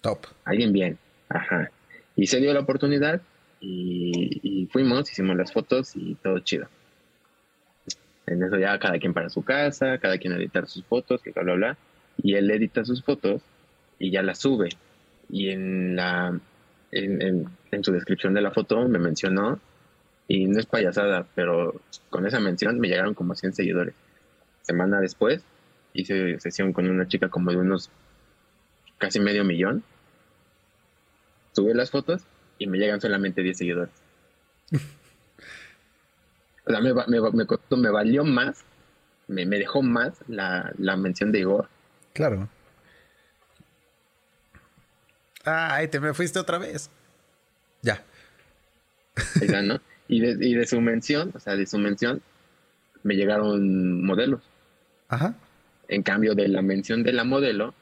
top. 0.00 0.26
Alguien 0.44 0.72
bien. 0.72 0.98
Ajá. 1.28 1.70
Y 2.16 2.26
se 2.26 2.40
dio 2.40 2.52
la 2.52 2.60
oportunidad 2.60 3.22
y, 3.60 4.68
fuimos, 4.72 5.10
hicimos 5.10 5.36
las 5.36 5.52
fotos 5.52 5.94
y 5.94 6.16
todo 6.16 6.40
chido. 6.40 6.66
En 8.26 8.42
eso 8.42 8.58
ya 8.58 8.78
cada 8.78 8.98
quien 8.98 9.14
para 9.14 9.30
su 9.30 9.42
casa, 9.42 9.98
cada 9.98 10.18
quien 10.18 10.34
editar 10.34 10.66
sus 10.66 10.84
fotos, 10.84 11.22
que 11.22 11.30
bla, 11.30 11.42
bla, 11.44 11.54
bla. 11.54 11.76
Y 12.20 12.34
él 12.34 12.50
edita 12.50 12.84
sus 12.84 13.02
fotos 13.04 13.42
y 13.98 14.10
ya 14.10 14.22
las 14.22 14.40
sube. 14.40 14.70
Y 15.30 15.50
en 15.50 15.94
la 15.94 16.38
en, 16.90 17.48
en 17.70 17.84
su 17.84 17.92
descripción 17.92 18.34
de 18.34 18.40
la 18.40 18.50
foto 18.50 18.88
me 18.88 18.98
mencionó, 18.98 19.60
y 20.26 20.46
no 20.46 20.58
es 20.58 20.66
payasada, 20.66 21.26
pero 21.34 21.80
con 22.10 22.26
esa 22.26 22.40
mención 22.40 22.80
me 22.80 22.88
llegaron 22.88 23.14
como 23.14 23.34
100 23.34 23.54
seguidores 23.54 23.94
semana 24.68 25.00
después 25.00 25.42
hice 25.94 26.38
sesión 26.40 26.72
con 26.72 26.88
una 26.88 27.08
chica 27.08 27.28
como 27.28 27.50
de 27.50 27.56
unos 27.56 27.90
casi 28.98 29.18
medio 29.18 29.44
millón. 29.44 29.82
Subí 31.52 31.72
las 31.72 31.90
fotos 31.90 32.22
y 32.58 32.66
me 32.66 32.78
llegan 32.78 33.00
solamente 33.00 33.42
10 33.42 33.56
seguidores. 33.56 33.94
o 36.66 36.70
sea, 36.70 36.80
me, 36.80 36.92
me, 36.92 37.90
valió 37.90 38.24
más, 38.24 38.64
me, 39.26 39.46
dejó 39.46 39.82
más 39.82 40.12
la, 40.28 40.72
mención 40.96 41.32
de 41.32 41.40
Igor. 41.40 41.68
Claro. 42.12 42.48
Ay, 45.44 45.88
te 45.88 45.98
me 45.98 46.12
fuiste 46.12 46.38
otra 46.38 46.58
vez. 46.58 46.90
Ya. 47.80 48.04
¿no? 49.64 49.80
Y 50.08 50.20
de, 50.20 50.46
y 50.46 50.54
de 50.54 50.66
su 50.66 50.80
mención, 50.80 51.32
o 51.34 51.40
sea, 51.40 51.56
de 51.56 51.66
su 51.66 51.78
mención, 51.78 52.20
me 53.02 53.14
llegaron 53.14 54.04
modelos. 54.04 54.42
Ajá. 55.08 55.34
En 55.88 56.02
cambio, 56.02 56.34
de 56.34 56.48
la 56.48 56.62
mención 56.62 57.02
de 57.02 57.12
la 57.12 57.24
modelo, 57.24 57.74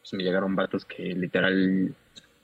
pues 0.00 0.12
me 0.12 0.22
llegaron 0.22 0.54
vatos 0.54 0.84
que 0.84 1.14
literal 1.14 1.94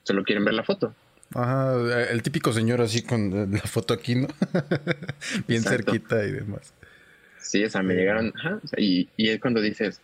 solo 0.03 0.25
quieren 0.25 0.45
ver 0.45 0.55
la 0.55 0.65
foto. 0.65 0.95
Ajá, 1.35 2.11
el 2.11 2.23
típico 2.23 2.53
señor 2.53 2.81
así 2.81 3.03
con 3.03 3.53
la 3.53 3.61
foto 3.61 3.95
aquí, 3.95 4.15
¿no? 4.15 4.29
Bien 5.49 5.63
cerquita 5.63 6.25
y 6.25 6.33
demás. 6.33 6.73
Sí, 7.41 7.65
o 7.65 7.71
sea, 7.71 7.83
me 7.83 7.95
llegaron, 7.95 8.33
ajá, 8.37 8.61
y, 8.77 9.09
y 9.17 9.31
es 9.31 9.41
cuando 9.41 9.61
dices, 9.61 10.01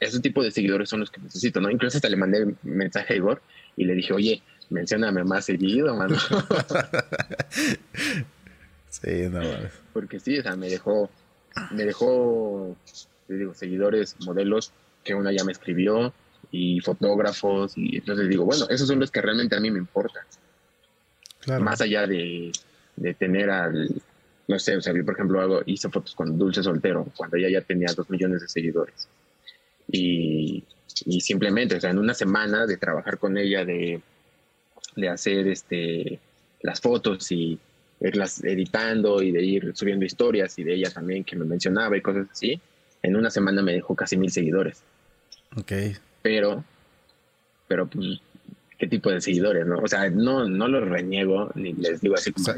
ese 0.00 0.20
tipo 0.20 0.42
de 0.42 0.50
seguidores 0.50 0.88
son 0.88 1.00
los 1.00 1.10
que 1.10 1.20
necesito, 1.20 1.60
¿no? 1.60 1.70
Incluso 1.70 1.98
hasta 1.98 2.08
le 2.08 2.16
mandé 2.16 2.44
un 2.44 2.58
mensaje 2.62 3.14
a 3.14 3.16
Igor 3.16 3.42
y 3.76 3.84
le 3.84 3.94
dije, 3.94 4.14
oye, 4.14 4.42
mencióname 4.70 5.24
más 5.24 5.44
seguido, 5.44 5.94
mano. 5.94 6.16
sí, 8.88 9.28
no 9.30 9.40
Porque 9.92 10.18
sí, 10.18 10.38
o 10.38 10.42
sea, 10.42 10.56
me 10.56 10.68
dejó, 10.68 11.10
me 11.70 11.84
dejó, 11.84 12.76
digo, 13.38 13.54
seguidores, 13.54 14.16
modelos, 14.24 14.72
que 15.04 15.14
una 15.14 15.32
ya 15.32 15.44
me 15.44 15.52
escribió, 15.52 16.12
y 16.50 16.80
fotógrafos, 16.80 17.72
y 17.76 17.96
entonces 17.96 18.28
digo, 18.28 18.44
bueno, 18.44 18.66
esos 18.68 18.88
son 18.88 18.98
los 18.98 19.10
que 19.10 19.20
realmente 19.20 19.56
a 19.56 19.60
mí 19.60 19.70
me 19.70 19.78
importan. 19.78 20.24
Claro. 21.40 21.64
Más 21.64 21.80
allá 21.80 22.06
de, 22.06 22.52
de 22.96 23.14
tener 23.14 23.50
al, 23.50 23.88
no 24.48 24.58
sé, 24.58 24.76
o 24.76 24.82
sea, 24.82 24.92
yo 24.92 25.04
por 25.04 25.14
ejemplo 25.14 25.40
hago, 25.40 25.62
hice 25.66 25.88
fotos 25.88 26.14
con 26.14 26.36
Dulce 26.36 26.62
Soltero, 26.62 27.06
cuando 27.16 27.36
ella 27.36 27.48
ya 27.48 27.60
tenía 27.60 27.92
dos 27.94 28.10
millones 28.10 28.42
de 28.42 28.48
seguidores. 28.48 29.08
Y, 29.88 30.64
y 31.06 31.20
simplemente, 31.20 31.76
o 31.76 31.80
sea, 31.80 31.90
en 31.90 31.98
una 31.98 32.14
semana 32.14 32.66
de 32.66 32.76
trabajar 32.76 33.18
con 33.18 33.38
ella, 33.38 33.64
de, 33.64 34.00
de 34.96 35.08
hacer 35.08 35.46
este, 35.48 36.18
las 36.62 36.80
fotos 36.80 37.30
y 37.30 37.58
irlas 38.00 38.42
editando 38.42 39.22
y 39.22 39.30
de 39.30 39.42
ir 39.42 39.72
subiendo 39.76 40.04
historias 40.04 40.58
y 40.58 40.64
de 40.64 40.74
ella 40.74 40.90
también 40.90 41.22
que 41.22 41.36
me 41.36 41.44
mencionaba 41.44 41.96
y 41.96 42.02
cosas 42.02 42.26
así, 42.30 42.60
en 43.02 43.16
una 43.16 43.30
semana 43.30 43.62
me 43.62 43.72
dejó 43.72 43.94
casi 43.94 44.16
mil 44.16 44.30
seguidores. 44.30 44.82
Ok. 45.56 45.72
Pero, 46.22 46.64
pero 47.66 47.86
pues, 47.86 48.20
¿qué 48.78 48.86
tipo 48.86 49.10
de 49.10 49.20
seguidores, 49.20 49.66
no? 49.66 49.78
O 49.78 49.88
sea, 49.88 50.10
no, 50.10 50.48
no 50.48 50.68
los 50.68 50.88
reniego 50.88 51.50
ni 51.54 51.72
les 51.72 52.00
digo 52.00 52.14
así 52.14 52.32
como 52.32 52.50
o 52.50 52.54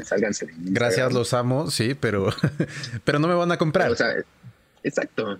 Gracias, 0.57 1.13
los 1.13 1.33
amo, 1.33 1.69
sí, 1.69 1.95
pero, 1.95 2.29
pero 3.03 3.19
no 3.19 3.27
me 3.27 3.35
van 3.35 3.51
a 3.51 3.57
comprar. 3.57 3.91
O 3.91 3.95
sea, 3.95 4.15
exacto. 4.83 5.39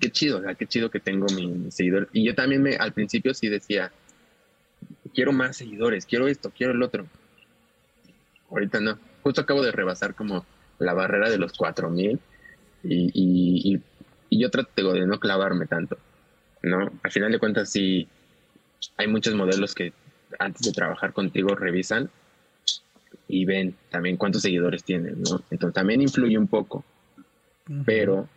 Qué 0.00 0.10
chido, 0.10 0.38
o 0.38 0.42
sea, 0.42 0.54
qué 0.54 0.66
chido 0.66 0.90
que 0.90 1.00
tengo 1.00 1.26
mi 1.34 1.70
seguidor. 1.70 2.08
Y 2.12 2.24
yo 2.24 2.34
también 2.34 2.62
me, 2.62 2.76
al 2.76 2.92
principio 2.92 3.32
sí 3.32 3.48
decía, 3.48 3.92
quiero 5.14 5.32
más 5.32 5.56
seguidores, 5.56 6.04
quiero 6.06 6.28
esto, 6.28 6.52
quiero 6.56 6.72
el 6.72 6.82
otro. 6.82 7.06
Ahorita 8.50 8.80
no. 8.80 8.98
Justo 9.22 9.40
acabo 9.40 9.62
de 9.62 9.72
rebasar 9.72 10.14
como 10.14 10.44
la 10.78 10.92
barrera 10.92 11.30
de 11.30 11.38
los 11.38 11.52
4000 11.52 12.20
y, 12.84 13.10
y, 13.14 13.80
y, 14.30 14.38
yo 14.38 14.50
trato 14.50 14.92
de 14.92 15.06
no 15.06 15.18
clavarme 15.18 15.66
tanto. 15.66 15.98
¿no? 16.62 16.90
Al 17.02 17.10
final 17.10 17.32
de 17.32 17.38
cuentas, 17.38 17.70
sí, 17.70 18.08
hay 18.96 19.06
muchos 19.06 19.34
modelos 19.34 19.74
que 19.74 19.92
antes 20.38 20.62
de 20.62 20.72
trabajar 20.72 21.12
contigo 21.12 21.54
revisan 21.54 22.10
y 23.28 23.44
ven 23.44 23.74
también 23.90 24.16
cuántos 24.16 24.42
seguidores 24.42 24.84
tienen, 24.84 25.22
¿no? 25.22 25.42
Entonces 25.50 25.74
también 25.74 26.02
influye 26.02 26.36
un 26.36 26.48
poco. 26.48 26.84
Pero 27.86 28.28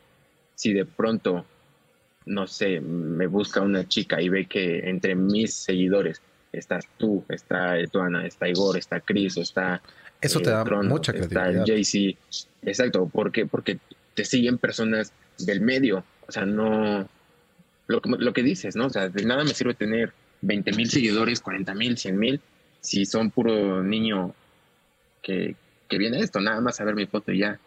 si 0.56 0.74
de 0.74 0.86
pronto, 0.86 1.46
no 2.26 2.48
sé, 2.48 2.80
me 2.80 3.28
busca 3.28 3.62
una 3.62 3.88
chica 3.88 4.22
y 4.22 4.30
ve 4.30 4.46
que 4.46 4.90
entre 4.90 5.16
mis 5.16 5.54
seguidores 5.54 6.22
estás 6.54 6.88
tú, 6.98 7.24
está 7.30 7.78
Etuana, 7.78 8.26
está 8.26 8.48
Igor, 8.48 8.78
está 8.78 9.00
Chris, 9.02 9.38
está... 9.38 9.82
Eso 10.22 10.40
te 10.40 10.50
da 10.50 10.64
mucha 10.64 11.12
credibilidad. 11.12 11.50
Está 11.50 11.76
JC. 11.76 12.18
Exacto, 12.64 13.08
¿por 13.08 13.32
qué? 13.32 13.46
Porque 13.46 13.80
te 14.18 14.26
siguen 14.26 14.58
personas 14.58 15.14
del 15.38 15.62
medio. 15.62 16.04
O 16.28 16.32
sea, 16.32 16.44
no... 16.44 17.08
Lo, 17.86 18.02
lo 18.04 18.34
que 18.34 18.44
dices, 18.44 18.76
¿no? 18.76 18.88
O 18.88 18.90
sea, 18.90 19.08
de 19.08 19.24
nada 19.24 19.46
me 19.46 19.54
sirve 19.54 19.76
tener 19.76 20.12
20 20.42 20.74
mil 20.74 20.90
seguidores, 20.90 21.40
40 21.40 21.74
mil, 21.76 21.98
100 21.98 22.20
mil, 22.20 22.42
si 22.82 23.06
son 23.06 23.30
puro 23.30 23.84
niño 23.84 24.34
que, 25.22 25.56
que 25.88 25.98
viene 25.98 26.20
esto, 26.20 26.42
nada 26.42 26.60
más 26.62 26.82
a 26.82 26.84
ver 26.84 26.96
mi 26.96 27.06
foto 27.06 27.32
y 27.32 27.40
ya. 27.40 27.60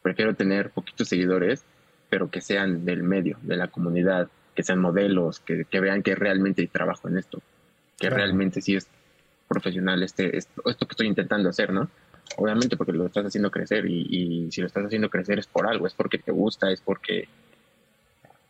Prefiero 0.00 0.34
tener 0.34 0.70
poquitos 0.70 1.08
seguidores, 1.08 1.64
pero 2.08 2.30
que 2.30 2.40
sean 2.40 2.84
del 2.84 3.02
medio, 3.02 3.36
de 3.42 3.56
la 3.56 3.68
comunidad, 3.68 4.28
que 4.54 4.62
sean 4.62 4.80
modelos, 4.80 5.40
que, 5.40 5.66
vean 5.80 6.02
que 6.02 6.14
realmente 6.14 6.62
hay 6.62 6.68
trabajo 6.68 7.08
en 7.08 7.18
esto, 7.18 7.42
que 7.98 8.08
realmente 8.08 8.62
sí 8.62 8.76
es 8.76 8.88
profesional 9.46 10.02
este, 10.02 10.36
esto, 10.36 10.62
que 10.62 10.86
estoy 10.90 11.06
intentando 11.06 11.48
hacer, 11.48 11.72
¿no? 11.72 11.90
Obviamente 12.36 12.76
porque 12.76 12.92
lo 12.92 13.06
estás 13.06 13.26
haciendo 13.26 13.50
crecer 13.50 13.86
y, 13.86 14.48
si 14.50 14.60
lo 14.60 14.66
estás 14.66 14.86
haciendo 14.86 15.10
crecer 15.10 15.38
es 15.38 15.46
por 15.46 15.66
algo, 15.66 15.86
es 15.86 15.94
porque 15.94 16.18
te 16.18 16.30
gusta, 16.30 16.70
es 16.70 16.80
porque 16.80 17.28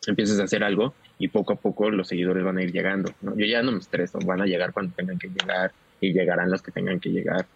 empiezas 0.07 0.41
a 0.41 0.45
hacer 0.45 0.64
algo 0.64 0.95
y 1.18 1.29
poco 1.29 1.53
a 1.53 1.57
poco 1.57 1.91
los 1.91 2.09
seguidores 2.09 2.45
van 2.45 2.59
a 2.59 2.62
ir 2.62 2.72
llegando, 2.72 3.12
¿no? 3.20 3.37
Yo 3.37 3.47
ya 3.47 3.62
no 3.62 3.72
me 3.72 3.79
estreso, 3.79 4.18
van 4.24 4.41
a 4.41 4.47
llegar 4.47 4.72
cuando 4.72 4.95
tengan 4.95 5.18
que 5.18 5.29
llegar 5.29 5.72
y 6.01 6.12
llegarán 6.12 6.51
los 6.51 6.62
que 6.62 6.72
tengan 6.72 7.01
que 7.01 7.11
llegar, 7.11 7.47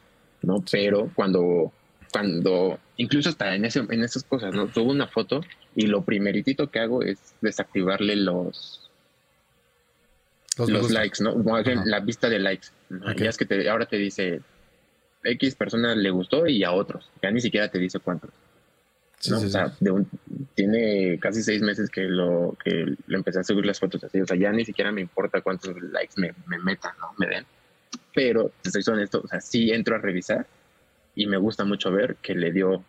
¿no? 0.43 0.65
Pero 0.71 1.11
cuando, 1.15 1.73
cuando, 2.13 2.79
incluso 2.97 3.29
hasta 3.29 3.55
en, 3.55 3.65
ese, 3.65 3.81
en 3.81 4.03
esas 4.03 4.25
cosas, 4.25 4.55
¿no? 4.55 4.73
Subo 4.73 4.91
una 4.91 5.07
foto 5.07 5.43
y 5.75 5.87
lo 5.87 6.03
primeritito 6.03 6.71
que 6.71 6.81
hago 6.81 7.03
es 7.03 7.35
desactivarle 7.41 8.17
los 8.17 8.91
los, 10.59 10.91
likes, 10.91 11.23
¿no? 11.23 11.35
La 11.85 12.01
vista 12.01 12.29
de 12.29 12.39
likes. 12.39 12.69
Ya 13.17 13.31
es 13.31 13.37
que 13.37 13.47
te, 13.47 13.69
ahora 13.71 13.87
te 13.87 13.97
dice 13.97 14.43
X 15.25 15.55
persona 15.55 15.95
le 15.95 16.11
gustó 16.11 16.47
y 16.47 16.65
a 16.65 16.73
otros. 16.73 17.11
Ya 17.23 17.31
ni 17.31 17.41
siquiera 17.41 17.69
te 17.69 17.79
dice 17.79 17.99
cuántos. 17.99 18.31
o 19.31 19.39
sea, 19.39 19.73
tiene 20.55 21.19
casi 21.21 21.43
seis 21.43 21.63
meses 21.63 21.91
que 21.91 22.03
lo 22.03 22.57
que 22.63 22.95
le 23.07 23.17
empecé 23.17 23.41
a 23.41 23.45
subir 23.45 23.67
las 23.67 23.81
fotos 23.81 24.03
así. 24.05 24.21
O 24.21 24.27
sea, 24.27 24.37
ya 24.37 24.53
ni 24.53 24.65
siquiera 24.65 24.93
me 24.93 25.01
importa 25.01 25.41
cuántos 25.41 25.81
likes 25.81 26.15
me, 26.17 26.35
me 26.47 26.59
metan, 26.59 26.93
¿no? 27.01 27.09
Me 27.19 27.27
den. 27.27 27.45
Pero, 28.15 28.51
te 28.63 28.71
soy 28.71 28.83
honesto, 28.87 29.23
o 29.25 29.27
sea, 29.27 29.41
sí 29.41 29.71
entro 29.71 29.97
a 29.97 29.99
revisar 29.99 30.47
y 31.15 31.27
me 31.27 31.37
gusta 31.37 31.65
mucho 31.65 31.91
ver 31.91 32.17
que 32.17 32.35
le 32.35 32.53
dio 32.53 32.85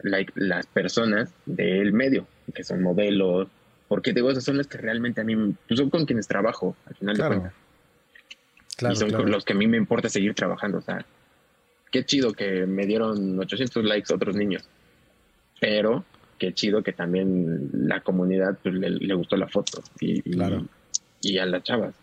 like 0.00 0.32
las 0.36 0.66
personas 0.66 1.32
del 1.46 1.92
medio, 1.92 2.26
que 2.54 2.64
son 2.64 2.82
modelos, 2.82 3.48
porque 3.88 4.12
digo, 4.12 4.30
esas 4.30 4.44
son 4.44 4.56
las 4.56 4.66
que 4.66 4.78
realmente 4.78 5.20
a 5.20 5.24
mí, 5.24 5.36
pues 5.68 5.78
son 5.78 5.90
con 5.90 6.04
quienes 6.06 6.26
trabajo, 6.26 6.76
al 6.86 6.94
final 6.96 7.16
de 7.16 7.26
cuentas. 7.26 7.52
y 8.90 8.96
son 8.96 9.12
con 9.12 9.30
los 9.30 9.44
que 9.44 9.52
a 9.52 9.56
mí 9.56 9.66
me 9.66 9.76
importa 9.76 10.08
seguir 10.08 10.34
trabajando, 10.34 10.78
o 10.78 10.82
sea, 10.82 11.04
qué 11.96 12.04
chido 12.04 12.34
que 12.34 12.66
me 12.66 12.84
dieron 12.84 13.40
800 13.40 13.82
likes 13.82 14.12
otros 14.12 14.36
niños, 14.36 14.68
pero 15.58 16.04
qué 16.38 16.52
chido 16.52 16.82
que 16.82 16.92
también 16.92 17.70
la 17.72 18.02
comunidad 18.02 18.58
pues, 18.62 18.74
le, 18.74 19.14
gustó 19.14 19.38
la 19.38 19.48
foto 19.48 19.82
y, 19.98 20.22
y, 21.22 21.38
a 21.38 21.46
las 21.46 21.62
chavas. 21.62 21.94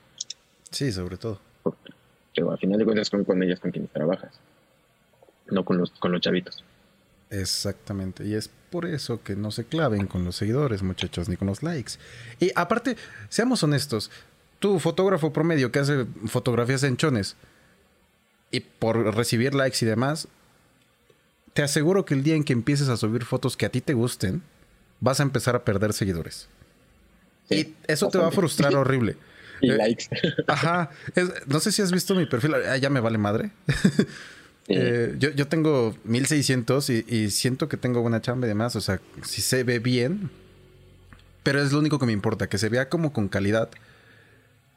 Sí, 0.71 0.91
sobre 0.91 1.17
todo. 1.17 1.39
Porque, 1.61 1.91
al 2.41 2.57
final 2.57 2.79
de 2.79 2.85
cuentas 2.85 3.07
son 3.07 3.23
con 3.23 3.43
ellas 3.43 3.59
con 3.59 3.69
quienes 3.69 3.91
trabajas, 3.91 4.31
no 5.51 5.63
con 5.63 5.77
los, 5.77 5.91
con 5.91 6.11
los 6.11 6.21
chavitos. 6.21 6.63
Exactamente, 7.29 8.25
y 8.25 8.33
es 8.33 8.49
por 8.71 8.87
eso 8.87 9.21
que 9.21 9.35
no 9.35 9.51
se 9.51 9.65
claven 9.65 10.07
con 10.07 10.25
los 10.25 10.37
seguidores, 10.37 10.81
muchachos, 10.81 11.29
ni 11.29 11.37
con 11.37 11.47
los 11.47 11.61
likes. 11.61 11.93
Y 12.39 12.51
aparte, 12.55 12.97
seamos 13.29 13.61
honestos, 13.61 14.09
tú, 14.57 14.79
fotógrafo 14.79 15.31
promedio 15.31 15.71
que 15.71 15.77
hace 15.77 16.07
fotografías 16.25 16.81
en 16.81 16.97
chones, 16.97 17.35
y 18.53 18.59
por 18.59 19.15
recibir 19.15 19.55
likes 19.55 19.79
y 19.81 19.85
demás, 19.85 20.27
te 21.53 21.63
aseguro 21.63 22.05
que 22.05 22.13
el 22.13 22.23
día 22.23 22.35
en 22.35 22.43
que 22.43 22.53
empieces 22.53 22.87
a 22.87 22.95
subir 22.95 23.25
fotos 23.25 23.57
que 23.57 23.65
a 23.65 23.69
ti 23.69 23.81
te 23.81 23.95
gusten, 23.95 24.43
vas 24.99 25.19
a 25.19 25.23
empezar 25.23 25.55
a 25.55 25.65
perder 25.65 25.91
seguidores. 25.91 26.47
y 27.49 27.73
eso 27.87 28.07
te 28.09 28.19
va 28.19 28.27
a 28.27 28.31
frustrar 28.31 28.73
horrible. 28.75 29.17
Y 29.61 29.69
eh, 29.69 29.77
likes. 29.77 30.09
Ajá. 30.47 30.89
no 31.45 31.61
sé 31.61 31.71
si 31.71 31.81
has 31.81 31.91
visto 31.91 32.15
mi 32.15 32.25
perfil. 32.25 32.53
Ah, 32.55 32.75
ya 32.75 32.89
me 32.89 32.99
vale 32.99 33.17
madre. 33.17 33.51
Eh, 34.69 35.15
yo, 35.19 35.29
yo, 35.31 35.49
tengo 35.49 35.93
1600 36.05 36.89
y, 36.89 37.05
y, 37.05 37.31
siento 37.31 37.67
que 37.67 37.75
tengo 37.75 38.01
buena 38.01 38.21
chamba 38.21 38.47
y 38.47 38.49
demás. 38.49 38.77
O 38.77 38.81
sea, 38.81 39.01
si 39.21 39.41
se 39.41 39.65
ve 39.65 39.79
bien, 39.79 40.31
pero 41.43 41.61
es 41.61 41.73
lo 41.73 41.79
único 41.79 41.99
que 41.99 42.05
me 42.05 42.13
importa, 42.13 42.47
que 42.47 42.57
se 42.57 42.69
vea 42.69 42.87
como 42.87 43.11
con 43.11 43.27
calidad. 43.27 43.69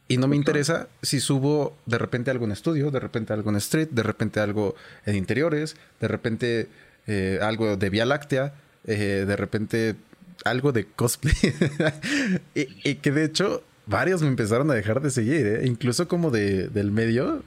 Y 0.08 0.18
no 0.18 0.28
me 0.28 0.36
interesa 0.36 0.88
si 1.02 1.18
subo 1.18 1.76
de 1.86 1.98
repente 1.98 2.30
algo 2.30 2.44
en 2.44 2.52
estudio, 2.52 2.90
de 2.90 3.00
repente 3.00 3.32
algo 3.32 3.50
en 3.50 3.56
street, 3.56 3.88
de 3.90 4.02
repente 4.04 4.38
algo 4.38 4.76
en 5.04 5.16
interiores, 5.16 5.76
de 6.00 6.08
repente 6.08 6.68
eh, 7.08 7.40
algo 7.42 7.76
de 7.76 7.90
Vía 7.90 8.04
Láctea, 8.04 8.54
eh, 8.86 9.24
de 9.26 9.36
repente 9.36 9.96
algo 10.44 10.70
de 10.70 10.86
cosplay. 10.86 11.34
y, 12.54 12.68
y, 12.88 12.94
que 12.96 13.10
de 13.10 13.24
hecho 13.24 13.64
varios 13.86 14.22
me 14.22 14.28
empezaron 14.28 14.70
a 14.70 14.74
dejar 14.74 15.00
de 15.00 15.10
seguir, 15.10 15.62
incluso 15.64 16.06
como 16.06 16.30
de, 16.30 16.68
del 16.68 16.92
medio. 16.92 17.42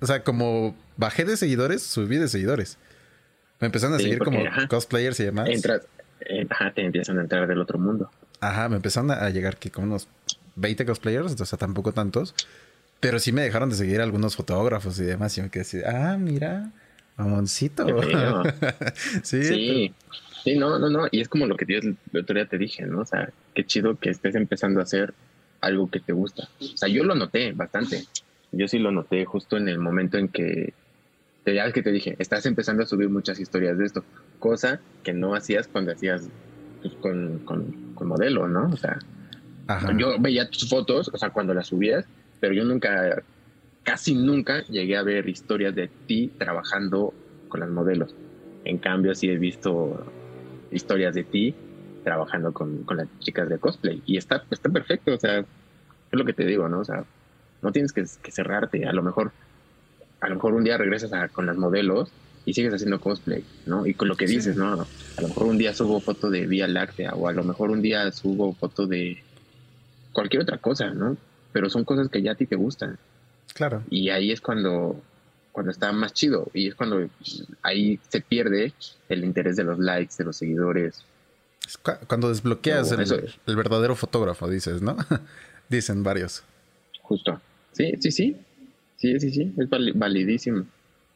O 0.00 0.06
sea, 0.06 0.24
como 0.24 0.74
bajé 0.96 1.24
de 1.24 1.36
seguidores, 1.36 1.82
subí 1.84 2.18
de 2.18 2.26
seguidores. 2.26 2.78
Me 3.60 3.66
empezaron 3.66 3.94
a 3.94 3.98
seguir 3.98 4.18
como 4.18 4.40
cosplayers 4.68 5.20
y 5.20 5.24
demás. 5.24 5.48
Entras, 5.48 5.82
eh, 6.20 6.44
ajá, 6.50 6.72
te 6.74 6.84
empiezan 6.84 7.18
a 7.18 7.20
entrar 7.20 7.46
del 7.46 7.60
otro 7.60 7.78
mundo. 7.78 8.10
Ajá, 8.40 8.68
me 8.68 8.74
empezaron 8.74 9.12
a 9.12 9.30
llegar 9.30 9.56
que 9.56 9.70
como 9.70 9.86
unos 9.86 10.08
20 10.56 10.86
cosplayers, 10.86 11.40
o 11.40 11.46
sea, 11.46 11.58
tampoco 11.58 11.92
tantos. 11.92 12.34
Pero 13.00 13.18
sí 13.18 13.32
me 13.32 13.42
dejaron 13.42 13.70
de 13.70 13.76
seguir 13.76 14.00
algunos 14.00 14.36
fotógrafos 14.36 14.98
y 15.00 15.04
demás. 15.04 15.36
Y 15.36 15.42
me 15.42 15.50
quedé 15.50 15.62
así, 15.62 15.80
ah, 15.84 16.16
mira, 16.18 16.70
mamoncito. 17.16 17.86
sí. 19.22 19.42
Sí. 19.42 19.94
sí. 20.44 20.56
no, 20.56 20.78
no, 20.78 20.88
no. 20.88 21.08
Y 21.10 21.20
es 21.20 21.28
como 21.28 21.46
lo 21.46 21.56
que 21.56 21.64
el 21.64 21.96
otro 22.16 22.34
día 22.34 22.46
te 22.46 22.58
dije, 22.58 22.86
¿no? 22.86 23.00
O 23.00 23.04
sea, 23.04 23.30
qué 23.54 23.64
chido 23.64 23.98
que 23.98 24.10
estés 24.10 24.34
empezando 24.34 24.80
a 24.80 24.84
hacer 24.84 25.14
algo 25.60 25.90
que 25.90 26.00
te 26.00 26.12
gusta. 26.12 26.48
O 26.60 26.76
sea, 26.76 26.88
yo 26.88 27.04
lo 27.04 27.14
noté 27.14 27.52
bastante. 27.52 28.04
Yo 28.52 28.68
sí 28.68 28.78
lo 28.78 28.92
noté 28.92 29.24
justo 29.24 29.56
en 29.56 29.68
el 29.68 29.78
momento 29.78 30.18
en 30.18 30.28
que 30.28 30.74
te, 31.44 31.54
ya 31.54 31.72
que 31.72 31.82
te 31.82 31.90
dije, 31.90 32.16
estás 32.18 32.46
empezando 32.46 32.82
a 32.82 32.86
subir 32.86 33.08
muchas 33.08 33.40
historias 33.40 33.78
de 33.78 33.86
esto, 33.86 34.04
cosa 34.38 34.80
que 35.02 35.12
no 35.12 35.34
hacías 35.34 35.68
cuando 35.68 35.92
hacías 35.92 36.28
pues, 36.82 36.94
con, 36.94 37.40
con, 37.40 37.94
con, 37.94 38.08
modelo, 38.08 38.48
¿no? 38.48 38.68
O 38.72 38.76
sea, 38.76 38.98
yo 39.96 40.16
veía 40.18 40.48
tus 40.48 40.68
fotos, 40.68 41.10
o 41.12 41.16
sea, 41.16 41.30
cuando 41.30 41.54
las 41.54 41.68
subías, 41.68 42.04
pero 42.40 42.54
yo 42.54 42.64
nunca, 42.64 43.22
casi 43.82 44.14
nunca 44.14 44.64
llegué 44.64 44.96
a 44.96 45.02
ver 45.02 45.28
historias 45.28 45.74
de 45.74 45.88
ti 46.06 46.32
trabajando 46.38 47.14
con 47.48 47.60
las 47.60 47.70
modelos. 47.70 48.14
En 48.64 48.78
cambio, 48.78 49.14
sí 49.14 49.28
he 49.28 49.38
visto 49.38 50.06
historias 50.70 51.14
de 51.14 51.24
ti 51.24 51.54
trabajando 52.04 52.52
con, 52.52 52.82
con 52.84 52.96
las 52.96 53.08
chicas 53.20 53.48
de 53.48 53.58
cosplay 53.58 54.02
y 54.06 54.16
está, 54.16 54.44
está 54.50 54.68
perfecto, 54.68 55.14
o 55.14 55.18
sea, 55.18 55.38
es 55.38 55.46
lo 56.10 56.24
que 56.24 56.32
te 56.32 56.44
digo, 56.44 56.68
¿no? 56.68 56.80
O 56.80 56.84
sea, 56.84 57.04
no 57.62 57.72
tienes 57.72 57.92
que, 57.92 58.04
cerrarte, 58.06 58.86
a 58.86 58.92
lo 58.92 59.02
mejor, 59.02 59.32
a 60.20 60.28
lo 60.28 60.34
mejor 60.34 60.54
un 60.54 60.64
día 60.64 60.76
regresas 60.76 61.12
a, 61.12 61.28
con 61.28 61.46
las 61.46 61.56
modelos 61.56 62.10
y 62.44 62.54
sigues 62.54 62.74
haciendo 62.74 63.00
cosplay, 63.00 63.44
¿no? 63.66 63.86
Y 63.86 63.94
con 63.94 64.08
lo 64.08 64.16
que 64.16 64.26
dices, 64.26 64.56
¿no? 64.56 64.72
A 64.72 65.20
lo 65.20 65.28
mejor 65.28 65.46
un 65.46 65.58
día 65.58 65.72
subo 65.72 66.00
foto 66.00 66.28
de 66.28 66.46
Vía 66.46 66.66
Láctea 66.66 67.14
o 67.14 67.28
a 67.28 67.32
lo 67.32 67.44
mejor 67.44 67.70
un 67.70 67.82
día 67.82 68.10
subo 68.10 68.52
foto 68.54 68.86
de 68.86 69.22
cualquier 70.12 70.42
otra 70.42 70.58
cosa, 70.58 70.90
¿no? 70.90 71.16
Pero 71.52 71.68
son 71.70 71.84
cosas 71.84 72.08
que 72.08 72.22
ya 72.22 72.32
a 72.32 72.34
ti 72.34 72.46
te 72.46 72.56
gustan. 72.56 72.98
Claro. 73.54 73.82
Y 73.90 74.10
ahí 74.10 74.32
es 74.32 74.40
cuando, 74.40 75.00
cuando 75.52 75.70
está 75.70 75.92
más 75.92 76.12
chido 76.12 76.50
y 76.54 76.68
es 76.68 76.74
cuando 76.74 77.08
ahí 77.62 77.98
se 78.08 78.20
pierde 78.20 78.72
el 79.08 79.24
interés 79.24 79.56
de 79.56 79.64
los 79.64 79.78
likes, 79.78 80.14
de 80.18 80.24
los 80.24 80.36
seguidores. 80.36 81.04
Cuando 82.06 82.28
desbloqueas 82.28 82.90
el, 82.92 83.56
verdadero 83.56 83.94
fotógrafo, 83.94 84.48
dices, 84.48 84.82
¿no? 84.82 84.96
Dicen 85.68 86.02
varios. 86.02 86.42
Justo. 87.02 87.40
Sí, 87.72 87.92
sí, 88.00 88.10
sí. 88.10 88.36
Sí, 88.96 89.18
sí, 89.20 89.30
sí. 89.30 89.52
Es 89.58 89.68
validísimo. 89.94 90.66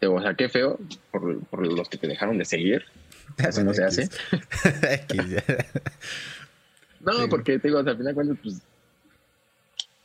O 0.02 0.20
sea, 0.20 0.34
qué 0.34 0.48
feo 0.48 0.78
por, 1.10 1.40
por 1.46 1.66
los 1.66 1.88
que 1.88 1.98
te 1.98 2.06
dejaron 2.06 2.38
de 2.38 2.44
seguir. 2.44 2.84
Eso 3.38 3.64
no 3.64 3.74
se 3.74 3.84
hace. 3.84 4.08
no, 7.00 7.28
porque 7.28 7.58
te 7.58 7.68
digo, 7.68 7.80
al 7.80 7.96
final 7.96 8.14
cuando 8.14 8.34
pues 8.36 8.62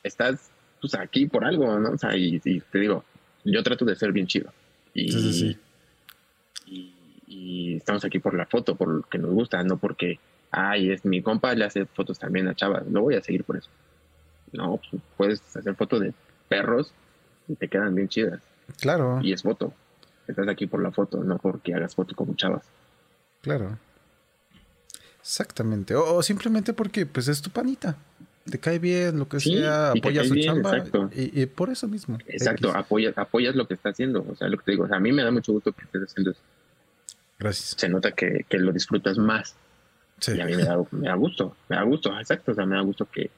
estás 0.03 0.51
pues 0.79 0.95
aquí 0.95 1.27
por 1.27 1.45
algo, 1.45 1.79
¿no? 1.79 1.91
O 1.91 1.97
sea, 1.97 2.15
y, 2.15 2.39
te 2.39 2.79
digo, 2.79 3.03
yo 3.43 3.61
trato 3.63 3.85
de 3.85 3.95
ser 3.95 4.11
bien 4.11 4.27
chido. 4.27 4.51
Y, 4.93 5.11
sí, 5.11 5.33
sí, 5.33 5.57
y, 6.65 6.93
y, 7.27 7.75
estamos 7.77 8.03
aquí 8.03 8.19
por 8.19 8.33
la 8.33 8.45
foto, 8.45 8.75
por 8.75 8.87
lo 8.87 9.01
que 9.03 9.17
nos 9.17 9.31
gusta, 9.31 9.63
no 9.63 9.77
porque, 9.77 10.19
ay, 10.49 10.91
es 10.91 11.05
mi 11.05 11.21
compa, 11.21 11.53
le 11.53 11.65
hace 11.65 11.85
fotos 11.85 12.19
también 12.19 12.47
a 12.47 12.55
chavas. 12.55 12.85
No 12.87 13.01
voy 13.01 13.15
a 13.15 13.21
seguir 13.21 13.43
por 13.43 13.57
eso. 13.57 13.69
No, 14.51 14.79
pues, 14.89 15.01
puedes 15.17 15.55
hacer 15.55 15.75
fotos 15.75 16.01
de 16.01 16.13
perros 16.49 16.93
y 17.47 17.55
te 17.55 17.67
quedan 17.67 17.95
bien 17.95 18.09
chidas. 18.09 18.41
Claro. 18.79 19.19
Y 19.21 19.33
es 19.33 19.43
foto. 19.43 19.73
Estás 20.27 20.47
aquí 20.47 20.67
por 20.67 20.81
la 20.81 20.91
foto, 20.91 21.23
no 21.23 21.37
porque 21.37 21.73
hagas 21.73 21.95
foto 21.95 22.15
como 22.15 22.35
chavas. 22.35 22.63
Claro. 23.41 23.77
Exactamente. 25.19 25.95
O, 25.95 26.21
simplemente 26.23 26.73
porque 26.73 27.05
pues 27.05 27.27
es 27.27 27.41
tu 27.41 27.49
panita. 27.49 27.95
Te 28.49 28.59
cae 28.59 28.79
bien, 28.79 29.19
lo 29.19 29.27
que 29.27 29.39
sea, 29.39 29.91
apoyas 29.91 30.27
su 30.27 30.35
chamba. 30.35 30.83
Y, 31.13 31.45
por 31.45 31.69
eso 31.69 31.87
mismo. 31.87 32.17
Exacto, 32.27 32.75
apoyas, 32.75 33.17
apoyas 33.17 33.55
lo 33.55 33.67
que 33.67 33.75
está 33.75 33.89
haciendo. 33.89 34.25
O 34.27 34.35
sea, 34.35 34.47
lo 34.49 34.57
que 34.57 34.63
te 34.63 34.71
digo, 34.71 34.87
a 34.91 34.99
mí 34.99 35.11
me 35.11 35.23
da 35.23 35.31
mucho 35.31 35.53
gusto 35.53 35.71
que 35.71 35.83
estés 35.83 36.03
haciendo 36.03 36.31
eso. 36.31 36.41
Gracias. 37.37 37.75
Se 37.77 37.89
nota 37.89 38.11
que, 38.11 38.45
lo 38.51 38.71
disfrutas 38.71 39.17
más. 39.17 39.55
Sí. 40.19 40.33
Y 40.35 40.41
a 40.41 40.45
mí 40.45 40.55
me 40.55 40.63
da, 40.63 40.77
me 40.91 41.07
da 41.07 41.15
gusto, 41.15 41.55
me 41.69 41.75
da 41.75 41.83
gusto, 41.83 42.17
exacto. 42.19 42.51
O 42.51 42.55
sea, 42.55 42.65
me 42.65 42.75
da 42.75 42.81
gusto 42.81 43.05
que, 43.05 43.29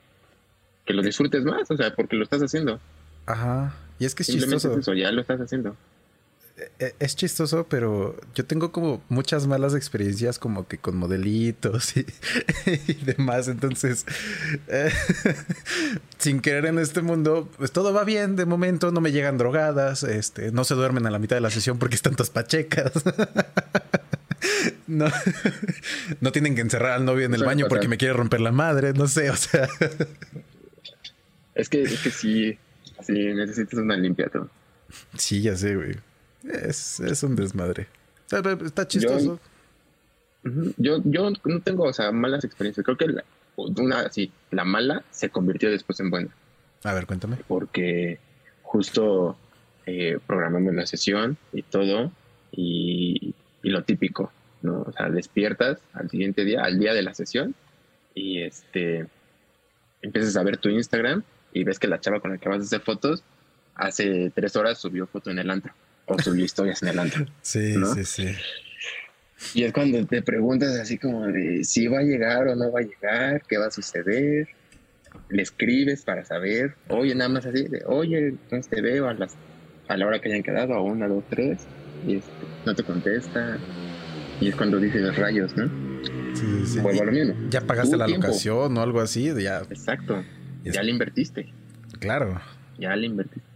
que 0.86 0.94
lo 0.94 1.02
disfrutes 1.02 1.44
más, 1.44 1.70
o 1.70 1.78
sea, 1.78 1.94
porque 1.94 2.16
lo 2.16 2.24
estás 2.24 2.42
haciendo. 2.42 2.80
Ajá. 3.26 3.76
Y 4.00 4.06
es 4.06 4.16
que 4.16 4.24
es 4.24 4.30
chistoso. 4.30 4.78
eso, 4.78 4.94
ya 4.94 5.12
lo 5.12 5.22
estás 5.22 5.40
haciendo. 5.40 5.76
E, 6.56 6.72
e, 6.78 6.96
es 7.00 7.16
chistoso, 7.16 7.66
pero 7.68 8.16
yo 8.36 8.46
tengo 8.46 8.72
como 8.72 9.02
muchas 9.10 9.48
malas 9.48 9.74
experiencias 9.74 10.38
como 10.38 10.68
que 10.68 10.78
con 10.78 10.96
modelitos 10.96 11.98
y, 11.98 12.06
demás. 13.06 13.48
Entonces, 13.48 14.06
eh, 14.68 14.92
sin 16.20 16.42
querer 16.42 16.68
en 16.68 16.78
este 16.78 17.02
mundo, 17.02 17.50
pues 17.58 17.72
todo 17.72 17.92
va 17.92 18.04
bien 18.04 18.36
de 18.36 18.46
momento, 18.46 18.92
no 18.92 19.02
me 19.02 19.12
llegan 19.12 19.38
drogadas, 19.38 20.04
este, 20.04 20.52
no 20.52 20.64
se 20.64 20.76
duermen 20.76 21.08
a 21.08 21.12
la 21.12 21.18
mitad 21.18 21.36
de 21.36 21.42
la 21.42 21.50
sesión 21.50 21.80
porque 21.80 21.96
están 21.96 22.16
todas 22.16 22.30
pachecas. 22.30 22.92
no, 24.88 25.08
no 26.22 26.32
tienen 26.32 26.54
que 26.54 26.62
encerrar 26.62 26.92
al 26.92 27.06
novio 27.06 27.26
en 27.26 27.34
el 27.34 27.44
baño 27.44 27.66
porque 27.68 27.88
me 27.88 27.98
quiere 27.98 28.14
romper 28.14 28.42
la 28.42 28.52
madre, 28.52 28.94
no 28.94 29.08
sé, 29.08 29.32
o 29.32 29.36
sea. 29.36 29.68
Es 31.56 31.68
que, 31.68 31.82
es 31.82 32.00
que 32.00 32.12
sí, 32.12 32.60
sí, 33.02 33.14
necesitas 33.34 33.80
una 33.80 33.98
limpia 33.98 34.28
todo. 34.28 34.52
Sí, 35.18 35.42
ya 35.42 35.56
sé, 35.56 35.76
güey. 35.76 35.96
Es, 36.44 37.00
es 37.00 37.24
un 37.24 37.36
desmadre. 37.36 37.88
Está 38.64 38.88
chistoso. 38.88 39.40
Yo, 40.78 41.02
yo, 41.06 41.30
no 41.46 41.62
tengo, 41.62 41.84
o 41.86 41.94
sea, 41.94 42.12
malas 42.12 42.44
experiencias. 42.44 42.84
Creo 42.84 42.98
que 42.98 43.08
la, 43.08 43.24
una, 43.56 44.10
sí, 44.12 44.32
la 44.52 44.66
mala 44.66 45.04
se 45.12 45.30
convirtió 45.30 45.70
después 45.72 46.00
en 46.00 46.10
buena. 46.10 46.30
A 46.84 46.94
ver, 46.94 47.06
cuéntame. 47.06 47.38
Porque 47.48 48.20
justo 48.62 49.38
eh, 49.86 50.20
programamos 50.26 50.74
la 50.74 50.86
sesión 50.86 51.38
y 51.54 51.62
todo, 51.62 52.12
y, 52.52 53.34
y, 53.62 53.70
lo 53.70 53.84
típico, 53.84 54.32
¿no? 54.62 54.82
O 54.82 54.92
sea, 54.92 55.10
despiertas 55.10 55.80
al 55.94 56.10
siguiente 56.10 56.44
día, 56.44 56.64
al 56.64 56.78
día 56.78 56.94
de 56.94 57.04
la 57.04 57.14
sesión, 57.14 57.56
y 58.14 58.42
este 58.42 59.08
empiezas 60.02 60.36
a 60.36 60.44
ver 60.44 60.58
tu 60.58 60.70
Instagram 60.70 61.24
y 61.54 61.64
ves 61.64 61.80
que 61.80 61.88
la 61.88 62.00
chava 62.00 62.20
con 62.20 62.32
la 62.32 62.38
que 62.38 62.50
vas 62.50 62.60
a 62.60 62.64
hacer 62.64 62.82
fotos 62.82 63.24
hace 63.76 64.32
tres 64.36 64.56
horas 64.56 64.78
subió 64.78 65.08
foto 65.08 65.32
en 65.32 65.40
el 65.40 65.50
antro 65.50 65.74
o 66.06 66.20
subió 66.20 66.46
historias 66.46 66.82
en 66.84 66.90
el 66.90 67.00
antro. 67.00 67.26
Sí, 67.42 67.76
sí, 67.96 68.04
sí. 68.06 68.36
Y 69.54 69.64
es 69.64 69.74
cuando 69.74 70.06
te 70.06 70.22
preguntas 70.22 70.78
así 70.80 70.98
como 70.98 71.28
de 71.28 71.64
si 71.64 71.88
va 71.88 72.00
a 72.00 72.04
llegar 72.04 72.48
o 72.48 72.56
no 72.56 72.72
va 72.72 72.80
a 72.80 72.84
llegar, 72.84 73.42
qué 73.48 73.58
va 73.58 73.68
a 73.68 73.72
suceder. 73.72 74.48
Le 75.30 75.42
escribes 75.44 76.04
para 76.04 76.26
saber, 76.26 76.76
oye, 76.90 77.14
nada 77.14 77.30
más 77.30 77.46
así, 77.46 77.68
de, 77.68 77.84
oye, 77.86 78.30
entonces 78.30 78.70
te 78.70 78.82
veo 78.82 79.08
a, 79.08 79.14
las, 79.14 79.36
a 79.88 79.98
la 79.98 80.08
hora 80.08 80.20
que 80.20 80.30
hayan 80.30 80.44
quedado, 80.44 80.74
a 80.74 80.82
una, 80.82 81.08
dos, 81.08 81.24
tres, 81.30 81.60
y 82.08 82.16
este, 82.16 82.32
no 82.66 82.74
te 82.74 82.84
contesta. 82.84 83.58
Y 84.42 84.48
es 84.50 84.56
cuando 84.56 84.80
dices 84.80 85.16
rayos, 85.16 85.56
¿no? 85.56 85.70
Sí, 86.34 86.66
sí. 86.66 86.80
Vuelvo 86.80 87.04
a 87.04 87.06
lo 87.06 87.12
mismo. 87.12 87.36
Ya 87.50 87.62
pagaste 87.62 87.96
la 87.96 88.08
locación 88.08 88.76
o 88.76 88.82
algo 88.82 89.02
así, 89.02 89.32
ya. 89.40 89.60
Exacto. 89.70 90.24
Ya 90.64 90.82
le 90.82 90.92
invertiste. 90.92 91.54
Claro. 92.00 92.42
Ya 92.80 92.96
le 92.96 93.06
invertiste. 93.06 93.53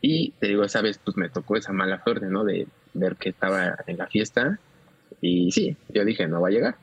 Y 0.00 0.32
te 0.32 0.48
digo, 0.48 0.64
esa 0.64 0.80
vez 0.82 0.98
pues 0.98 1.16
me 1.16 1.28
tocó 1.28 1.56
esa 1.56 1.72
mala 1.72 2.02
suerte, 2.02 2.26
¿no? 2.26 2.44
De 2.44 2.66
ver 2.94 3.16
que 3.16 3.30
estaba 3.30 3.76
en 3.86 3.98
la 3.98 4.06
fiesta. 4.06 4.58
Y 5.20 5.50
sí, 5.52 5.76
yo 5.88 6.04
dije, 6.04 6.26
no 6.26 6.40
va 6.40 6.48
a 6.48 6.52
llegar. 6.52 6.76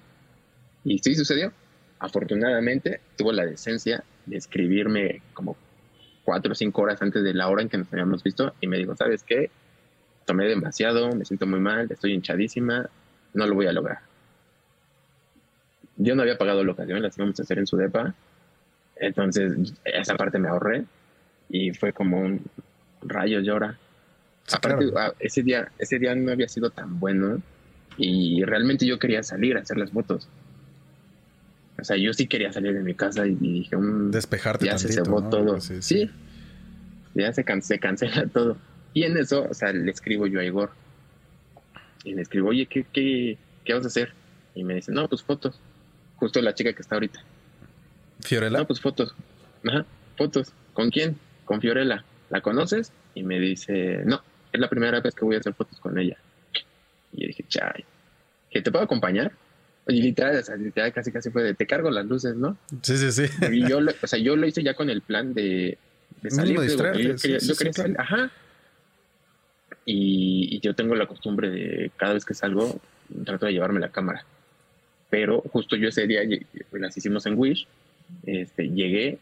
Y 0.83 0.99
sí 0.99 1.15
sucedió. 1.15 1.51
Afortunadamente 1.99 3.01
tuvo 3.17 3.31
la 3.31 3.45
decencia 3.45 4.03
de 4.25 4.37
escribirme 4.37 5.21
como 5.33 5.57
cuatro 6.23 6.51
o 6.51 6.55
cinco 6.55 6.81
horas 6.83 7.01
antes 7.01 7.23
de 7.23 7.33
la 7.33 7.47
hora 7.47 7.61
en 7.61 7.69
que 7.69 7.77
nos 7.77 7.91
habíamos 7.91 8.21
visto 8.21 8.53
y 8.61 8.67
me 8.67 8.77
dijo, 8.77 8.95
¿sabes 8.95 9.23
qué? 9.23 9.49
Tomé 10.25 10.45
demasiado, 10.45 11.15
me 11.15 11.25
siento 11.25 11.47
muy 11.47 11.59
mal, 11.59 11.87
estoy 11.89 12.13
hinchadísima, 12.13 12.89
no 13.33 13.47
lo 13.47 13.55
voy 13.55 13.65
a 13.67 13.71
lograr. 13.71 13.99
Yo 15.95 16.15
no 16.15 16.21
había 16.21 16.37
pagado 16.37 16.63
la 16.63 16.73
ocasión, 16.73 17.01
las 17.01 17.17
íbamos 17.17 17.39
a 17.39 17.43
hacer 17.43 17.57
en 17.59 17.65
su 17.65 17.77
depa, 17.77 18.13
entonces 18.97 19.73
esa 19.85 20.15
parte 20.15 20.37
me 20.37 20.49
ahorré 20.49 20.83
y 21.49 21.71
fue 21.71 21.93
como 21.93 22.19
un, 22.19 22.41
rayos 23.01 23.43
llora. 23.43 23.77
Aparte, 24.51 24.85
ah, 24.95 25.13
ese 25.19 25.43
día, 25.43 25.71
ese 25.77 25.99
día 25.99 26.15
no 26.15 26.31
había 26.31 26.47
sido 26.47 26.69
tan 26.69 26.99
bueno 26.99 27.41
y 27.97 28.43
realmente 28.43 28.85
yo 28.85 28.99
quería 28.99 29.23
salir 29.23 29.57
a 29.57 29.61
hacer 29.61 29.77
las 29.77 29.91
fotos. 29.91 30.27
O 31.79 31.83
sea, 31.83 31.97
yo 31.97 32.13
sí 32.13 32.27
quería 32.27 32.51
salir 32.51 32.73
de 32.73 32.81
mi 32.81 32.93
casa 32.95 33.27
y, 33.27 33.35
dije, 33.35 33.75
un 33.75 34.07
mm, 34.07 34.11
despejarte. 34.11 34.65
Ya 34.65 34.77
se 34.77 34.91
cebó 34.91 35.29
todo. 35.29 35.59
Sí, 35.59 36.09
Ya 37.13 37.33
se, 37.33 37.43
se 37.61 37.79
cancela 37.79 38.27
todo. 38.33 38.57
Y 38.93 39.03
en 39.03 39.17
eso, 39.17 39.47
o 39.49 39.53
sea, 39.53 39.73
le 39.73 39.91
escribo 39.91 40.25
yo 40.27 40.39
a 40.39 40.45
Igor. 40.45 40.71
Y 42.03 42.13
le 42.13 42.21
escribo, 42.21 42.49
oye, 42.49 42.65
¿qué, 42.65 42.85
qué, 42.91 43.37
qué 43.63 43.73
vas 43.73 43.83
a 43.83 43.87
hacer? 43.87 44.13
Y 44.55 44.63
me 44.63 44.75
dice, 44.75 44.91
no, 44.91 45.07
pues 45.07 45.21
fotos. 45.21 45.59
Justo 46.15 46.41
la 46.41 46.55
chica 46.55 46.73
que 46.73 46.81
está 46.81 46.95
ahorita. 46.95 47.19
¿Fiorella? 48.21 48.59
No, 48.59 48.65
pues 48.65 48.81
fotos. 48.81 49.13
Ajá, 49.67 49.85
fotos. 50.17 50.51
¿Con 50.73 50.89
quién? 50.89 51.17
Con 51.45 51.61
Fiorella. 51.61 52.03
¿La 52.29 52.41
conoces? 52.41 52.91
Y 53.15 53.23
me 53.23 53.39
dice, 53.39 54.01
no, 54.05 54.21
es 54.51 54.59
la 54.59 54.69
primera 54.69 54.99
vez 55.01 55.15
que 55.15 55.25
voy 55.25 55.35
a 55.35 55.39
hacer 55.39 55.53
fotos 55.53 55.79
con 55.79 55.97
ella. 55.97 56.17
Y 57.13 57.21
yo 57.21 57.27
dije, 57.27 57.43
chay, 57.47 57.85
¿que 58.49 58.61
te 58.61 58.71
puedo 58.71 58.85
acompañar? 58.85 59.31
Y 59.87 60.01
literal, 60.01 60.37
o 60.37 60.43
sea, 60.43 60.55
literal 60.55 60.91
casi 60.91 61.11
casi 61.11 61.29
fue 61.29 61.43
de 61.43 61.53
te 61.53 61.65
cargo 61.65 61.89
las 61.89 62.05
luces, 62.05 62.35
¿no? 62.35 62.57
Sí, 62.81 62.97
sí, 62.97 63.11
sí. 63.11 63.23
Y 63.51 63.67
yo, 63.67 63.79
o 63.79 64.07
sea, 64.07 64.19
yo 64.19 64.35
lo 64.35 64.45
hice 64.45 64.61
ya 64.61 64.73
con 64.73 64.89
el 64.89 65.01
plan 65.01 65.33
de, 65.33 65.77
de 66.21 66.29
salir. 66.29 66.57
Mínimo 66.57 66.61
digo, 66.61 66.83
yo 66.83 66.91
quería, 66.91 67.17
sí, 67.17 67.31
yo 67.31 67.39
sí, 67.39 67.57
quería 67.57 67.73
sí, 67.73 67.81
salir, 67.81 67.99
ajá. 67.99 68.31
Y, 69.85 70.49
y 70.51 70.59
yo 70.59 70.75
tengo 70.75 70.95
la 70.95 71.05
costumbre 71.05 71.49
de 71.49 71.91
cada 71.95 72.13
vez 72.13 72.25
que 72.25 72.33
salgo, 72.33 72.81
trato 73.23 73.45
de 73.45 73.53
llevarme 73.53 73.79
la 73.79 73.89
cámara. 73.89 74.25
Pero 75.09 75.41
justo 75.41 75.77
yo 75.77 75.87
ese 75.87 76.05
día 76.05 76.21
las 76.73 76.97
hicimos 76.97 77.25
en 77.25 77.37
Wish, 77.37 77.65
este, 78.25 78.69
llegué 78.69 79.19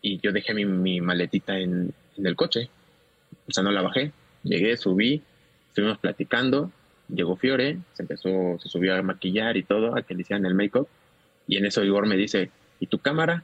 y 0.00 0.18
yo 0.20 0.32
dejé 0.32 0.54
mi, 0.54 0.64
mi 0.64 1.02
maletita 1.02 1.58
en, 1.58 1.92
en 2.18 2.26
el 2.26 2.36
coche. 2.36 2.68
O 3.48 3.52
sea, 3.52 3.62
no 3.62 3.70
la 3.70 3.82
bajé. 3.82 4.12
Llegué, 4.42 4.76
subí, 4.76 5.22
estuvimos 5.68 5.98
platicando, 5.98 6.70
llegó 7.08 7.36
Fiore, 7.36 7.78
se 7.94 8.02
empezó, 8.02 8.58
se 8.60 8.68
subió 8.68 8.94
a 8.94 9.02
maquillar 9.02 9.56
y 9.56 9.62
todo, 9.62 9.96
a 9.96 10.02
que 10.02 10.14
le 10.14 10.22
hicieran 10.22 10.46
el 10.46 10.54
make-up. 10.54 10.88
Y 11.46 11.56
en 11.56 11.66
eso 11.66 11.84
Igor 11.84 12.06
me 12.06 12.16
dice, 12.16 12.50
¿y 12.80 12.86
tu 12.86 12.98
cámara? 12.98 13.42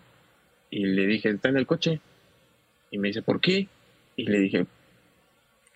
Y 0.70 0.86
le 0.86 1.06
dije, 1.06 1.30
está 1.30 1.48
en 1.48 1.56
el 1.56 1.66
coche. 1.66 2.00
Y 2.90 2.98
me 2.98 3.08
dice, 3.08 3.22
¿por 3.22 3.40
qué? 3.40 3.68
Y 4.16 4.24
le 4.24 4.38
dije, 4.40 4.66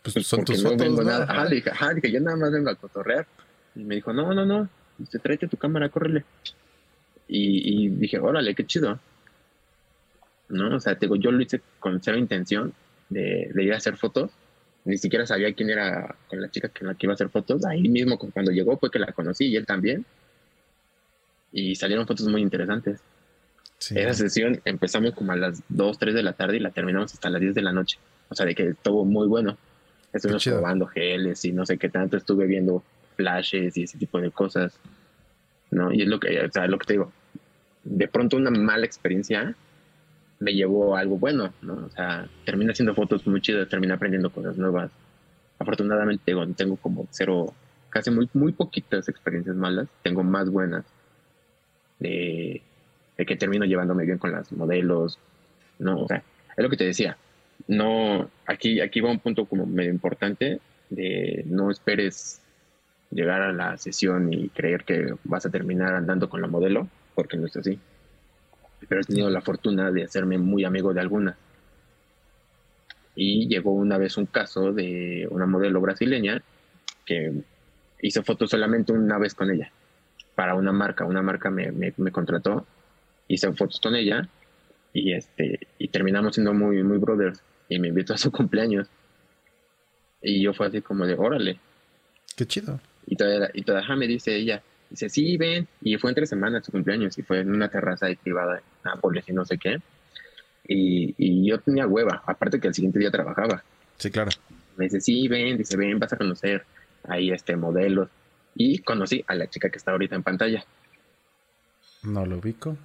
Pues 0.02 0.14
pues 0.14 0.26
son 0.26 0.38
porque 0.40 0.54
tus 0.54 0.62
no 0.62 0.70
fotos, 0.70 0.86
vengo 0.86 1.02
¿no? 1.02 1.10
nada. 1.10 1.24
Ajá. 1.24 1.32
Ajá, 1.32 1.44
le 1.48 1.54
dije, 1.56 1.70
ajá, 1.70 1.94
dije, 1.94 2.12
yo 2.12 2.20
nada 2.20 2.36
más 2.36 2.52
vengo 2.52 2.70
a 2.70 2.74
cotorrear. 2.74 3.26
Y 3.74 3.80
me 3.80 3.96
dijo, 3.96 4.12
no, 4.12 4.32
no, 4.34 4.44
no, 4.46 4.68
dice, 4.98 5.18
tráete 5.18 5.48
tu 5.48 5.56
cámara, 5.56 5.88
córrele. 5.88 6.24
Y, 7.28 7.84
y 7.86 7.88
dije, 7.88 8.18
órale, 8.18 8.54
qué 8.54 8.64
chido. 8.66 8.98
¿No? 10.48 10.76
O 10.76 10.80
sea, 10.80 10.94
te 10.94 11.06
digo, 11.06 11.16
yo 11.16 11.30
lo 11.32 11.42
hice 11.42 11.60
con 11.78 12.00
cero 12.02 12.16
intención 12.18 12.72
de, 13.08 13.50
de 13.54 13.62
ir 13.64 13.72
a 13.72 13.76
hacer 13.76 13.96
fotos. 13.96 14.30
Ni 14.84 14.98
siquiera 14.98 15.26
sabía 15.26 15.52
quién 15.52 15.70
era 15.70 16.14
con 16.28 16.40
la 16.40 16.48
chica 16.50 16.68
con 16.68 16.86
la 16.88 16.94
que 16.94 17.06
iba 17.06 17.12
a 17.12 17.14
hacer 17.14 17.28
fotos. 17.28 17.64
Ahí 17.64 17.88
mismo, 17.88 18.18
cu- 18.18 18.30
cuando 18.30 18.52
llegó, 18.52 18.76
fue 18.78 18.90
que 18.90 18.98
la 19.00 19.12
conocí 19.12 19.46
y 19.46 19.56
él 19.56 19.66
también. 19.66 20.04
Y 21.52 21.74
salieron 21.74 22.06
fotos 22.06 22.26
muy 22.28 22.42
interesantes. 22.42 23.00
Sí. 23.78 23.98
Esa 23.98 24.14
sesión 24.14 24.60
empezamos 24.64 25.12
como 25.14 25.32
a 25.32 25.36
las 25.36 25.62
2, 25.68 25.98
3 25.98 26.14
de 26.14 26.22
la 26.22 26.32
tarde 26.32 26.56
y 26.56 26.60
la 26.60 26.70
terminamos 26.70 27.12
hasta 27.12 27.30
las 27.30 27.40
10 27.40 27.54
de 27.54 27.62
la 27.62 27.72
noche. 27.72 27.98
O 28.28 28.34
sea, 28.34 28.46
de 28.46 28.54
que 28.54 28.68
estuvo 28.70 29.04
muy 29.04 29.26
bueno. 29.26 29.56
Estuvimos 30.12 30.42
probando 30.44 30.86
geles 30.86 31.44
y 31.44 31.52
no 31.52 31.66
sé 31.66 31.78
qué 31.78 31.88
tanto. 31.88 32.16
Estuve 32.16 32.46
viendo 32.46 32.82
flashes 33.16 33.76
y 33.76 33.82
ese 33.84 33.98
tipo 33.98 34.20
de 34.20 34.30
cosas. 34.30 34.78
¿No? 35.70 35.92
Y 35.92 36.02
es 36.02 36.08
lo 36.08 36.20
que, 36.20 36.40
o 36.40 36.50
sea, 36.50 36.66
lo 36.68 36.78
que 36.78 36.86
te 36.86 36.92
digo. 36.94 37.12
De 37.84 38.08
pronto 38.08 38.36
una 38.36 38.50
mala 38.50 38.86
experiencia 38.86 39.54
me 40.38 40.52
llevó 40.52 40.96
a 40.96 41.00
algo 41.00 41.18
bueno, 41.18 41.52
¿no? 41.62 41.86
O 41.86 41.90
sea, 41.90 42.28
terminé 42.44 42.72
haciendo 42.72 42.94
fotos 42.94 43.26
muy 43.26 43.40
chidas, 43.40 43.68
terminé 43.68 43.94
aprendiendo 43.94 44.30
cosas 44.30 44.56
nuevas. 44.56 44.90
Afortunadamente 45.58 46.22
digo, 46.26 46.46
tengo 46.48 46.76
como 46.76 47.06
cero, 47.10 47.54
casi 47.88 48.10
muy, 48.10 48.28
muy 48.34 48.52
poquitas 48.52 49.08
experiencias 49.08 49.56
malas. 49.56 49.88
Tengo 50.02 50.22
más 50.22 50.50
buenas. 50.50 50.84
De, 51.98 52.60
de 53.16 53.26
que 53.26 53.36
termino 53.36 53.64
llevándome 53.64 54.04
bien 54.04 54.18
con 54.18 54.32
las 54.32 54.52
modelos, 54.52 55.18
¿no? 55.78 56.02
O 56.02 56.08
sea, 56.08 56.22
es 56.56 56.62
lo 56.62 56.68
que 56.68 56.76
te 56.76 56.84
decía. 56.84 57.16
No, 57.68 58.30
aquí, 58.46 58.80
aquí 58.80 59.00
va 59.00 59.10
un 59.10 59.20
punto 59.20 59.46
como 59.46 59.64
medio 59.66 59.90
importante 59.90 60.60
de 60.90 61.42
no 61.46 61.70
esperes 61.70 62.42
llegar 63.10 63.40
a 63.40 63.52
la 63.52 63.78
sesión 63.78 64.32
y 64.32 64.48
creer 64.50 64.84
que 64.84 65.14
vas 65.24 65.46
a 65.46 65.50
terminar 65.50 65.94
andando 65.94 66.28
con 66.28 66.42
la 66.42 66.48
modelo, 66.48 66.88
porque 67.14 67.36
no 67.36 67.46
es 67.46 67.56
así. 67.56 67.78
Pero 68.88 69.00
he 69.00 69.04
tenido 69.04 69.30
la 69.30 69.40
fortuna 69.40 69.90
de 69.90 70.04
hacerme 70.04 70.38
muy 70.38 70.64
amigo 70.64 70.92
de 70.92 71.00
algunas. 71.00 71.36
Y 73.14 73.48
llegó 73.48 73.72
una 73.72 73.96
vez 73.98 74.16
un 74.18 74.26
caso 74.26 74.72
de 74.72 75.26
una 75.30 75.46
modelo 75.46 75.80
brasileña 75.80 76.42
que 77.04 77.32
hizo 78.02 78.22
fotos 78.22 78.50
solamente 78.50 78.92
una 78.92 79.18
vez 79.18 79.34
con 79.34 79.50
ella 79.50 79.70
para 80.34 80.54
una 80.54 80.72
marca. 80.72 81.04
Una 81.04 81.22
marca 81.22 81.50
me, 81.50 81.72
me, 81.72 81.94
me 81.96 82.10
contrató, 82.12 82.66
hice 83.28 83.50
fotos 83.54 83.80
con 83.80 83.94
ella 83.94 84.28
y 84.92 85.12
este 85.12 85.60
y 85.78 85.88
terminamos 85.88 86.34
siendo 86.34 86.54
muy 86.54 86.82
muy 86.82 86.98
brothers 86.98 87.42
y 87.68 87.78
me 87.78 87.88
invitó 87.88 88.14
a 88.14 88.18
su 88.18 88.30
cumpleaños 88.32 88.88
y 90.22 90.42
yo 90.42 90.54
fue 90.54 90.68
así 90.68 90.80
como 90.80 91.06
de 91.06 91.14
órale 91.14 91.60
Qué 92.34 92.46
chido. 92.46 92.80
y 93.06 93.14
todavía 93.16 93.50
y 93.52 93.62
todavía 93.62 93.94
me 93.96 94.06
dice 94.06 94.34
ella 94.34 94.62
dice 94.90 95.08
sí 95.08 95.36
ven 95.36 95.66
y 95.82 95.96
fue 95.98 96.10
entre 96.10 96.26
semanas 96.26 96.64
su 96.64 96.72
cumpleaños 96.72 97.16
y 97.18 97.22
fue 97.22 97.40
en 97.40 97.50
una 97.54 97.68
terraza 97.68 98.06
ahí 98.06 98.16
privada 98.16 98.58
en 98.58 98.62
Nápoles 98.84 99.28
y 99.28 99.32
no 99.32 99.44
sé 99.44 99.58
qué 99.58 99.80
y, 100.68 101.14
y 101.18 101.48
yo 101.48 101.58
tenía 101.60 101.86
hueva 101.86 102.22
aparte 102.26 102.60
que 102.60 102.68
el 102.68 102.74
siguiente 102.74 102.98
día 102.98 103.10
trabajaba 103.10 103.62
Sí, 103.98 104.10
claro. 104.10 104.30
me 104.76 104.84
dice 104.84 105.00
sí 105.00 105.26
ven 105.28 105.56
dice 105.58 105.76
ven 105.76 105.98
vas 105.98 106.12
a 106.12 106.16
conocer 106.16 106.64
ahí 107.04 107.30
este 107.30 107.56
modelos 107.56 108.08
y 108.54 108.78
conocí 108.78 109.24
a 109.26 109.34
la 109.34 109.48
chica 109.48 109.68
que 109.70 109.78
está 109.78 109.92
ahorita 109.92 110.14
en 110.16 110.22
pantalla 110.22 110.64
No 112.02 112.24
lo 112.24 112.38
ubico. 112.38 112.76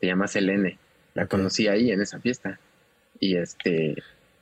se 0.00 0.06
llama 0.06 0.26
Selene. 0.28 0.78
La 1.14 1.26
conocí 1.26 1.66
ahí 1.68 1.90
en 1.90 2.00
esa 2.00 2.20
fiesta. 2.20 2.58
Y 3.18 3.36
este, 3.36 3.96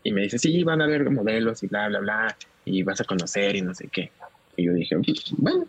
y 0.05 0.13
me 0.13 0.23
dice, 0.23 0.39
sí, 0.39 0.63
van 0.63 0.83
a 0.83 0.87
ver 0.87 1.11
modelos 1.11 1.63
y 1.63 1.67
bla, 1.67 1.89
bla, 1.89 1.99
bla, 2.01 2.37
y 2.65 2.83
vas 2.85 3.01
a 3.01 3.05
conocer 3.05 3.57
y 3.57 3.63
no 3.63 3.75
sé 3.75 3.89
qué. 3.89 4.13
Y 4.57 4.67
yo 4.67 4.73
dije, 4.73 4.97
bueno, 5.39 5.67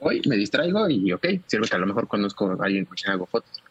voy, 0.00 0.22
me 0.26 0.36
distraigo 0.36 0.88
y 0.88 1.12
ok, 1.12 1.26
sirve 1.46 1.68
que 1.68 1.76
a 1.76 1.78
lo 1.78 1.86
mejor 1.86 2.08
conozco 2.08 2.50
a 2.50 2.64
alguien 2.64 2.84
con 2.84 2.96
quien 2.96 3.12
hago 3.12 3.26
fotos. 3.26 3.62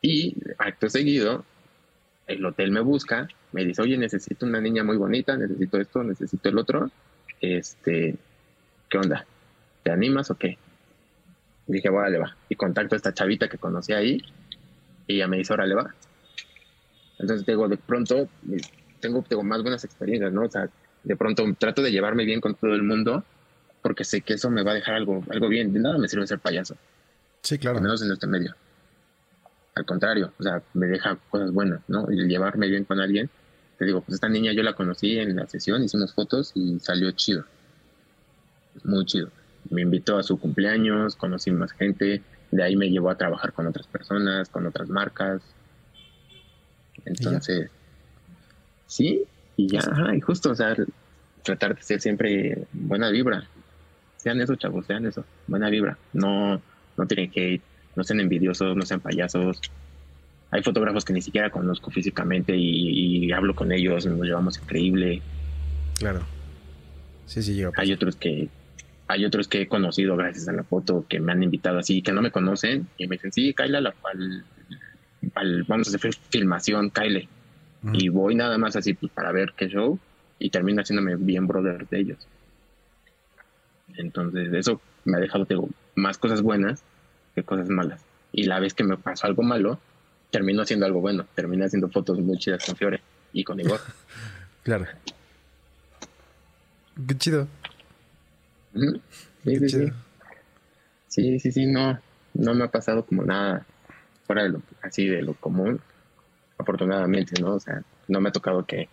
Y 0.00 0.36
acto 0.58 0.88
seguido, 0.88 1.44
el 2.26 2.44
hotel 2.44 2.70
me 2.70 2.80
busca, 2.80 3.28
me 3.52 3.64
dice, 3.64 3.82
oye, 3.82 3.96
necesito 3.96 4.46
una 4.46 4.60
niña 4.60 4.84
muy 4.84 4.96
bonita, 4.96 5.36
necesito 5.36 5.80
esto, 5.80 6.02
necesito 6.02 6.48
el 6.48 6.58
otro. 6.58 6.90
Este, 7.40 8.16
¿qué 8.88 8.98
onda? 8.98 9.26
¿Te 9.82 9.90
animas 9.90 10.30
o 10.30 10.36
qué? 10.36 10.58
Y 11.66 11.72
dije, 11.72 11.88
órale, 11.88 12.18
va. 12.18 12.36
Y 12.48 12.54
contacto 12.54 12.94
a 12.94 12.96
esta 12.96 13.14
chavita 13.14 13.48
que 13.48 13.58
conocí 13.58 13.92
ahí 13.92 14.22
y 15.06 15.16
ella 15.16 15.28
me 15.28 15.38
dice, 15.38 15.52
órale, 15.52 15.74
va. 15.74 15.94
Entonces, 17.18 17.46
digo, 17.46 17.68
de 17.68 17.76
pronto 17.76 18.28
eh, 18.50 18.60
tengo, 19.00 19.22
tengo 19.22 19.42
más 19.42 19.62
buenas 19.62 19.84
experiencias, 19.84 20.32
¿no? 20.32 20.42
O 20.42 20.50
sea, 20.50 20.68
de 21.02 21.16
pronto 21.16 21.44
trato 21.58 21.82
de 21.82 21.92
llevarme 21.92 22.24
bien 22.24 22.40
con 22.40 22.54
todo 22.54 22.74
el 22.74 22.82
mundo 22.82 23.24
porque 23.84 24.02
sé 24.02 24.22
que 24.22 24.32
eso 24.32 24.48
me 24.48 24.62
va 24.62 24.70
a 24.70 24.76
dejar 24.76 24.94
algo, 24.94 25.22
algo 25.28 25.46
bien. 25.46 25.70
De 25.70 25.78
nada 25.78 25.98
me 25.98 26.08
sirve 26.08 26.26
ser 26.26 26.38
payaso, 26.38 26.74
Sí, 27.42 27.56
al 27.56 27.60
claro. 27.60 27.80
menos 27.82 28.02
en 28.02 28.10
este 28.12 28.26
medio. 28.26 28.56
Al 29.74 29.84
contrario, 29.84 30.32
o 30.38 30.42
sea, 30.42 30.62
me 30.72 30.86
deja 30.86 31.18
cosas 31.28 31.52
buenas, 31.52 31.82
¿no? 31.86 32.10
Y 32.10 32.26
llevarme 32.26 32.66
bien 32.68 32.84
con 32.84 32.98
alguien, 32.98 33.28
te 33.78 33.84
digo, 33.84 34.00
pues 34.00 34.14
esta 34.14 34.30
niña 34.30 34.52
yo 34.52 34.62
la 34.62 34.72
conocí 34.72 35.18
en 35.18 35.36
la 35.36 35.46
sesión, 35.46 35.84
hicimos 35.84 36.14
fotos 36.14 36.52
y 36.54 36.80
salió 36.80 37.10
chido. 37.10 37.44
Muy 38.84 39.04
chido. 39.04 39.28
Me 39.68 39.82
invitó 39.82 40.16
a 40.16 40.22
su 40.22 40.38
cumpleaños, 40.38 41.14
conocí 41.14 41.50
más 41.50 41.72
gente, 41.72 42.22
de 42.52 42.62
ahí 42.62 42.76
me 42.76 42.88
llevó 42.88 43.10
a 43.10 43.18
trabajar 43.18 43.52
con 43.52 43.66
otras 43.66 43.86
personas, 43.86 44.48
con 44.48 44.66
otras 44.66 44.88
marcas. 44.88 45.42
Entonces, 47.04 47.68
sí, 48.86 49.24
y 49.58 49.68
ya, 49.68 49.80
ajá, 49.80 50.16
y 50.16 50.22
justo, 50.22 50.52
o 50.52 50.54
sea, 50.54 50.74
tratar 51.42 51.76
de 51.76 51.82
ser 51.82 52.00
siempre 52.00 52.66
buena 52.72 53.10
vibra. 53.10 53.46
Sean 54.24 54.40
eso, 54.40 54.56
chavos, 54.56 54.86
sean 54.86 55.04
eso, 55.04 55.26
buena 55.46 55.68
vibra. 55.68 55.98
No, 56.14 56.54
no 56.96 57.06
tienen 57.06 57.30
hate, 57.34 57.62
no 57.94 58.02
sean 58.04 58.20
envidiosos, 58.20 58.74
no 58.74 58.82
sean 58.86 59.00
payasos. 59.00 59.60
Hay 60.50 60.62
fotógrafos 60.62 61.04
que 61.04 61.12
ni 61.12 61.20
siquiera 61.20 61.50
conozco 61.50 61.90
físicamente 61.90 62.56
y, 62.56 63.26
y 63.26 63.32
hablo 63.32 63.54
con 63.54 63.70
ellos, 63.70 64.06
nos 64.06 64.22
llevamos 64.26 64.58
increíble. 64.62 65.20
Claro. 65.98 66.26
Sí, 67.26 67.42
sí, 67.42 67.54
pasar. 67.64 67.72
Hay 67.84 67.92
otros 67.92 68.16
que 68.16 68.48
hay 69.06 69.26
otros 69.26 69.46
que 69.48 69.60
he 69.60 69.68
conocido 69.68 70.16
gracias 70.16 70.48
a 70.48 70.52
la 70.52 70.64
foto 70.64 71.04
que 71.06 71.20
me 71.20 71.32
han 71.32 71.42
invitado 71.42 71.78
así, 71.78 72.00
que 72.00 72.12
no 72.12 72.22
me 72.22 72.30
conocen 72.30 72.88
y 72.96 73.06
me 73.06 73.16
dicen, 73.16 73.30
sí, 73.32 73.52
Kyle, 73.52 73.74
al, 73.76 73.86
al- 73.88 74.44
al- 75.34 75.64
vamos 75.64 75.92
a 75.92 75.96
hacer 75.96 76.12
filmación, 76.30 76.90
Kyle. 76.90 77.28
Y 77.92 78.08
voy 78.08 78.34
nada 78.34 78.56
más 78.56 78.76
así 78.76 78.94
pues, 78.94 79.12
para 79.12 79.30
ver 79.32 79.52
qué 79.54 79.68
show 79.68 80.00
y 80.38 80.48
termino 80.48 80.80
haciéndome 80.80 81.16
bien 81.16 81.46
brother 81.46 81.86
de 81.88 82.00
ellos. 82.00 82.26
Entonces, 83.96 84.52
eso 84.52 84.80
me 85.04 85.16
ha 85.16 85.20
dejado 85.20 85.44
digo, 85.44 85.68
más 85.94 86.18
cosas 86.18 86.42
buenas 86.42 86.82
que 87.34 87.42
cosas 87.42 87.68
malas. 87.68 88.02
Y 88.32 88.44
la 88.44 88.58
vez 88.60 88.74
que 88.74 88.84
me 88.84 88.96
pasó 88.96 89.26
algo 89.26 89.42
malo, 89.42 89.78
termino 90.30 90.62
haciendo 90.62 90.86
algo 90.86 91.00
bueno. 91.00 91.26
Terminé 91.34 91.64
haciendo 91.66 91.88
fotos 91.88 92.18
muy 92.20 92.38
chidas 92.38 92.64
con 92.64 92.76
Fiore 92.76 93.00
y 93.32 93.44
con 93.44 93.58
Igor. 93.60 93.80
Claro. 94.64 94.86
Qué 97.06 97.18
chido. 97.18 97.46
Sí, 98.74 98.80
Qué 99.44 99.58
sí, 99.58 99.66
chido. 99.66 99.88
sí. 101.08 101.38
Sí, 101.40 101.52
sí, 101.52 101.66
no, 101.66 101.98
no 102.34 102.54
me 102.54 102.64
ha 102.64 102.68
pasado 102.70 103.04
como 103.04 103.22
nada 103.24 103.66
fuera 104.26 104.44
de 104.44 104.48
lo, 104.48 104.62
así 104.82 105.06
de 105.06 105.22
lo 105.22 105.34
común, 105.34 105.80
afortunadamente, 106.58 107.40
¿no? 107.40 107.54
O 107.56 107.60
sea, 107.60 107.82
no 108.08 108.20
me 108.20 108.30
ha 108.30 108.32
tocado 108.32 108.64
que, 108.64 108.88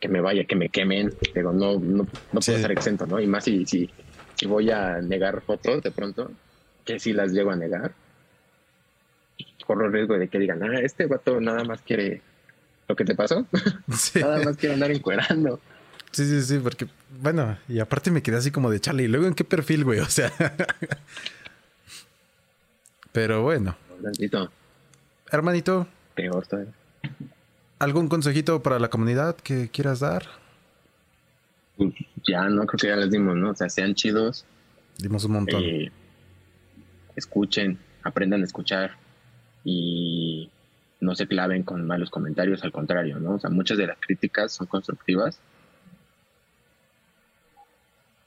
que 0.00 0.08
me 0.08 0.20
vaya, 0.20 0.44
que 0.44 0.54
me 0.56 0.68
quemen, 0.68 1.12
pero 1.34 1.52
no, 1.52 1.78
no, 1.78 2.06
no 2.32 2.40
Sí. 2.40 2.52
puedo 2.52 2.56
estar 2.58 2.72
exento, 2.72 3.06
¿no? 3.06 3.18
Y 3.20 3.26
más 3.26 3.44
si, 3.44 3.66
si, 3.66 3.90
si 4.36 4.46
voy 4.46 4.70
a 4.70 5.00
negar 5.00 5.40
fotos 5.42 5.82
de 5.82 5.90
pronto, 5.90 6.30
que 6.84 6.98
si 7.00 7.12
las 7.12 7.32
llego 7.32 7.50
a 7.50 7.56
negar, 7.56 7.92
corro 9.66 9.86
el 9.86 9.92
riesgo 9.92 10.16
de 10.16 10.28
que 10.28 10.38
digan, 10.38 10.62
ah, 10.62 10.80
este 10.80 11.06
vato 11.06 11.40
nada 11.40 11.64
más 11.64 11.82
quiere 11.82 12.22
lo 12.88 12.94
que 12.94 13.04
te 13.04 13.14
pasó, 13.14 13.44
Sí. 13.92 14.20
nada 14.20 14.42
más 14.44 14.56
quiere 14.56 14.74
andar 14.74 14.90
encuerando. 14.90 15.60
Sí, 16.12 16.24
sí, 16.24 16.40
sí, 16.42 16.58
porque, 16.58 16.86
bueno, 17.20 17.58
y 17.68 17.80
aparte 17.80 18.10
me 18.10 18.22
quedé 18.22 18.36
así 18.36 18.50
como 18.50 18.70
de 18.70 18.80
chale, 18.80 19.02
y 19.02 19.08
luego 19.08 19.26
en 19.26 19.34
qué 19.34 19.44
perfil, 19.44 19.84
güey, 19.84 20.00
o 20.00 20.06
sea. 20.06 20.32
Pero 23.12 23.42
bueno. 23.42 23.76
Hermanito. 23.96 24.50
Hermanito. 25.30 25.86
Peor 26.14 26.46
¿Algún 27.78 28.08
consejito 28.08 28.62
para 28.62 28.78
la 28.78 28.88
comunidad 28.88 29.36
que 29.36 29.68
quieras 29.68 30.00
dar? 30.00 30.26
Ya, 32.26 32.48
no 32.48 32.66
creo 32.66 32.78
que 32.78 32.88
ya 32.88 32.96
les 32.96 33.10
dimos, 33.10 33.36
¿no? 33.36 33.50
O 33.50 33.54
sea, 33.54 33.68
sean 33.68 33.94
chidos. 33.94 34.44
Dimos 34.98 35.24
un 35.24 35.32
montón. 35.32 35.62
Eh, 35.62 35.92
escuchen, 37.14 37.78
aprendan 38.02 38.42
a 38.42 38.44
escuchar 38.44 38.92
y 39.64 40.50
no 41.00 41.14
se 41.14 41.26
claven 41.26 41.62
con 41.62 41.86
malos 41.86 42.10
comentarios, 42.10 42.62
al 42.64 42.72
contrario, 42.72 43.18
¿no? 43.18 43.34
O 43.34 43.38
sea, 43.38 43.50
muchas 43.50 43.78
de 43.78 43.86
las 43.86 43.98
críticas 43.98 44.52
son 44.52 44.66
constructivas. 44.66 45.40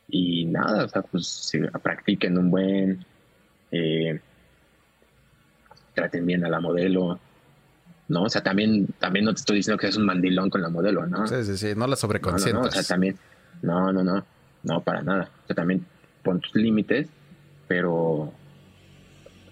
Y 0.07 0.45
nada, 0.45 0.85
o 0.85 0.89
sea, 0.89 1.01
pues 1.03 1.51
practiquen 1.83 2.37
un 2.37 2.49
buen, 2.49 3.05
eh, 3.71 4.19
traten 5.93 6.25
bien 6.25 6.45
a 6.45 6.49
la 6.49 6.59
modelo, 6.59 7.19
¿no? 8.07 8.23
O 8.23 8.29
sea, 8.29 8.41
también, 8.41 8.87
también 8.99 9.25
no 9.25 9.33
te 9.33 9.39
estoy 9.39 9.57
diciendo 9.57 9.77
que 9.77 9.87
seas 9.87 9.97
un 9.97 10.05
mandilón 10.05 10.49
con 10.49 10.61
la 10.61 10.69
modelo, 10.69 11.05
¿no? 11.05 11.27
Sí, 11.27 11.43
sí, 11.43 11.57
sí, 11.57 11.73
no 11.75 11.85
la 11.85 11.95
sobreconsientas. 11.95 12.53
No, 12.53 12.61
no, 12.61 12.67
o 12.67 12.71
sea, 12.71 12.83
también, 12.83 13.17
no, 13.61 13.91
no, 13.91 14.03
no, 14.03 14.25
no, 14.63 14.81
para 14.81 15.01
nada. 15.01 15.29
O 15.43 15.47
sea, 15.47 15.55
también 15.55 15.85
pon 16.23 16.39
tus 16.39 16.55
límites, 16.55 17.09
pero 17.67 18.33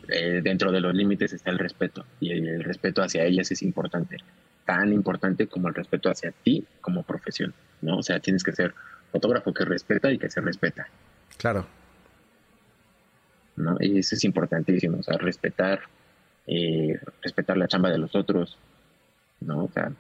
eh, 0.10 0.42
dentro 0.42 0.72
de 0.72 0.80
los 0.80 0.94
límites 0.94 1.34
está 1.34 1.52
el 1.52 1.60
respeto 1.60 2.06
y 2.20 2.32
el, 2.32 2.64
respeto 2.64 3.02
hacia 3.02 3.26
ellas 3.26 3.52
es 3.52 3.62
importante, 3.62 4.18
tan 4.66 4.94
importante 4.94 5.48
como 5.48 5.68
el 5.68 5.74
respeto 5.74 6.10
hacia 6.10 6.32
ti 6.32 6.66
como 6.82 7.04
profesión, 7.04 7.54
¿no? 7.82 7.98
O 7.98 8.04
sea, 8.04 8.20
tienes 8.20 8.44
que 8.44 8.54
ser 8.54 8.74
fotógrafo 9.12 9.54
que 9.54 9.66
respeta 9.66 10.12
y 10.12 10.18
que 10.18 10.30
se 10.30 10.40
respeta. 10.42 10.88
Claro. 11.38 11.68
¿No? 13.58 13.76
Y 13.80 14.00
eso 14.00 14.16
es 14.16 14.24
importantísimo, 14.24 15.00
o 15.00 15.04
sea, 15.04 15.18
respetar, 15.18 15.82
eh, 16.46 17.00
respetar 17.22 17.58
la 17.58 17.68
chamba 17.68 17.90
de 17.90 17.98
los 17.98 18.16
otros, 18.16 18.58
¿no? 19.42 19.66
O 19.66 19.72
sea, 19.72 19.92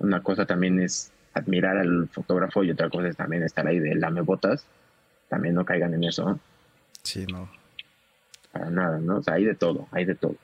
una 0.00 0.22
cosa 0.22 0.44
también 0.44 0.80
es 0.80 1.12
admirar 1.34 1.76
al 1.78 2.08
fotógrafo 2.08 2.64
y 2.64 2.70
otra 2.70 2.90
cosa 2.90 3.08
es 3.08 3.16
también 3.16 3.42
estar 3.42 3.66
ahí 3.66 3.78
de 3.78 3.94
lame 3.94 4.20
botas, 4.22 4.66
también 5.28 5.54
no 5.54 5.64
caigan 5.64 5.94
en 5.94 6.04
eso. 6.04 6.38
Sí, 7.02 7.26
no 7.26 7.48
para 8.52 8.70
nada, 8.70 8.98
¿no? 8.98 9.18
O 9.18 9.22
sea, 9.22 9.34
hay 9.34 9.44
de 9.44 9.54
todo, 9.54 9.88
hay 9.92 10.04
de 10.04 10.14
todo. 10.14 10.36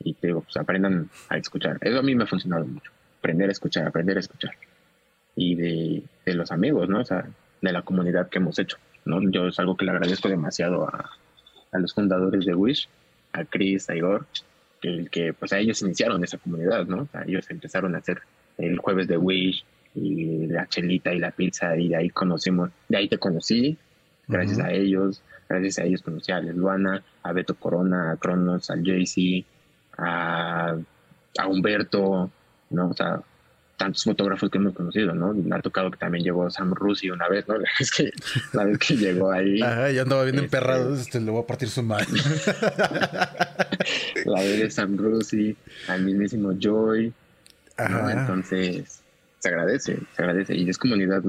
Y 0.00 0.14
te 0.14 0.28
digo, 0.28 0.42
pues 0.42 0.56
aprendan 0.56 1.10
a 1.28 1.36
escuchar. 1.36 1.78
Eso 1.80 1.98
a 1.98 2.02
mí 2.02 2.14
me 2.14 2.24
ha 2.24 2.26
funcionado 2.26 2.66
mucho. 2.66 2.90
Aprender 3.18 3.48
a 3.48 3.52
escuchar, 3.52 3.86
aprender 3.86 4.16
a 4.16 4.20
escuchar. 4.20 4.52
Y 5.34 5.54
de, 5.54 6.02
de 6.24 6.34
los 6.34 6.50
amigos, 6.52 6.88
¿no? 6.88 7.00
O 7.00 7.04
sea, 7.04 7.26
de 7.60 7.72
la 7.72 7.82
comunidad 7.82 8.28
que 8.28 8.38
hemos 8.38 8.58
hecho, 8.58 8.78
¿no? 9.04 9.20
Yo 9.30 9.48
es 9.48 9.58
algo 9.58 9.76
que 9.76 9.84
le 9.84 9.90
agradezco 9.90 10.28
demasiado 10.28 10.86
a, 10.88 11.10
a 11.72 11.78
los 11.78 11.94
fundadores 11.94 12.44
de 12.44 12.54
Wish, 12.54 12.88
a 13.32 13.44
Chris, 13.44 13.90
a 13.90 13.96
Igor, 13.96 14.26
que, 14.80 15.06
que 15.10 15.32
pues 15.32 15.52
a 15.52 15.58
ellos 15.58 15.82
iniciaron 15.82 16.22
esa 16.22 16.38
comunidad, 16.38 16.86
¿no? 16.86 17.02
O 17.02 17.06
sea, 17.06 17.24
ellos 17.26 17.50
empezaron 17.50 17.94
a 17.94 17.98
hacer 17.98 18.20
el 18.58 18.78
jueves 18.78 19.08
de 19.08 19.16
Wish 19.16 19.64
y 19.96 20.46
la 20.46 20.68
chelita 20.68 21.12
y 21.12 21.18
la 21.18 21.30
pizza 21.30 21.76
y 21.76 21.88
de 21.88 21.96
ahí 21.96 22.10
conocimos, 22.10 22.70
de 22.88 22.98
ahí 22.98 23.08
te 23.08 23.18
conocí, 23.18 23.76
gracias 24.28 24.60
a 24.60 24.70
ellos, 24.70 25.22
Gracias 25.48 25.78
a 25.78 25.84
ellos 25.84 26.02
conocí 26.02 26.32
a 26.32 26.40
Luana, 26.40 27.04
a 27.22 27.32
Beto 27.32 27.54
Corona, 27.54 28.10
a 28.12 28.16
Cronos, 28.16 28.68
al 28.70 28.82
JC, 28.82 29.44
a, 29.96 30.76
a 31.38 31.46
Humberto, 31.46 32.30
¿no? 32.70 32.88
O 32.88 32.94
sea, 32.94 33.20
tantos 33.76 34.02
fotógrafos 34.02 34.50
que 34.50 34.58
hemos 34.58 34.74
conocido, 34.74 35.14
¿no? 35.14 35.32
Me 35.34 35.54
ha 35.54 35.60
tocado 35.60 35.88
que 35.90 35.98
también 35.98 36.24
llegó 36.24 36.50
Sam 36.50 36.74
Rusi 36.74 37.10
una 37.10 37.28
vez, 37.28 37.46
¿no? 37.46 37.54
Que 37.96 38.10
la 38.54 38.64
vez 38.64 38.78
que 38.78 38.96
llegó 38.96 39.30
ahí. 39.30 39.62
Ajá, 39.62 39.90
ya 39.92 40.02
andaba 40.02 40.24
bien 40.24 40.34
este, 40.34 40.46
emperrado, 40.46 40.94
este, 40.94 41.20
le 41.20 41.30
voy 41.30 41.42
a 41.42 41.46
partir 41.46 41.68
su 41.68 41.84
madre. 41.84 42.06
la 44.24 44.40
vez 44.40 44.58
de 44.58 44.70
Sam 44.70 44.96
Rusi, 44.96 45.56
al 45.86 46.02
mismísimo 46.02 46.54
Joy. 46.58 47.12
Ajá. 47.76 48.20
Entonces, 48.20 49.00
se 49.46 49.54
agradece, 49.54 49.98
se 50.14 50.22
agradece. 50.22 50.56
Y 50.56 50.68
es 50.68 50.78
comunidad, 50.78 51.22